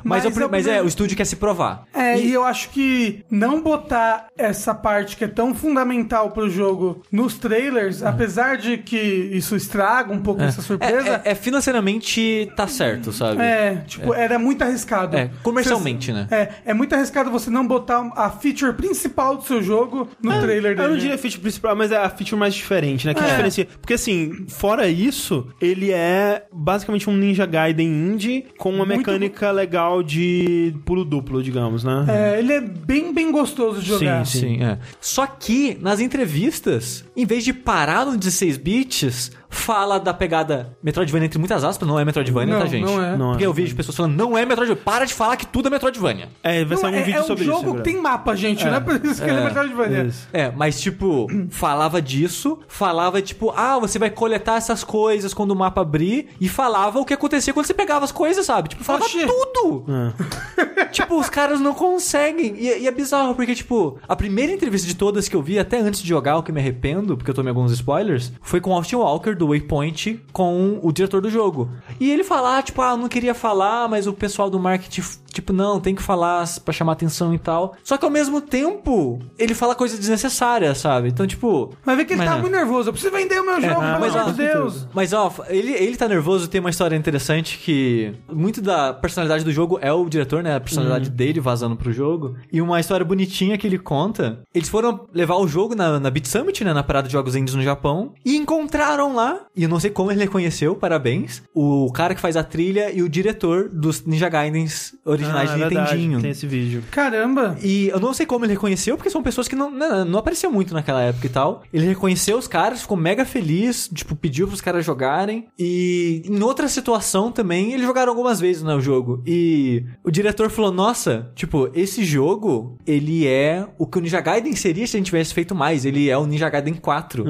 [0.04, 1.86] Mas, Mas é, o é o mas é, o estúdio quer se provar.
[1.94, 2.32] É, e...
[2.32, 8.04] eu acho que não botar essa parte que é tão fundamental pro jogo nos trailers,
[8.04, 13.12] apesar de que isso estraga um pouco essa É, surpresa, é- é financeiramente tá certo,
[13.12, 13.42] sabe?
[13.42, 15.16] é, tipo, era muito arriscado.
[15.18, 16.28] É, comercialmente, né?
[16.32, 20.76] É, é muito arriscado você não botar a feature principal do seu jogo no trailer
[20.76, 20.88] dele.
[20.88, 23.14] Eu não diria a feature principal, mas é a feature mais diferente, né?
[23.14, 23.26] Que É.
[23.28, 23.68] diferencia.
[23.82, 29.52] Porque assim, fora isso, ele é basicamente um Ninja Gaiden indie com uma Muito mecânica
[29.52, 32.06] legal de pulo duplo, digamos, né?
[32.08, 34.00] É, ele é bem, bem gostoso de jogar.
[34.00, 34.78] Sim, Sim, é.
[35.00, 41.26] Só que nas entrevistas, em vez de parar no 16 bits, fala da pegada Metroidvania
[41.26, 42.86] entre muitas aspas, não é Metroidvania, Não, tá, gente?
[42.86, 43.18] não é.
[43.18, 43.48] Não Porque é.
[43.48, 44.84] eu vejo pessoas falando, não é Metroidvania.
[44.84, 46.30] Para de falar que tudo é Metroidvania.
[46.44, 47.64] É, vai sair um é, vídeo é um sobre jogo isso.
[47.64, 47.84] que agora.
[47.84, 50.04] tem mapa, gente, não é por isso que ele é Metroidvania.
[50.06, 50.28] Isso.
[50.32, 55.56] É, mas tipo, falava disso, falava tipo, ah, você vai coletar essas coisas quando o
[55.56, 58.70] mapa abrir, e falava o que acontecia quando você pegava as coisas, sabe?
[58.70, 59.26] Tipo, falava Oxi.
[59.26, 59.86] tudo!
[59.88, 60.86] É.
[60.92, 62.56] tipo, os caras não conseguem.
[62.58, 65.80] E, e é bizarro, porque, tipo, a primeira entrevista de todas que eu vi, até
[65.80, 68.74] antes de jogar, o que me arrependo, porque eu tomei alguns spoilers, foi com o
[68.74, 71.70] Austin Walker, do Waypoint, com o diretor do jogo.
[72.00, 75.04] E ele falar, tipo, ah, eu não queria falar, mas o pessoal do marketing,
[75.38, 77.76] tipo, não, tem que falar pra chamar atenção e tal.
[77.84, 81.10] Só que ao mesmo tempo, ele fala coisa desnecessária, sabe?
[81.10, 81.74] Então, tipo.
[81.86, 82.42] Vai ver que ele mas tá não.
[82.42, 82.90] muito nervoso.
[82.90, 84.88] Eu preciso vender o meu jogo, ah, pelo mas, amor ó, de Deus.
[84.94, 89.52] Mas ó, ele, ele tá nervoso, tem uma história interessante que muito da personalidade do
[89.52, 90.56] jogo é o diretor, né?
[90.56, 92.36] A personalidade dele vazando pro jogo.
[92.52, 94.40] E uma história bonitinha que ele conta.
[94.54, 96.74] Eles foram levar o jogo na, na Beat Summit, né?
[96.74, 98.14] Na parada de jogos indies no Japão.
[98.26, 102.36] E encontraram lá, e eu não sei como ele reconheceu, parabéns, o cara que faz
[102.36, 106.22] a trilha e o diretor dos Ninja Gaidens originais Ah, de é verdade, Nintendinho.
[106.22, 106.84] Tem esse vídeo.
[106.92, 107.58] Caramba.
[107.62, 110.52] E eu não sei como ele reconheceu, porque são pessoas que não, não, não apareciam
[110.52, 111.64] muito naquela época e tal.
[111.74, 115.48] Ele reconheceu os caras, ficou mega feliz, tipo, pediu pros caras jogarem.
[115.58, 119.22] E em outra situação também, eles jogaram algumas vezes, né, o jogo.
[119.26, 124.56] E o diretor falou, nossa, tipo, esse jogo, ele é o que o Ninja Gaiden
[124.56, 125.86] seria se a gente tivesse feito mais.
[125.86, 127.26] Ele é o Ninja Gaiden 4.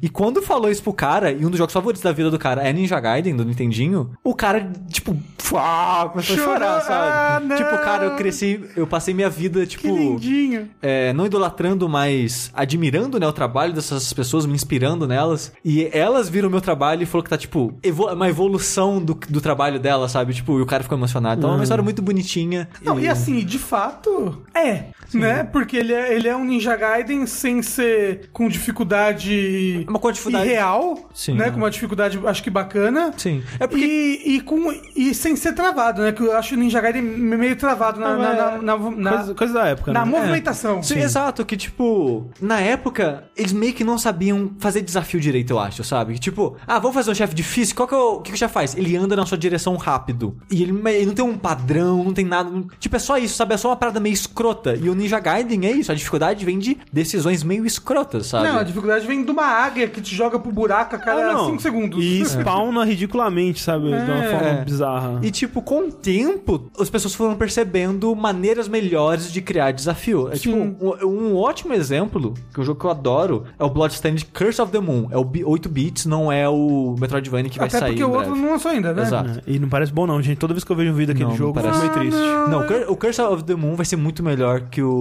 [0.00, 2.62] E quando falou isso pro cara, e um dos jogos favoritos da vida do cara
[2.62, 6.54] é Ninja Gaiden, do Nintendinho, o cara, tipo, fuá, começou a Chorou.
[6.54, 7.41] chorar, sabe?
[7.42, 7.56] Não.
[7.56, 10.68] Tipo, cara, eu cresci, eu passei minha vida, tipo Que lindinho.
[10.80, 15.52] é, não idolatrando, mas admirando, né, o trabalho dessas pessoas, me inspirando nelas.
[15.64, 19.14] E elas viram o meu trabalho e falou que tá, tipo, evo uma evolução do,
[19.14, 20.34] do trabalho dela, sabe?
[20.34, 21.40] Tipo, e o cara ficou emocionado.
[21.40, 22.68] Então é uma história muito bonitinha.
[22.82, 24.86] Não, e assim, de fato, é,
[25.18, 25.44] né?
[25.44, 31.08] Porque ele é, ele é um Ninja Gaiden sem ser com dificuldade Uma quantidade- irreal,
[31.14, 31.34] Sim.
[31.34, 31.50] né?
[31.50, 33.12] Com uma dificuldade, acho que bacana.
[33.16, 33.42] Sim.
[33.58, 33.84] É porque.
[33.84, 36.12] E, e, com, e sem ser travado, né?
[36.12, 39.54] Que eu acho o Ninja Gaiden meio travado na, na, na, na, na- Coisa, coisa
[39.54, 40.10] da época, na né?
[40.10, 40.82] movimentação.
[40.82, 45.58] Sim, exato, que tipo, na época, eles meio que não sabiam fazer desafio direito, eu
[45.58, 46.18] acho, sabe?
[46.18, 48.52] Tipo, ah, vamos fazer um chefe difícil, qual que é o, que, que o chefe
[48.54, 48.76] faz?
[48.76, 50.36] Ele anda na sua direção rápido.
[50.50, 52.50] E ele, ele não tem um padrão, não tem nada.
[52.78, 53.54] tipo, é só isso, sabe?
[53.54, 54.74] É só uma parada meio escrota.
[54.74, 58.48] E o Ninja Gaiden é isso, a dificuldade vem de decisões meio escrotas, sabe?
[58.48, 61.32] Não, a dificuldade vem de uma águia que te joga pro buraco a Ah, cada
[61.32, 61.46] não.
[61.46, 62.02] 5 segundos.
[62.04, 63.84] E spawna ridiculamente, sabe?
[63.88, 64.64] De uma forma É.
[64.64, 65.20] bizarra.
[65.22, 70.28] E, tipo, com o tempo, as pessoas foram percebendo maneiras melhores de criar desafio.
[70.32, 70.76] É, tipo, um,
[71.06, 74.70] um ótimo exemplo, que é um jogo que eu adoro, é o Bloodstained Curse of
[74.72, 75.08] the Moon.
[75.10, 78.06] É o bi- 8 bits, não é o Metroidvania que vai Até sair porque em
[78.06, 78.26] o breve.
[78.30, 79.02] outro não lançou ainda, né?
[79.02, 79.30] Exato.
[79.38, 80.38] É, E não parece bom, não, gente.
[80.38, 81.78] Toda vez que eu vejo um vídeo daquele Não, não jogo, parece.
[81.80, 82.18] meio triste.
[82.48, 84.91] Não, o Cur- o Curse of the Moon vai ser muito melhor que o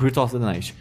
[0.00, 0.74] Ritual of the Night.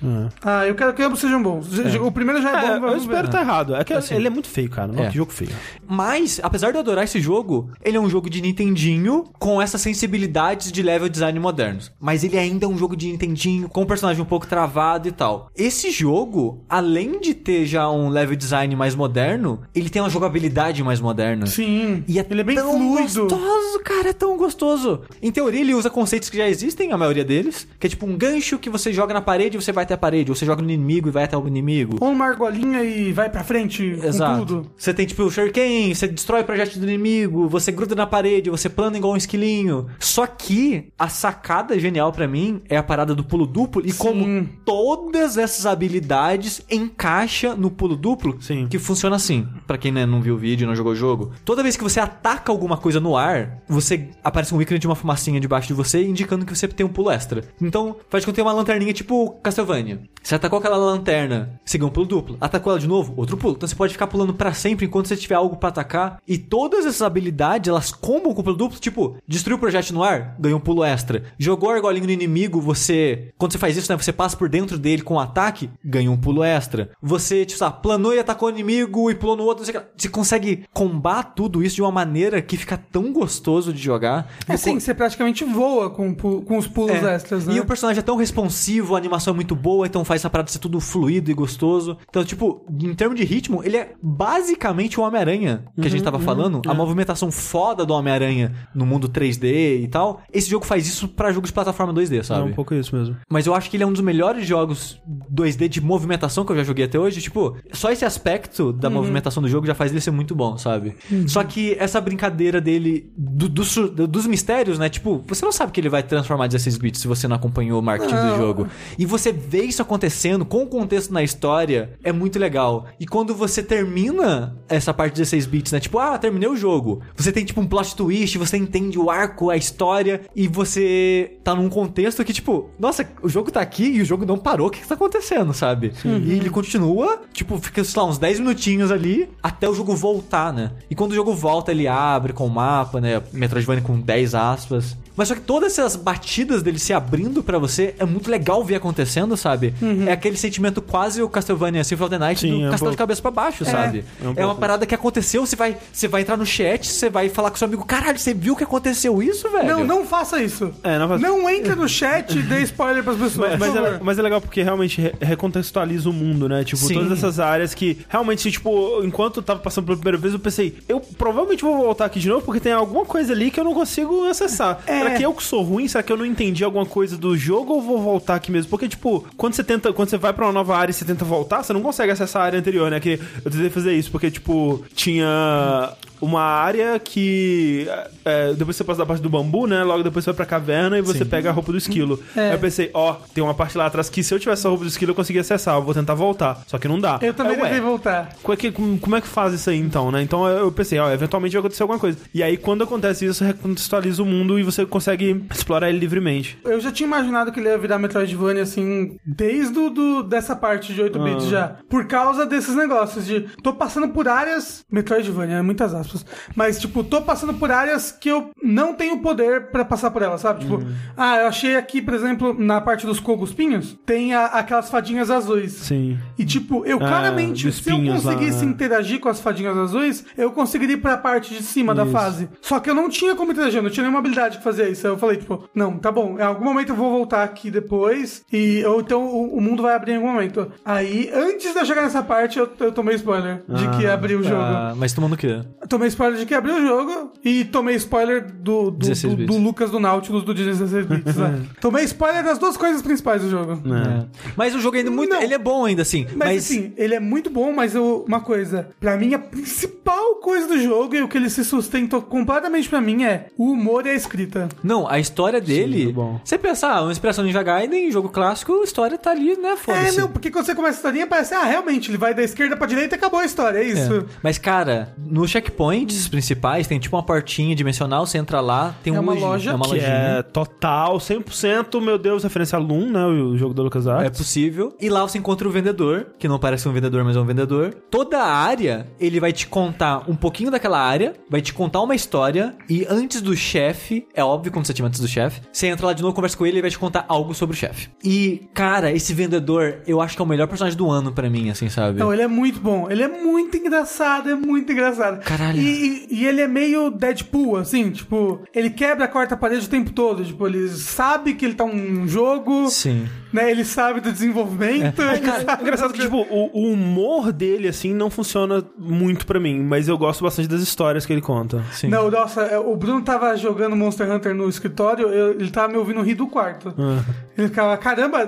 [0.44, 1.68] Ah, eu quero que ambos sejam bons.
[2.00, 3.26] O primeiro já é, bom, É, eu vamos espero ver.
[3.28, 3.76] estar errado.
[3.76, 4.16] É que Assim.
[4.16, 4.88] ele é muito feio, cara.
[4.88, 5.10] Nossa, É.
[5.10, 5.52] que jogo feio.
[5.88, 9.78] Mas, apesar de eu adorar esse jogo, ele é um jogo de Nintendinho com essa
[10.06, 11.92] habilidades de level design modernos.
[12.00, 15.12] Mas ele ainda é um jogo de Nintendinho, com um personagem um pouco travado e
[15.12, 15.50] tal.
[15.56, 20.84] Esse jogo, além de ter já um level design mais moderno, ele tem uma jogabilidade
[20.84, 21.46] mais moderna.
[21.48, 22.04] Sim.
[22.08, 23.22] E é ele é bem tão fluido.
[23.28, 25.02] gostoso, cara, é tão gostoso.
[25.22, 28.18] Em teoria, ele usa conceitos que já existem, a maioria deles, que é tipo um
[28.26, 30.62] gancho que você joga na parede e você vai até a parede, ou você joga
[30.62, 31.98] no inimigo e vai até o inimigo.
[32.00, 34.46] Ou uma argolinha e vai pra frente com Exato.
[34.46, 34.72] tudo.
[34.78, 38.50] Você tem tipo o Shuriken, você destrói o projeto do inimigo, você gruda na parede,
[38.50, 39.88] você plana igual um esquilinho.
[40.00, 43.98] Só que a sacada genial pra mim é a parada do pulo duplo e Sim.
[43.98, 48.68] como todas essas habilidades encaixa no pulo duplo, Sim.
[48.68, 49.48] que funciona assim.
[49.68, 52.00] Pra quem né, não viu o vídeo, não jogou o jogo, toda vez que você
[52.00, 56.04] ataca alguma coisa no ar, você aparece um ícone de uma fumacinha debaixo de você
[56.04, 57.44] indicando que você tem um pulo extra.
[57.62, 60.02] Então, faz conta que tem uma lanterninha tipo Castlevania.
[60.24, 62.38] Você atacou aquela lanterna, você ganha um pulo duplo.
[62.42, 63.54] Atacou ela de novo, outro pulo.
[63.56, 66.20] Então você pode ficar pulando pra sempre enquanto você tiver algo pra atacar.
[66.28, 68.80] E todas essas habilidades, elas combam com o pulo duplo.
[68.80, 71.26] Tipo, destruiu o projeto no ar, ganhou um pulo extra.
[71.38, 73.34] Jogou a argolinha no inimigo, você...
[73.38, 76.18] Quando você faz isso, né, você passa por dentro dele com um ataque, ganha um
[76.18, 76.90] pulo extra.
[77.02, 79.60] Você, tipo, sabe, planou e atacou o inimigo e pulou no outro.
[79.60, 79.88] não sei o que.
[79.96, 84.28] Você consegue combar tudo isso de uma maneira que fica tão gostoso de jogar.
[84.48, 87.16] É No sim, você praticamente voa com, com os pulos é.
[87.16, 87.54] extras, né?
[87.56, 90.60] E o personagem tão responsivo, a animação é muito boa, então faz essa parada ser
[90.60, 91.98] tudo fluido e gostoso.
[92.10, 96.20] Então, tipo, em termos de ritmo, ele é basicamente o Homem-Aranha que a gente tava
[96.20, 96.62] falando.
[96.68, 100.22] A movimentação foda do Homem-Aranha no mundo 3D e tal.
[100.32, 102.50] Esse jogo faz isso pra jogos de plataforma 2D, É sabe?
[102.52, 103.16] um pouco isso mesmo.
[103.30, 105.00] Mas eu acho que ele é um dos melhores jogos
[105.34, 107.22] 2D de movimentação que eu já joguei até hoje.
[107.22, 110.96] Tipo, só esse aspecto da movimentação do jogo já faz ele ser muito bom, sabe?
[111.28, 113.66] Só que essa brincadeira dele, do- do
[113.96, 114.90] do- dos mistérios, né?
[114.90, 117.84] Tipo, você não sabe que ele vai transformar 16 bits se você não acompanhou o
[117.98, 118.38] marketing do Não.
[118.38, 118.68] jogo.
[118.98, 122.86] E você vê isso acontecendo com o contexto na história, é muito legal.
[123.00, 125.80] E quando você termina essa parte de 16 bits, né?
[125.80, 127.02] Tipo, ah, terminei o jogo.
[127.16, 131.56] Você tem tipo um plot twist, você entende o arco, a história, e você tá
[131.56, 134.70] num contexto que, tipo, nossa, o jogo tá aqui e o jogo não parou, o
[134.70, 135.94] que que tá acontecendo, sabe?
[136.04, 140.52] E ele continua, tipo, fica, sei lá, uns 10 minutinhos ali até o jogo voltar,
[140.54, 140.72] né?
[140.90, 143.22] E quando o jogo volta, ele abre com o mapa, né?
[143.32, 144.98] Metroidvania com 10 aspas.
[145.16, 148.76] Mas só que todas essas batidas dele se abrindo pra você é muito legal ver
[148.76, 149.74] acontecendo, sabe?
[150.08, 152.80] É aquele sentimento quase o Castlevania Symphony of the Night Sim, do é um castelo
[152.80, 152.92] pouco.
[152.92, 154.04] de cabeça pra baixo, sabe?
[154.24, 157.10] é um É, uma parada que aconteceu, você vai, você vai entrar no chat, você
[157.10, 159.68] vai falar com seu amigo, caralho, você viu que aconteceu isso, velho?
[159.68, 160.72] Não, não faça isso.
[160.84, 164.00] É, não faça- Não entra no chat e dê spoiler pras pessoas, Mas, mas é,
[164.02, 166.64] mas é legal porque realmente re- recontextualiza o mundo, né?
[166.64, 166.96] Tipo, Sim.
[166.96, 170.78] todas essas áreas que realmente, tipo, enquanto eu tava passando pela primeira vez, eu pensei,
[170.90, 173.74] eu provavelmente vou voltar aqui de novo porque tem alguma coisa ali que eu não
[173.74, 174.80] consigo acessar.
[174.88, 175.05] É.
[175.06, 175.88] Será que eu que sou ruim?
[175.88, 178.70] Será que eu não entendi alguma coisa do jogo ou vou voltar aqui mesmo?
[178.70, 181.24] Porque, tipo, quando você tenta, quando você vai pra uma nova área e você tenta
[181.24, 183.00] voltar, você não consegue acessar a área anterior, né?
[183.00, 185.94] Que eu tentei fazer isso porque, tipo, tinha
[186.26, 187.88] uma área que
[188.24, 189.84] é, depois você passa da parte do bambu, né?
[189.84, 192.22] Logo depois você vai pra caverna e você pega a roupa do esquilo.
[192.36, 192.48] É.
[192.48, 194.84] Aí eu pensei, ó, tem uma parte lá atrás que se eu tivesse a roupa
[194.84, 196.62] do esquilo eu conseguia acessar, eu vou tentar voltar.
[196.68, 197.20] Só que não dá.
[197.22, 198.36] Eu também tentei voltar.
[198.42, 200.22] como é, que, como, é que faz isso aí então, né?
[200.22, 202.18] Então eu pensei, ó, eventualmente vai acontecer alguma coisa.
[202.34, 206.58] E aí quando acontece isso, recontextualiza o mundo e você consegue explorar ele livremente.
[206.64, 210.94] Eu já tinha imaginado que ele ia virar Metroidvania, assim, desde o do, dessa parte
[210.94, 211.50] de 8 bits Ah.
[211.50, 211.76] já.
[211.90, 213.42] Por causa desses negócios de...
[213.62, 214.84] Tô passando por áreas...
[214.92, 216.15] Metroidvania, é muitas aspas.
[216.56, 220.42] Mas, tipo, tô passando por áreas que eu não tenho poder pra passar por elas,
[220.42, 220.62] sabe?
[220.62, 220.94] Tipo, Uhum.
[221.18, 225.74] ah, eu achei aqui, por exemplo, na parte dos coguspinhos, tem a- aquelas fadinhas azuis.
[225.74, 226.18] Sim.
[226.38, 228.72] E tipo, eu Ah, claramente, se eu espinhos lá, conseguisse né?
[228.72, 232.12] interagir com as fadinhas azuis, eu conseguiria ir pra parte de cima da Isso.
[232.12, 232.50] fase.
[232.62, 235.06] Só que eu não tinha como interagir, não tinha nenhuma habilidade que fazia isso.
[235.08, 238.44] Aí eu falei, tipo, não, tá bom, em algum momento eu vou voltar aqui depois,
[238.52, 240.72] e ou então o, o mundo vai abrir em algum momento.
[240.84, 244.40] Aí, antes de eu chegar nessa parte, eu, eu tomei spoiler de que Ah, abriu
[244.40, 244.56] o jogo.
[244.56, 245.62] Ah, mas tomando o quê?
[245.96, 249.58] Tomei spoiler de que abriu o jogo e tomei spoiler do, do, 16 do, do
[249.58, 251.36] Lucas do Nautilus do 16 bits.
[251.38, 251.62] né?
[251.80, 253.74] Tomei spoiler das duas coisas principais do jogo.
[253.74, 254.26] É.
[254.58, 255.30] Mas o jogo ainda é muito.
[255.34, 255.42] Não.
[255.42, 256.26] Ele é bom ainda, assim.
[256.36, 260.36] Mas, Mas, assim, ele é muito bom, mas eu- uma coisa, pra mim a principal
[260.36, 264.06] coisa do jogo e o que ele se sustenta completamente pra mim é o humor
[264.06, 264.68] e a escrita.
[264.84, 266.12] Não, a história dele.
[266.12, 266.42] bom.
[266.44, 269.70] Você pensar, ah, uma inspiração Ninja Gaiden, jogo clássico, a história tá ali, né?
[269.72, 270.20] É, Foda-se.
[270.20, 272.86] não, porque quando você começa a historinha parece, ah, realmente, ele vai da esquerda pra
[272.88, 274.14] direita e acabou a história, é isso.
[274.14, 274.24] É.
[274.44, 275.50] Mas, cara, nos
[275.92, 279.48] checkpoints principais tem tipo uma portinha dimensional, você entra lá, tem É um uma lojinha-
[279.50, 280.08] loja É uma Que lojinha.
[280.08, 283.26] é total, 100%, meu Deus, referência a Loom, né?
[283.26, 284.38] O jogo da É LucasArts.
[284.38, 284.96] possível.
[285.00, 287.94] E lá você encontra o vendedor, que não parece um vendedor, mas é um vendedor.
[288.10, 292.16] Toda a área, ele vai te contar um pouquinho daquela área, vai te contar uma
[292.16, 296.08] história, e antes do chefe, é óbvio quando você tinha antes do chefe, você entra
[296.08, 298.10] lá de novo, conversa com ele e ele vai te contar algo sobre o chefe.
[298.24, 301.70] E, cara, esse vendedor, eu acho que é o melhor personagem do ano pra mim,
[301.70, 302.16] assim, sabe?
[302.16, 305.42] Então, ele é muito bom, ele é muito engraçado, é muito engraçado.
[305.44, 305.88] Caralho, caralho.
[305.88, 310.12] E, e- ele é meio Deadpool, assim, tipo, ele quebra a quarta parede o tempo
[310.12, 310.44] todo.
[310.44, 313.28] Tipo, ele sabe que ele tá um jogo, Sim.
[313.52, 313.72] né?
[313.72, 315.20] Ele sabe do desenvolvimento.
[315.22, 319.60] ele sabe É engraçado que, tipo, o, o humor dele, assim, não funciona muito pra
[319.60, 321.84] mim, mas eu gosto bastante das histórias que ele conta.
[321.92, 322.08] Sim.
[322.10, 325.98] Não, nossa, é, o Bruno tava jogando Monster Hunter no escritório, eu- ele tava me
[325.98, 326.94] ouvindo rir do quarto.
[326.98, 327.24] Ah.
[327.58, 328.46] Ele ficava, caramba,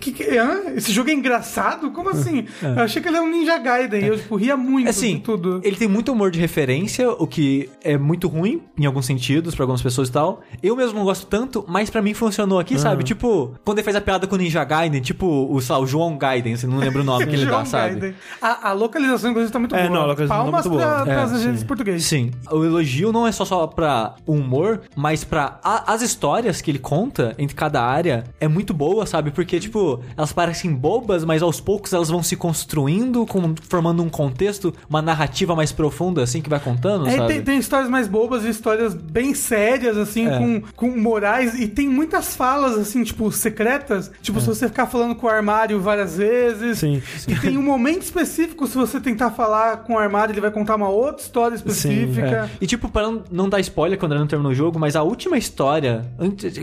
[0.00, 0.24] que, que-
[0.76, 1.90] esse jogo é engraçado?
[1.90, 2.46] Como assim?
[2.62, 5.22] Eu achei que ele era um Ninja Gaiden e eu, tipo, ria muito Assim, de
[5.22, 5.60] tudo.
[5.64, 6.53] ele tem muito humor de referência,
[7.18, 10.40] o que é muito ruim em alguns sentidos pra algumas pessoas e tal.
[10.62, 13.02] Eu mesmo não gosto tanto, mas pra mim funcionou aqui, sabe?
[13.04, 15.86] Tipo, quando ele faz a piada com o Ninja Gaiden, tipo, o, sei lá, o
[15.86, 17.94] João Gaiden, você não lembra o nome que ele dá, sabe?
[17.94, 18.14] Gaiden.
[18.40, 19.94] A, a localização, inclusive, tá muito É, boa.
[19.94, 21.02] não, a localização tá Palmas muito boa.
[21.04, 21.66] pra, É, pras sim.
[21.66, 22.02] portuguesas.
[22.04, 26.70] Sim, o elogio não é só, só pra humor, mas pra a- as histórias que
[26.70, 29.30] ele conta entre cada área é muito boa, sabe?
[29.30, 34.08] Porque, tipo, elas parecem bobas, mas aos poucos elas vão se construindo, com- formando um
[34.08, 37.32] contexto, uma narrativa mais profunda, assim, que vai contando, É, sabe?
[37.34, 40.38] tem, tem histórias mais bobas e histórias bem sérias, assim, É.
[40.38, 41.58] com, com morais.
[41.58, 44.10] E tem muitas falas, assim, tipo, secretas.
[44.22, 46.78] Tipo, se você ficar falando com o armário várias vezes.
[46.78, 50.50] Sim, E tem um momento específico, se você tentar falar com o armário, ele vai
[50.50, 52.50] contar uma outra história específica.
[52.60, 55.36] E tipo, para não, dar spoiler quando ele não terminou o jogo, mas a última
[55.38, 56.04] história.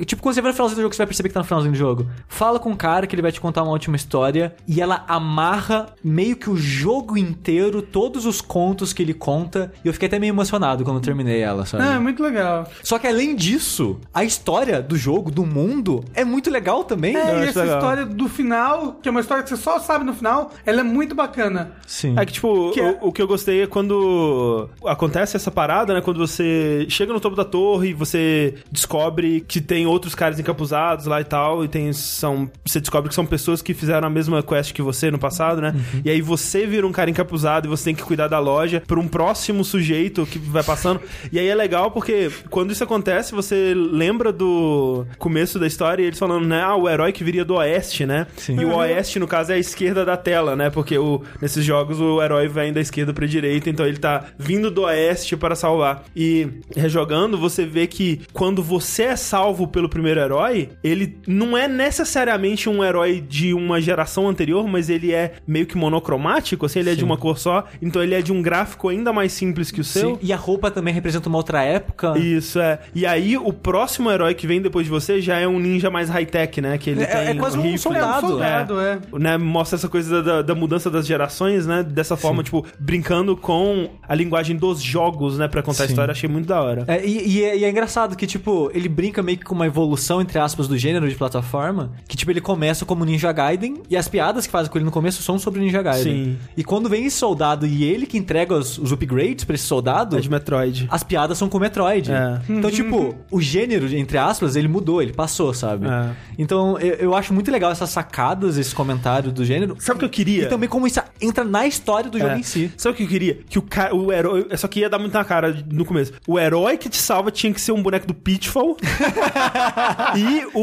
[0.06, 1.74] Tipo, quando você vai no finalzinho do jogo, você vai perceber que tá no finalzinho
[1.74, 2.08] do jogo.
[2.28, 5.88] Fala com o cara que ele vai te contar uma última história e ela amarra
[6.04, 9.71] meio que o jogo inteiro, todos os contos que ele conta.
[9.84, 11.84] E eu fiquei até meio emocionado quando eu terminei ela, sabe?
[11.84, 12.68] Ah, é muito legal.
[12.84, 17.16] Só que além disso, a história do jogo, do mundo, é muito legal também.
[17.16, 17.78] É, e essa legal.
[17.78, 20.84] história do final, que é uma história que você só sabe no final, ela é
[20.84, 21.72] muito bacana.
[21.88, 22.16] Sim.
[22.18, 25.94] É que, tipo, Que é- o, o que eu gostei é quando acontece essa parada,
[25.94, 26.02] né?
[26.02, 31.06] Quando você chega no topo da torre e você descobre que tem outros caras encapuzados
[31.06, 31.92] lá e tal, e tem.
[31.94, 35.62] São, você descobre que são pessoas que fizeram a mesma quest que você no passado,
[35.62, 35.74] né?
[36.04, 39.00] E aí você vira um cara encapuzado e você tem que cuidar da loja pra
[39.00, 41.02] um próximo sujeito que vai passando.
[41.32, 46.08] E aí é legal porque quando isso acontece, você lembra do começo da história e
[46.08, 46.62] eles falando, né?
[46.62, 48.28] Ah, o herói que viria do oeste, né?
[48.38, 48.60] Sim.
[48.60, 50.70] E o oeste, no caso, é a esquerda da tela, né?
[50.70, 54.70] Porque o, nesses jogos o herói vem da esquerda pra direita, então ele tá vindo
[54.72, 56.04] do oeste para salvar.
[56.16, 61.68] E rejogando, você vê que quando você é salvo pelo primeiro herói, ele não é
[61.68, 66.90] necessariamente um herói de uma geração anterior, mas ele é meio que monocromático, assim, ele
[66.90, 67.06] é de Sim.
[67.06, 70.12] uma cor só, então ele é de um gráfico ainda mais simples que o seu.
[70.16, 70.20] Sim.
[70.22, 72.18] E a roupa também representa uma outra época.
[72.18, 72.80] Isso, é.
[72.96, 76.10] E aí, o próximo herói que vem depois de você já é um ninja mais
[76.10, 76.78] high-tech, né?
[76.78, 77.78] Que ele É- tem é quase um rifle.
[77.80, 78.06] soldado.
[78.06, 79.00] É um soldado, é.
[79.20, 81.84] né, mostra essa coisa da, da mudança das gerações, né?
[81.84, 85.48] Dessa forma, tipo, brincando com a linguagem dos jogos, né?
[85.48, 85.94] Pra contar a Sim.
[85.94, 86.12] história.
[86.12, 86.86] Achei muito da hora.
[86.88, 89.66] É, e, e é, e é engraçado que, tipo, ele brinca meio que com uma
[89.68, 91.92] evolução, entre aspas, do gênero de plataforma.
[92.08, 94.92] Que, tipo, ele começa como Ninja Gaiden e as piadas que fazem com ele no
[94.92, 96.14] começo são sobre Ninja Gaiden.
[96.26, 96.38] Sim.
[96.56, 100.18] E quando vem esse soldado e ele que entrega os, os upgrades pra esse soldado,
[100.18, 100.88] É de Metroid.
[100.92, 102.12] as piadas são com o Metroid.
[102.12, 102.40] É.
[102.50, 105.88] Então, tipo, o gênero, entre aspas, ele mudou, ele passou, sabe?
[105.88, 106.10] É.
[106.38, 109.76] Então, eu, eu acho muito legal essas sacadas, esses comentários do gênero.
[109.80, 110.44] Sabe o que eu queria?
[110.44, 112.40] E também como isso entra na história do jogo É.
[112.40, 112.72] em si.
[112.78, 113.40] Sabe o que eu queria?
[113.50, 113.94] Que o, ca...
[113.94, 114.48] o herói.
[114.58, 116.14] Só que ia dar muito na cara no começo.
[116.28, 118.78] O herói que te salva tinha que ser um boneco do Pitfall.
[120.16, 120.60] e o,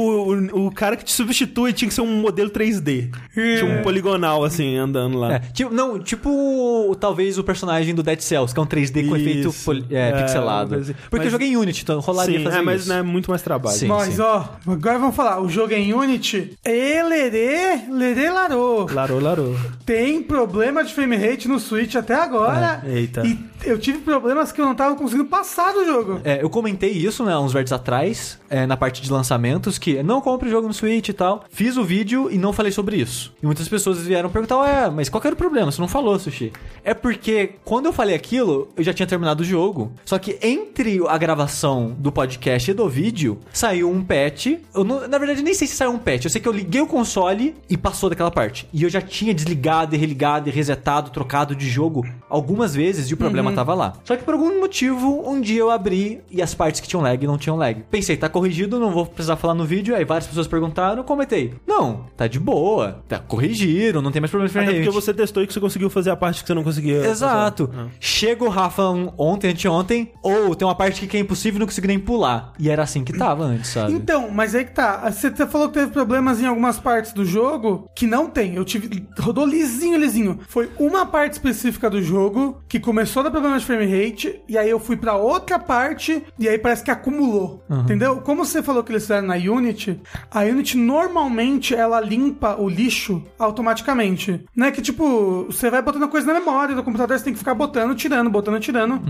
[0.57, 3.11] o, o cara que te substitui tinha que ser um modelo 3D.
[3.35, 5.35] Tinha um poligonal, assim, andando lá.
[5.35, 9.53] É, tipo, não, tipo talvez o personagem do Dead Cells, é um 3D com efeito
[9.91, 10.77] é, É, pixelado.
[10.77, 12.89] Porque Mas- eu joguei em Unity, então rolaria Sim, fazer é, mas isso.
[12.89, 13.77] né, muito mais trabalho.
[13.77, 13.87] Sim.
[13.89, 15.41] Mas, ó, agora vamos falar.
[15.41, 16.57] O jogo é em Unity.
[16.65, 18.87] E lerê, lerê larô.
[18.93, 19.57] Larou, larou.
[19.85, 22.83] Tem problema de frame rate no Switch até agora.
[22.87, 23.27] É, eita.
[23.27, 26.21] E eu tive problemas que eu não tava conseguindo passar do jogo.
[26.25, 30.21] É, eu comentei isso, né, uns verdes atrás, é, na parte de lançamentos, que não
[30.21, 31.45] compre o jogo no Switch e tal.
[31.51, 33.33] Fiz o vídeo e não falei sobre isso.
[33.43, 35.71] E muitas pessoas vieram perguntar, ué, mas qual que era o problema?
[35.71, 36.53] Você não falou, Sushi.
[36.85, 39.93] É porque quando eu falei aquilo, eu já tinha terminado o jogo.
[40.05, 44.47] Só que entre a gravação do podcast e do vídeo, saiu um patch.
[44.75, 46.25] Eu não- na verdade, nem sei se saiu um patch.
[46.25, 48.69] Eu sei que eu liguei o console e passou daquela parte.
[48.73, 53.15] E eu já tinha desligado e religado e resetado, trocado de jogo algumas vezes e
[53.15, 53.93] o problema tava lá.
[54.05, 57.27] Só que por algum motivo, um dia eu abri e as partes que tinham lag
[57.27, 57.85] não tinham lag.
[57.91, 59.95] Pensei, tá corrigido, não vou precisar falar no vídeo.
[59.97, 61.55] Aí várias pessoas perguntaram, comentei.
[61.67, 63.03] Não, tá de boa.
[63.09, 65.61] Tá, corrigiram, não tem mais problema de Até frame porque você testou e que você
[65.61, 67.07] conseguiu fazer a parte que você não conseguia.
[67.07, 67.69] Exato.
[67.69, 67.91] fazer.
[67.99, 68.83] Chega o Rafa
[69.17, 72.53] ontem, anteontem, ou tem uma parte que é impossível e não consigo nem pular.
[72.59, 73.93] E era assim que tava antes, sabe?
[73.93, 75.11] Então, mas aí que tá.
[75.11, 78.55] Você falou que teve problemas em algumas partes do jogo que não tem.
[78.55, 79.07] Eu tive.
[79.19, 80.39] Rodou lisinho, lisinho.
[80.49, 84.41] Foi uma parte específica do jogo jogo que começou a dar problema de frame rate,
[84.49, 87.65] e aí eu fui pra outra parte, e aí parece que acumulou.
[87.71, 88.17] Entendeu?
[88.21, 90.01] Como você falou que eles fizeram na Unity,
[90.31, 94.45] a Unity normalmente ela limpa o lixo automaticamente.
[94.57, 94.71] Né?
[94.71, 97.95] Que tipo, você vai botando coisa na memória do computador, você tem que ficar botando,
[97.95, 99.01] tirando, botando, tirando,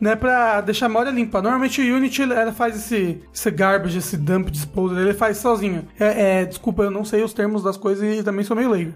[0.00, 0.16] né?
[0.16, 1.42] Pra deixar a memória limpa.
[1.42, 5.86] Normalmente a Unity ela faz esse, esse garbage, esse dump disposal, ele faz sozinho.
[5.98, 8.94] É, é, desculpa, eu não sei os termos das coisas e também sou meio leigo.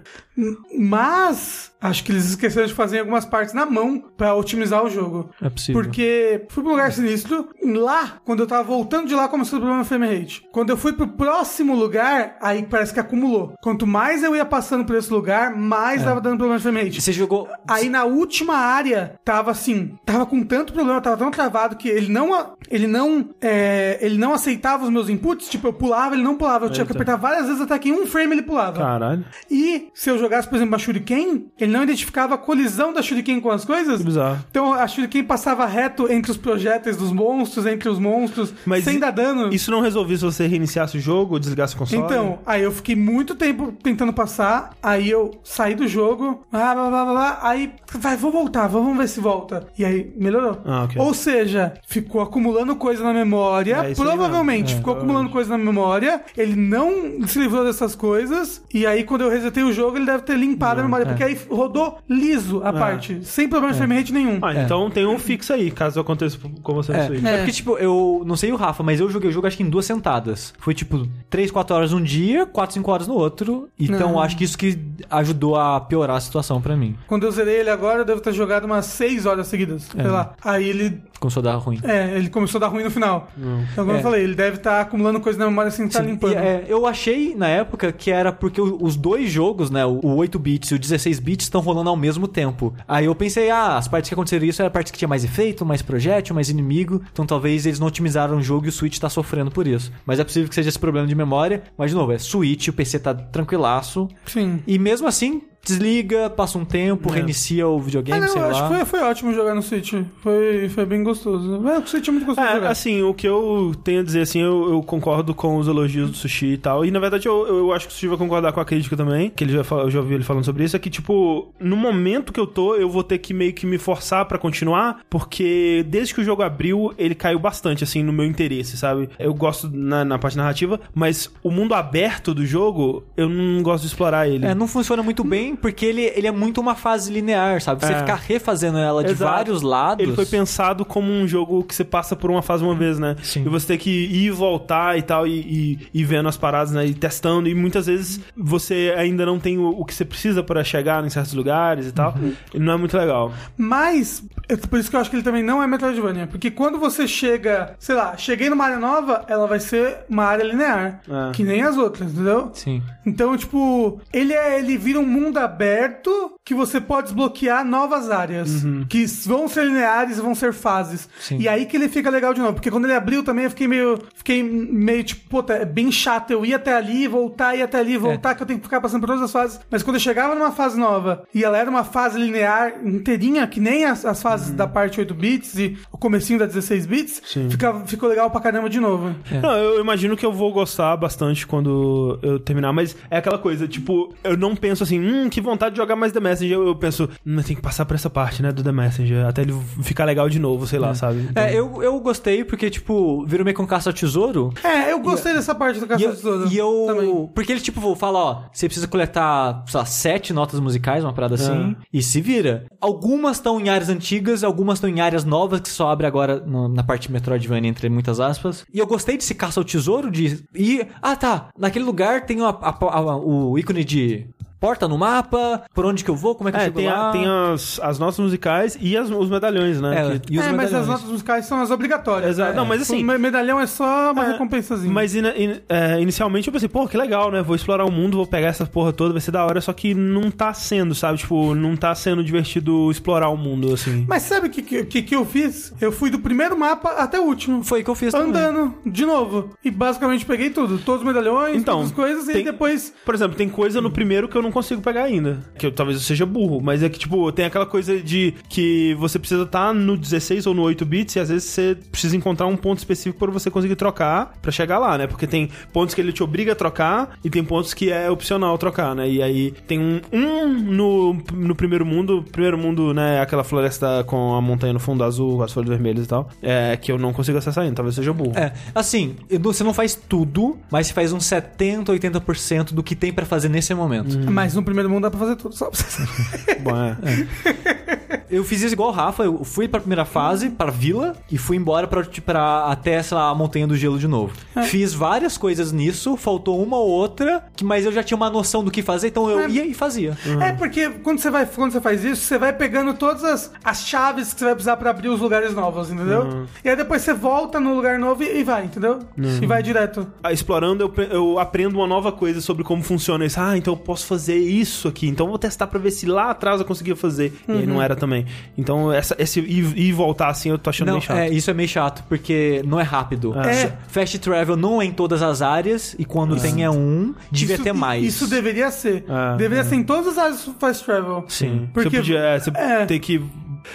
[0.77, 5.29] Mas acho que eles esqueceram de fazer algumas partes na mão pra otimizar o jogo.
[5.41, 5.81] É possível.
[5.81, 7.49] Porque fui pro lugar sinistro.
[7.63, 10.43] Lá, quando eu tava voltando de lá, começou o problema frame rate.
[10.51, 13.53] Quando eu fui pro próximo lugar, aí parece que acumulou.
[13.61, 17.01] Quanto mais eu ia passando por esse lugar, mais tava dando problema de frame rate.
[17.01, 17.47] Você jogou.
[17.67, 22.11] Aí na última área, tava assim, tava com tanto problema, tava tão travado que ele
[22.11, 26.23] não, a- ele não, é, ele não aceitava os meus inputs, tipo, eu pulava, ele
[26.23, 27.03] não pulava, eu tinha que Eita.
[27.03, 28.79] apertar várias vezes até que em um frame ele pulava.
[28.79, 29.25] Caralho.
[29.49, 33.41] E se eu jogasse, por exemplo, a Shuriken, ele não identificava a colisão da Shuriken
[33.41, 33.99] com as coisas.
[33.99, 34.43] Que bizarro.
[34.49, 38.99] Então a Shuriken passava reto entre os projéteis dos monstros, entre os monstros, Mas sem
[38.99, 39.53] dar dano.
[39.53, 42.03] Isso não resolvia se você reiniciasse o jogo ou desligasse o console?
[42.03, 46.89] Então, aí eu fiquei muito tempo tentando passar, aí eu saí do jogo, blá, blá,
[46.89, 49.67] blá, blá, aí vai, vou voltar, vamos ver se volta.
[49.77, 50.61] E aí melhorou.
[50.65, 51.01] Ah, ok.
[51.01, 54.73] Ou seja, ficou acumulando coisa na memória, É provavelmente.
[54.73, 59.21] É, ficou acumulando coisa na memória, ele não se livrou dessas coisas, e aí quando
[59.21, 62.71] eu resetei o jogo, ele deve ter limpado a memória, porque aí rodou liso a
[62.73, 64.39] parte, sem problema de frame rate nenhum.
[64.41, 67.25] Ah, então tem um fix aí, caso aconteça com você É, aí.
[67.25, 69.63] é porque, tipo, eu não sei o Rafa, mas eu joguei o jogo acho que
[69.63, 70.53] em duas sentadas.
[70.59, 73.69] Foi tipo 3, 4 horas um dia, 4, 5 horas no outro.
[73.79, 74.21] Então Não.
[74.21, 74.77] acho que isso que
[75.09, 76.95] ajudou a piorar a situação pra mim.
[77.07, 80.33] Quando eu zerei ele agora, eu devo ter jogado umas 6 horas seguidas, sei lá.
[80.43, 81.79] Aí ele Começou a dar ruim.
[81.83, 83.29] É, ele começou a dar ruim no final.
[83.71, 83.99] Então, como É.
[83.99, 86.33] eu falei, ele deve estar acumulando coisa na memória sem estar Sim, limpando.
[86.33, 90.15] e, é, eu achei na época que era porque os dois jogos, né, o o
[90.15, 92.73] 8 bits e o 16 bits estão rolando ao mesmo tempo.
[92.87, 95.63] Aí eu pensei, ah, as partes que aconteceram isso eram partes que tinha mais efeito,
[95.63, 97.01] mais projétil, mais inimigo.
[97.13, 99.91] Então talvez eles não otimizaram o jogo e o Switch tá sofrendo por isso.
[100.07, 101.61] Mas é possível que seja esse problema de memória.
[101.77, 104.07] Mas de novo, é Switch, o PC tá tranquilaço.
[104.25, 104.59] Sim.
[104.65, 107.15] E mesmo assim, desliga, passa um tempo, É.
[107.17, 108.67] reinicia o Ah, videogame, não, sei eu acho lá.
[108.69, 109.93] que foi, foi ótimo jogar no Switch.
[110.21, 111.67] Foi, foi bem gostoso.
[111.67, 112.69] É, o Switch é muito gostoso É, jogar.
[112.71, 116.17] assim, o que eu tenho a dizer, assim, eu, eu concordo com os elogios do
[116.17, 116.83] Sushi e tal.
[116.85, 119.29] E, na verdade, eu, eu acho que o Sushi vai concordar com a crítica também,
[119.29, 122.33] que ele já, eu já ouvi ele falando sobre isso, é que, tipo, no momento
[122.33, 126.13] que eu tô, eu vou ter que meio que me forçar pra continuar, porque desde
[126.13, 129.09] que o jogo abriu, ele caiu bastante, assim, no meu interesse, sabe?
[129.19, 133.81] Eu gosto na, na parte narrativa, mas o mundo aberto do jogo, eu não gosto
[133.81, 134.45] de explorar ele.
[134.45, 137.85] É, não funciona muito bem porque ele, ele é muito uma fase linear, sabe?
[137.85, 137.99] Você É.
[137.99, 139.31] ficar refazendo ela de Exato.
[139.31, 140.03] vários lados.
[140.05, 143.15] Ele foi pensado como um jogo que você passa por uma fase uma vez, né?
[143.21, 143.43] Sim.
[143.45, 146.71] E você tem que ir e voltar e tal, e, e, e vendo as paradas,
[146.73, 146.85] né?
[146.85, 147.47] E testando.
[147.49, 151.09] E muitas vezes você ainda não tem o, o que você precisa para chegar em
[151.09, 152.13] certos lugares e tal.
[152.53, 153.31] E não é muito legal.
[153.57, 156.27] Mas, é por isso que eu acho que ele também não é Metroidvania.
[156.27, 160.43] Porque quando você chega, sei lá, cheguei numa área nova, ela vai ser uma área
[160.43, 161.01] linear.
[161.09, 161.31] É.
[161.31, 162.49] Que nem as outras, entendeu?
[162.53, 162.81] Sim.
[163.05, 168.63] Então, tipo, ele é, ele vira um mundo aberto que você pode desbloquear novas áreas.
[168.89, 171.07] Que vão ser lineares e vão ser fases.
[171.19, 171.37] Sim.
[171.39, 172.53] E aí que ele fica legal de novo.
[172.53, 173.99] Porque quando ele abriu também eu fiquei meio.
[174.15, 177.97] Fiquei meio tipo, puta, é bem chato eu ir até ali, voltar, ir até ali,
[177.97, 179.59] voltar, que eu tenho que ficar passando por todas as fases.
[179.69, 183.59] Mas quando eu chegava numa fase nova e ela era uma fase linear inteirinha, que
[183.59, 187.85] nem as, as fases da parte 8 bits e o comecinho da 16 bits, ficava,
[187.85, 189.15] ficou legal pra caramba de novo.
[189.41, 193.67] Não, eu imagino que eu vou gostar bastante quando eu terminar, mas é aquela coisa,
[193.67, 196.57] tipo, eu não penso assim, hum, que vontade de jogar mais The Messenger.
[196.57, 199.41] Eu, eu penso, hum, tenho que passar por essa parte, né, do The Messenger, até
[199.41, 201.27] ele ficar legal de novo, sei lá, sabe?
[201.29, 204.53] Então- É, eu, eu gostei porque, tipo, virou meio com caça ao tesouro.
[204.63, 206.47] É, eu gostei dessa parte do E Caça eu, ao Tesouro.
[206.51, 207.27] e eu- também.
[207.33, 211.35] Porque ele, tipo, fala, ó, você precisa coletar, sei lá, sete notas musicais, uma parada
[211.35, 212.65] assim, e se vira.
[212.79, 216.67] Algumas estão em áreas antigas, algumas estão em áreas novas que só abre agora no-
[216.67, 218.65] na parte Metroidvania, entre muitas aspas.
[218.73, 220.87] E eu gostei desse caça ao tesouro de ir.
[221.01, 221.49] Ah, tá.
[221.57, 224.27] Naquele lugar tem a- a- a- o ícone de
[224.61, 226.87] porta no mapa, por onde que eu vou, como é que eu É, chego tem,
[226.87, 227.11] a- lá.
[227.11, 230.15] tem as, as notas musicais e as- os medalhões, né?
[230.15, 230.87] É, que- e os é, mas as medalhões.
[230.87, 232.29] notas musicais são as obrigatórias.
[232.31, 232.51] Exato.
[232.51, 232.55] né?
[232.55, 234.93] Não, mas assim- O me- medalhão é só uma É, recompensazinha.
[234.93, 237.41] Mas ina- in- é, inicialmente eu pensei, pô, que legal, né?
[237.41, 239.95] Vou explorar o mundo, vou pegar essa porra toda, vai ser da hora, só que
[239.95, 241.17] não tá sendo, sabe?
[241.17, 244.05] Tipo, não tá sendo divertido explorar o mundo, assim.
[244.07, 245.73] Mas sabe o que, que, que, eu fiz?
[245.81, 247.63] Eu fui do primeiro mapa até o último.
[247.63, 248.29] Foi o que eu fiz também.
[248.29, 249.49] Andando, de novo.
[249.65, 250.77] E basicamente peguei tudo.
[250.77, 252.93] Todos os medalhões, Então, todas as coisas, e tem- depois.
[253.03, 255.39] Por exemplo, tem coisa no primeiro que eu não não consigo pegar ainda.
[255.57, 258.93] Que eu, talvez eu seja burro, mas é que, tipo, tem aquela coisa de que
[258.95, 262.45] você precisa estar no 16 ou no 8 bits e às vezes você precisa encontrar
[262.47, 265.07] um ponto específico para você conseguir trocar pra chegar lá, né?
[265.07, 268.57] Porque tem pontos que ele te obriga a trocar e tem pontos que é opcional
[268.57, 269.09] trocar, né?
[269.09, 273.21] E aí tem um, um no, no primeiro mundo, primeiro mundo, né?
[273.21, 276.75] Aquela floresta com a montanha no fundo azul, com as folhas vermelhas e tal, é
[276.75, 278.33] que eu não consigo acessar ainda, talvez seja burro.
[278.35, 283.13] É, assim, você não faz tudo, mas você faz uns 70, 80% do que tem
[283.13, 284.17] pra fazer nesse momento.
[284.41, 288.21] Mas no primeiro mundo dá pra fazer tudo, só pra você Bom, é.
[288.29, 291.57] Eu fiz isso igual o Rafa, eu fui pra primeira fase, pra vila, e fui
[291.57, 294.33] embora pra, tipo, pra até, sei lá, a Montanha do Gelo de novo.
[294.67, 298.63] Fiz várias coisas nisso, faltou uma ou outra, que, mas eu já tinha uma noção
[298.63, 299.49] do que fazer, então eu É.
[299.49, 300.17] ia e fazia.
[300.41, 303.85] É porque quando você, vai, quando você faz isso, você vai pegando todas as, as
[303.85, 306.45] chaves que você vai precisar pra abrir os lugares novos, entendeu?
[306.63, 308.99] E aí depois você volta no lugar novo e, e vai, entendeu?
[309.41, 310.07] E vai direto.
[310.23, 313.39] Ah, Explorando, eu, eu aprendo uma nova coisa sobre como funciona isso.
[313.41, 315.07] Ah, então eu posso fazer isso aqui.
[315.07, 317.33] Então eu vou testar pra ver se lá atrás eu conseguia fazer.
[317.47, 318.25] E aí não era também.
[318.57, 321.17] Então, essa, esse ir, ir e voltar assim, eu tô achando Não, meio chato.
[321.17, 323.33] é, isso é meio chato, porque não é rápido.
[323.39, 323.73] É.
[323.87, 327.63] Fast travel não é em todas as áreas, e quando tem é um, devia Isso-
[327.63, 328.03] ter mais.
[328.05, 329.03] Isso deveria ser.
[329.09, 331.25] Ah, deveria ser em todas as áreas do fast travel.
[331.27, 331.69] Sim.
[331.73, 332.85] Porque- você podia, é, você é.
[332.85, 333.21] ter que.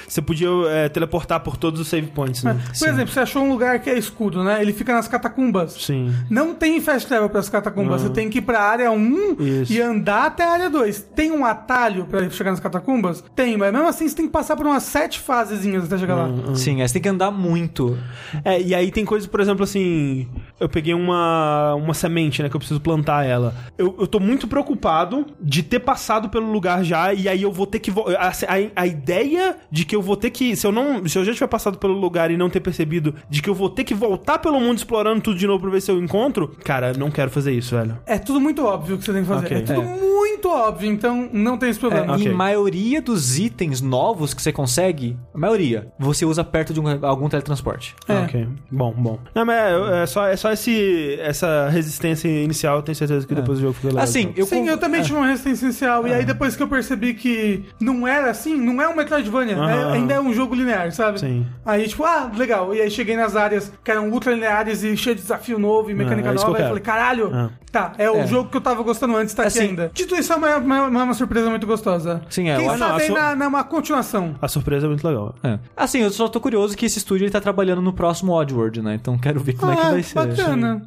[0.07, 2.61] Você podia é, teleportar por todos os save points, né?
[2.79, 4.61] Por exemplo, você achou um lugar que é escudo, né?
[4.61, 5.73] Ele fica nas catacumbas.
[5.73, 6.15] Sim.
[6.31, 8.03] Não tem fast travel para as catacumbas.
[8.03, 9.73] Você tem que ir pra área 1 Isso.
[9.73, 11.09] e andar até a área 2.
[11.15, 13.25] Tem um atalho pra chegar nas catacumbas?
[13.35, 16.55] Tem, mas mesmo assim você tem que passar por umas sete fasezinhas até chegar lá.
[16.55, 17.99] Sim, aí você tem que andar muito.
[18.45, 20.29] É, e aí tem coisas, por exemplo, assim.
[20.59, 22.49] Eu peguei uma, uma semente, né?
[22.49, 23.55] Que eu preciso plantar ela.
[23.77, 27.67] Eu, eu tô muito preocupado de ter passado pelo lugar já, e aí eu vou
[27.67, 27.91] ter que.
[28.19, 30.57] A, a, a ideia de que eu vou ter que.
[30.57, 31.07] Se eu não.
[31.07, 33.69] Se eu já tiver passado pelo lugar e não ter percebido de que eu vou
[33.69, 36.93] ter que voltar pelo mundo explorando tudo de novo pra ver se eu encontro, cara,
[36.95, 37.99] não quero fazer isso, velho.
[38.07, 39.47] É tudo muito óbvio que você tem que fazer.
[39.47, 39.57] Ok.
[39.59, 39.85] É tudo É.
[39.85, 42.15] muito óbvio, então não tem esse problema.
[42.15, 42.27] ok.
[42.27, 47.05] E maioria dos itens novos que você consegue, a maioria, você usa perto de um-
[47.05, 47.95] algum teletransporte.
[48.09, 48.15] É.
[48.21, 48.49] Ok.
[48.71, 49.19] Bom, bom.
[49.35, 53.35] Não, mas é, é só, é só esse, essa resistência inicial, eu tenho certeza que
[53.35, 54.05] depois o jogo fica legal.
[54.05, 56.07] Assim, eu Sim, eu também tive uma resistência inicial.
[56.07, 59.66] E aí, depois que eu percebi que não era assim, não é um Metroidvania, Aham,
[59.69, 61.21] é- ainda é um jogo linear, sabe?
[61.21, 61.47] Sim.
[61.65, 62.75] Aí, tipo, ah, legal.
[62.75, 65.95] E aí cheguei nas áreas que eram ultra lineares e cheio de desafio novo e
[65.95, 66.59] mecânica é que eu nova.
[66.59, 67.51] E falei, caralho, Ah.
[67.77, 68.27] Tá, é o É.
[68.27, 69.91] jogo que eu tava gostando antes, tá aqui Assim, ainda.
[69.95, 72.23] Dito isso, é uma, uma, uma- uma surpresa muito gostosa.
[72.29, 74.35] Sim, é, Quem eu acho- sabe não, aí a su- na, na uma continuação.
[74.41, 75.35] A surpresa é muito legal.
[75.43, 75.59] É.
[75.77, 78.95] Assim, eu só tô curioso que esse estúdio ele tá trabalhando no próximo Oddworld, né?
[78.95, 80.15] Então quero ver como é que Ah, vai ser.
[80.15, 80.83] bacana.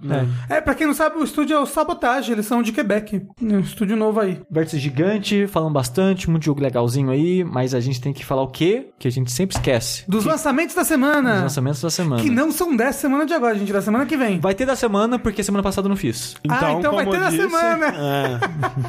[0.49, 0.61] É.
[0.61, 3.21] pra quem não sabe, o estúdio é o Sabotage, eles são de Quebec.
[3.41, 4.39] Um estúdio novo aí.
[4.49, 8.47] Vértice gigante, falando bastante, muito jogo legalzinho aí, mas a gente tem que falar o
[8.47, 8.89] quê?
[8.99, 10.03] Que a gente sempre esquece.
[10.07, 11.35] Dos lançamentos da semana.
[11.35, 12.21] Os lançamentos da semana.
[12.21, 14.39] Que não são dessa semana de agora, gente, da semana que vem.
[14.39, 16.35] Vai ter da semana, porque semana passada eu não fiz.
[16.47, 17.85] Ah, então vai ter na semana.
[17.87, 18.39] É,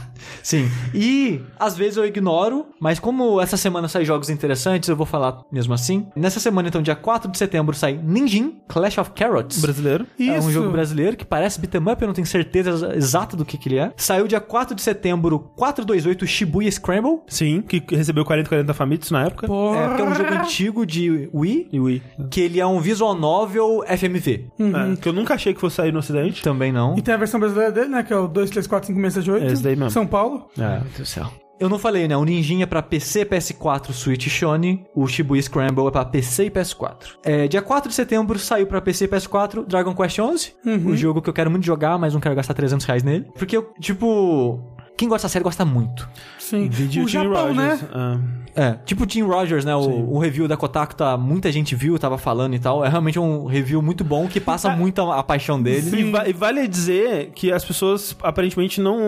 [0.42, 0.68] Sim.
[0.94, 5.42] E às vezes eu ignoro, mas como essa semana sai jogos interessantes, eu vou falar
[5.52, 6.06] mesmo assim.
[6.16, 9.60] Nessa semana, então, dia 4 de setembro, sai Ninjin Clash of Carrots.
[9.60, 10.06] brasileiro.
[10.18, 10.30] Isso.
[10.32, 13.44] É um jogo brasileiro que parece beat'em up, eu não tenho certeza exa- exata do
[13.44, 13.92] que, que ele é.
[13.96, 17.18] Saiu dia 4 de setembro, 428 Shibuya Scramble.
[17.28, 19.46] Sim, que recebeu 40 40 Famitsu na época.
[19.46, 19.78] Porra.
[19.80, 22.02] É, porque é um jogo antigo de Wii, E Wii.
[22.30, 24.46] que ele é um visual novel FMV.
[24.58, 24.92] Uhum.
[24.92, 26.42] É, que eu nunca achei que fosse sair no ocidente.
[26.42, 26.96] Também não.
[26.96, 28.02] E tem a versão brasileira dele, né?
[28.02, 29.46] Que é o 2, 3, 4, 5, 6, 7, 8.
[29.46, 29.90] Esse daí mesmo.
[29.90, 30.48] São Paulo.
[30.58, 30.60] É.
[30.60, 31.30] Meu Deus do céu.
[31.60, 32.16] Eu não falei, né?
[32.16, 34.82] O Ninjin é pra PC, PS4, Switch e Sony.
[34.94, 37.16] O Shibuya Scramble é pra PC e PS4.
[37.22, 40.54] É, dia 4 de setembro saiu pra PC e PS4 Dragon Quest XI.
[40.86, 43.26] O jogo que eu quero muito jogar, mas não quero gastar 300 reais nele.
[43.34, 44.58] Porque, eu, tipo...
[45.00, 46.06] Quem gosta da série gosta muito.
[46.38, 46.68] Sim.
[46.68, 47.70] Vídeo o Tim Japão, né?
[47.70, 47.90] Rogers.
[47.94, 48.18] Ah.
[48.54, 49.74] É, tipo o Tim Rogers, né?
[49.74, 52.84] O, o review da Kotaku, tá, muita gente viu, tava falando e tal.
[52.84, 56.00] É realmente um review muito bom que passa muito a, a paixão dele.
[56.00, 58.98] E, va- e vale dizer que as pessoas aparentemente não.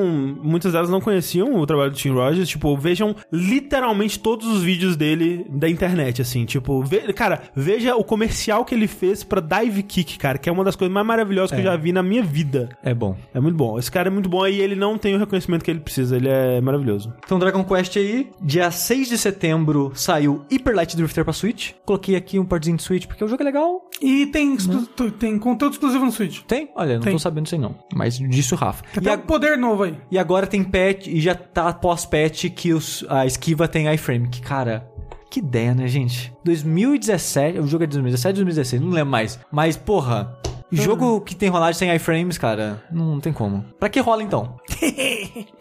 [0.43, 2.48] Muitas delas não conheciam o trabalho do Tim Rogers.
[2.48, 6.47] Tipo, vejam literalmente todos os vídeos dele da internet, assim.
[6.47, 10.52] Tipo, ve- cara, veja o comercial que ele fez pra Dive Kick, cara, que é
[10.52, 12.70] uma das coisas mais maravilhosas que eu já vi na minha vida.
[12.82, 13.16] É bom.
[13.35, 13.78] É muito bom.
[13.78, 16.16] Esse cara é muito bom e ele não tem o reconhecimento que ele precisa.
[16.16, 17.12] Ele é maravilhoso.
[17.24, 21.72] Então, Dragon Quest aí, dia 6 de setembro saiu Hyper Light Drifter pra Switch.
[21.84, 23.82] Coloquei aqui um partezinho de Switch porque o jogo é legal.
[24.00, 26.40] E tem, exclu- tem conteúdo exclusivo no Switch.
[26.42, 26.70] Tem?
[26.74, 27.12] Olha, não Tem.
[27.12, 27.74] tô sabendo disso aí não.
[27.94, 28.82] Mas disse o Rafa.
[28.94, 29.96] Tem E, a- um poder novo aí.
[30.10, 34.28] e agora tem patch, e já tá pós-patch que os- a esquiva tem iframe.
[34.28, 34.88] Que, cara...
[35.30, 36.30] Que ideia, né, gente?
[36.44, 37.59] 2017...
[37.59, 39.38] O jogo é de 2017 2016, não lembro mais.
[39.50, 40.36] Mas, porra...
[40.73, 43.65] Jogo que tem rolagem sem iframes, cara, não tem como.
[43.78, 44.57] Pra que rola então?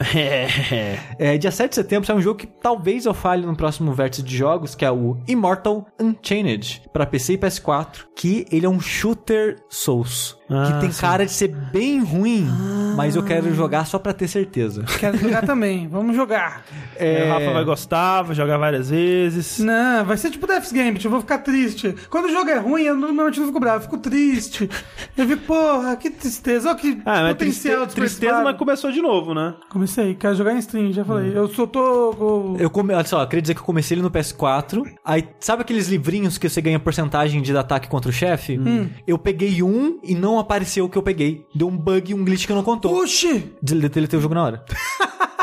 [1.19, 4.23] É, dia 7 de setembro sai um jogo que talvez eu fale no próximo vértice
[4.23, 8.79] de jogos, que é o Immortal Unchained, pra PC e PS4, que ele é um
[8.79, 10.37] shooter Souls.
[10.65, 11.01] Que tem sim.
[11.01, 12.47] cara de ser bem ruim,
[12.95, 14.83] mas eu quero jogar só pra ter certeza.
[14.99, 15.87] Quero jogar também.
[15.87, 16.63] Vamos jogar.
[16.95, 19.59] É, o Rafa vai gostar, vai jogar várias vezes.
[19.59, 21.95] Não, vai ser tipo Death's Gambit, eu vou ficar triste.
[22.09, 24.69] Quando o jogo é ruim, eu normalmente não fico bravo, eu fico triste.
[25.17, 29.01] Eu fico, porra, que tristeza, olha que Ah, mas potencial triste, tristeza, mas começou de
[29.01, 29.55] novo, né?
[29.69, 31.35] Comecei, quero jogar em stream, já falei.
[31.35, 32.55] Eu só tô...
[32.59, 32.93] Eu come...
[32.93, 34.83] Olha só, eu queria dizer que eu comecei ele no PS4.
[35.03, 38.59] Aí, sabe aqueles livrinhos que você ganha porcentagem de ataque contra o chefe?
[39.07, 41.45] Eu peguei um e não apareceu o que eu peguei.
[41.55, 43.01] Deu um bug, um glitch que não contou.
[43.01, 43.53] Oxi!
[43.61, 44.65] Dele- Deletei o jogo na hora.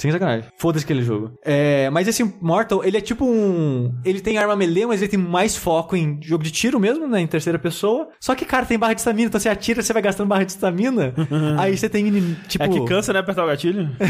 [0.00, 0.44] Sem sacanagem.
[0.56, 1.32] Foda-se aquele jogo.
[1.44, 3.94] É, mas esse Mortal, ele é tipo um.
[4.02, 7.20] Ele tem arma melee, mas ele tem mais foco em jogo de tiro mesmo, né?
[7.20, 8.08] Em terceira pessoa.
[8.18, 9.28] Só que, cara, tem barra de estamina.
[9.28, 11.12] Então você atira, você vai gastando barra de estamina.
[11.58, 12.10] aí você tem,
[12.48, 12.64] tipo.
[12.64, 13.90] É que cansa, né, apertar o gatilho?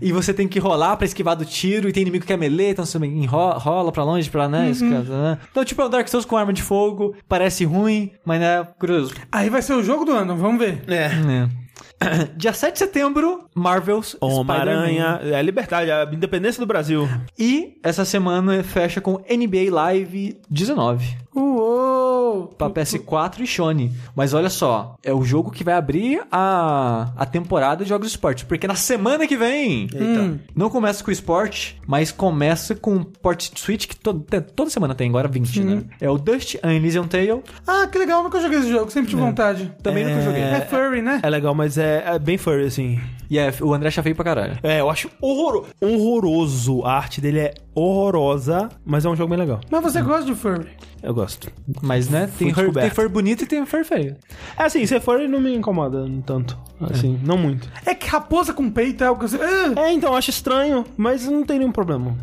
[0.00, 2.70] E você tem que rolar pra esquivar do tiro, e tem inimigo que é melee,
[2.70, 5.38] então você enrola, rola pra longe, pra né, esquivar, né?
[5.50, 9.14] Então, tipo, é um Dark Souls com arma de fogo, parece ruim, mas é curioso.
[9.32, 10.82] Aí vai ser o jogo do ano, vamos ver.
[10.86, 11.06] É.
[11.06, 11.67] É.
[12.36, 14.16] Dia 7 de setembro, Marvel's.
[14.20, 17.08] Homem-Aranha, é a liberdade, a independência do Brasil.
[17.38, 21.16] E essa semana fecha com NBA Live 19.
[21.34, 22.07] Uou!
[22.56, 23.92] Pra PS4 e Sony.
[24.14, 28.12] Mas olha só, é o jogo que vai abrir a, a temporada de jogos de
[28.12, 28.44] esporte.
[28.46, 30.40] Porque na semana que vem, Eita.
[30.54, 34.24] não começa com o esporte, mas começa com o port de Switch, que todo-
[34.54, 35.82] toda semana tem, agora 20, né?
[36.00, 37.42] É o Dust Elysium Tale.
[37.66, 39.72] Ah, que legal, nunca joguei esse jogo, sempre tive vontade.
[39.82, 40.42] Também nunca joguei.
[40.42, 41.20] É furry, né?
[41.22, 43.00] É legal, mas é, é bem furry, assim.
[43.30, 44.58] E é, o André já feio pra caralho.
[44.62, 45.66] É, eu acho horror...
[45.82, 46.82] horroroso.
[46.84, 49.60] A arte dele é horrorosa, mas é um jogo bem legal.
[49.70, 50.66] Mas você gosta de furry?
[51.02, 51.50] Eu gosto.
[51.82, 54.16] Mas, né, tem, fur, tem fur bonito e tem fur feio.
[54.56, 56.58] É assim, se for não me incomoda tanto.
[56.80, 57.68] Assim, não muito.
[57.84, 59.38] É que raposa com peito é algo que você...
[59.76, 62.16] Ah, É, então, acho estranho, mas não tem nenhum problema.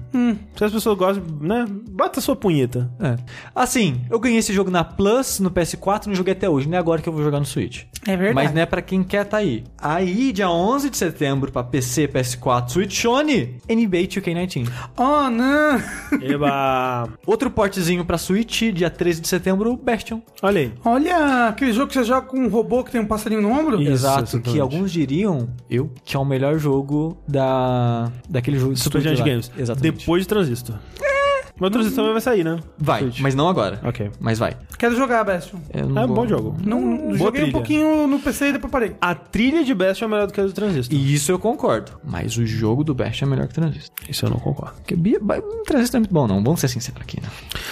[0.55, 1.65] Se as pessoas gostam, né?
[1.89, 2.89] Bata a sua punheta.
[2.99, 3.17] É.
[3.53, 6.69] Assim, eu ganhei esse jogo na Plus, no PS4, não joguei até hoje.
[6.69, 7.83] Não é agora que eu vou jogar no Switch.
[8.07, 8.33] É verdade.
[8.35, 9.63] Mas não é pra quem quer tá aí.
[9.77, 14.69] Aí, dia 11 de setembro, pra PC, PS4, Switch, Sony, NBA 2K19.
[14.97, 15.81] Oh, não!
[16.21, 17.09] Eba!
[17.25, 20.21] Outro portezinho pra Switch, dia 13 de setembro, Bastion.
[20.41, 20.73] Olha aí.
[20.83, 23.81] Olha, aquele jogo que você joga com um robô que tem um passarinho no ombro?
[23.81, 24.51] Isso, Exato, exatamente.
[24.51, 29.19] que alguns diriam, eu, que é o melhor jogo da daquele jogo de Super Giant.
[29.19, 29.51] Games.
[29.57, 29.99] Exatamente.
[29.99, 30.75] Depois de Transistor.
[30.99, 31.14] Mas
[31.59, 32.59] o Transistor também vai sair, né?
[32.77, 33.19] Vai, Switch.
[33.21, 33.79] mas não agora.
[33.83, 34.11] Ok.
[34.19, 34.55] Mas vai.
[34.77, 35.59] Quero jogar, Bastion.
[35.73, 36.55] Eu não É um vou- bom jogo.
[36.65, 37.51] Não, Boa joguei um trilha.
[37.51, 38.95] pouquinho no PC e depois parei.
[39.01, 40.97] A trilha de Best é melhor do que a do Transistor.
[40.97, 41.93] E isso eu concordo.
[42.03, 43.95] Mas o jogo do Bastion é melhor que o Transistor.
[44.09, 44.75] Isso eu não concordo.
[44.75, 46.43] Porque Bia- ba- o Transistor é muito bom, não.
[46.43, 47.29] Vamos ser sinceros aqui, né?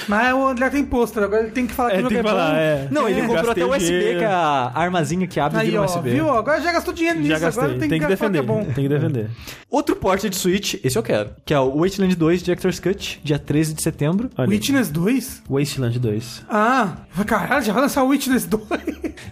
[0.08, 2.20] Mas o André tem pôster, agora ele tem que falar que É, o jogo tem
[2.20, 2.56] é que falar, bom.
[2.58, 2.88] é.
[2.92, 4.20] Não, ele É, comprou gastei até o USB, dinheiro.
[4.20, 6.10] que é a armazinha que abre e Aí, vira um ó, USB.
[6.12, 6.30] viu?
[6.30, 7.64] Agora já gastou dinheiro nisso, Já gastei.
[7.64, 8.40] agora tem, Tem que falar defender.
[8.40, 8.64] é bom.
[8.74, 9.30] Tem que defender.
[9.70, 13.40] Outro porte de Switch, esse eu quero, que é o Wasteland 2 Director's Cut, dia
[13.40, 14.30] 13 de setembro.
[14.38, 14.56] Olha aí.
[14.56, 15.44] Witness 2?
[15.50, 16.46] Wasteland 2.
[16.50, 18.64] Ah, caralho, já vai lançar o Witness 2?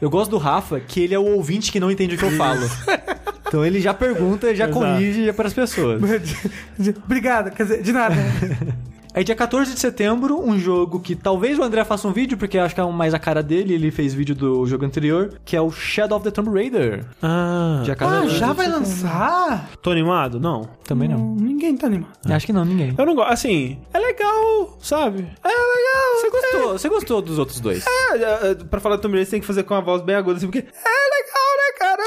[0.01, 2.31] Eu gosto do Rafa, que ele é o ouvinte que não entende o que eu
[2.31, 2.61] falo.
[3.47, 4.79] então ele já pergunta, já Exato.
[4.79, 6.01] corrige para as pessoas.
[7.05, 8.15] Obrigado, quer dizer, de nada.
[9.13, 12.57] Aí dia 14 de setembro, um jogo que talvez o André faça um vídeo, porque
[12.57, 15.55] eu acho que é mais a cara dele, ele fez vídeo do jogo anterior, que
[15.55, 17.05] é o Shadow of the Tomb Raider.
[17.21, 17.81] Ah.
[17.83, 19.69] Dia Ah, 14 já de vai lançar?
[19.81, 20.39] Tô animado?
[20.39, 20.69] Não.
[20.85, 21.17] Também não.
[21.17, 22.11] Hum, Ninguém tá animado.
[22.29, 22.93] Acho que não, ninguém.
[22.97, 23.31] Eu não gosto.
[23.33, 25.27] Assim, é legal, sabe?
[25.43, 26.11] É legal.
[26.21, 27.85] Você gostou, você gostou dos outros dois?
[27.85, 30.01] É, é, é, pra falar do Tomb Raider, você tem que fazer com uma voz
[30.01, 32.01] bem aguda, assim, porque é legal, né, cara?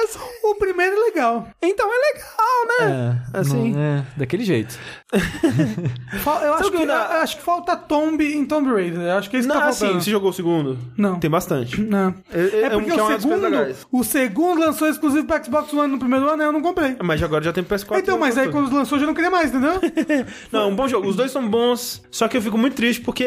[0.44, 1.48] O primeiro é legal.
[1.62, 3.22] então é legal, né?
[3.34, 3.72] É, Assim.
[3.72, 4.78] não- é, daquele jeito.
[5.14, 9.00] Eu acho que, que eu- acho que falta Tomb em Tomb Raider.
[9.00, 10.04] Eu acho que é isso que Não, tá assim, faltando.
[10.04, 10.78] você jogou o segundo?
[10.96, 11.18] Não.
[11.18, 11.80] Tem bastante.
[11.80, 12.14] Não.
[12.32, 15.44] É- é- É é um- porque que é o segundo, o segundo lançou exclusivo pro
[15.44, 16.96] Xbox One no primeiro ano, eu não comprei.
[17.02, 17.98] Mas agora já tem PS4.
[18.00, 19.74] Então, mas aí quando lançou eu já não queria mais, entendeu?
[20.52, 21.08] Não, um bom jogo.
[21.08, 23.26] Os dois são bons, só que eu fico muito triste porque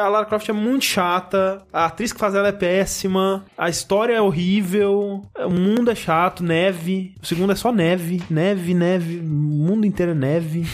[0.00, 4.14] a Lara Croft é muito chata, a atriz que faz ela é péssima, a história
[4.14, 7.14] é horrível, o mundo é chato, neve.
[7.22, 10.66] O segundo é só neve, neve, neve, o mundo inteiro é neve.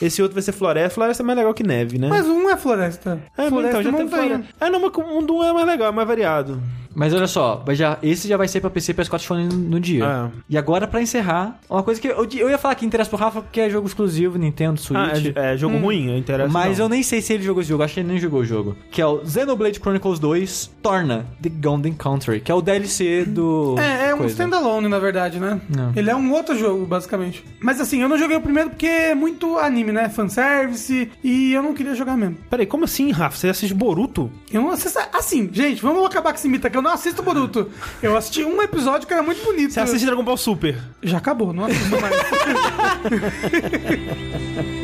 [0.00, 0.94] Esse outro vai ser floresta.
[0.94, 2.08] Floresta é mais legal que neve, né?
[2.08, 3.18] Mas um é floresta.
[3.36, 4.28] é, mas floresta então, já e tem montanha.
[4.28, 4.54] floresta.
[4.60, 6.62] É, não, mas mundo é mais legal, é mais variado.
[6.96, 10.06] Mas olha só, já, esse já vai ser pra PC e PS4 Sony no, dia.
[10.06, 10.30] Ah.
[10.48, 13.42] E agora, pra encerrar, uma coisa que eu, eu ia falar que interessa pro Rafa,
[13.42, 14.98] porque é jogo exclusivo, Nintendo, Switch.
[15.36, 16.50] Ah, é, é jogo ruim, interessa.
[16.50, 16.86] Mas não.
[16.86, 18.74] eu nem sei se ele jogou esse jogo, acho que ele nem jogou o jogo.
[18.90, 23.76] Que é o Xenoblade Chronicles 2 Torna The Golden Country, que é o DLC do.
[23.78, 25.60] É, é um standalone, na verdade, né?
[25.68, 25.92] Não.
[25.94, 27.44] Ele é um outro jogo, basicamente.
[27.60, 30.08] Mas assim, eu não joguei o primeiro porque é muito anime, né?
[30.08, 32.38] Fanservice, e eu não queria jogar mesmo.
[32.48, 33.36] Peraí, como assim, Rafa?
[33.36, 34.30] Você assiste Boruto?
[34.50, 34.98] Eu não assisto.
[35.12, 36.76] Assim, gente, vamos acabar com esse mito aqui.
[36.76, 37.68] Eu não assisto Boruto.
[38.00, 39.72] Eu assisti um episódio que era muito bonito.
[39.72, 40.78] Você assiste Dragon Ball Super?
[41.02, 42.14] Já acabou, não assisto mais.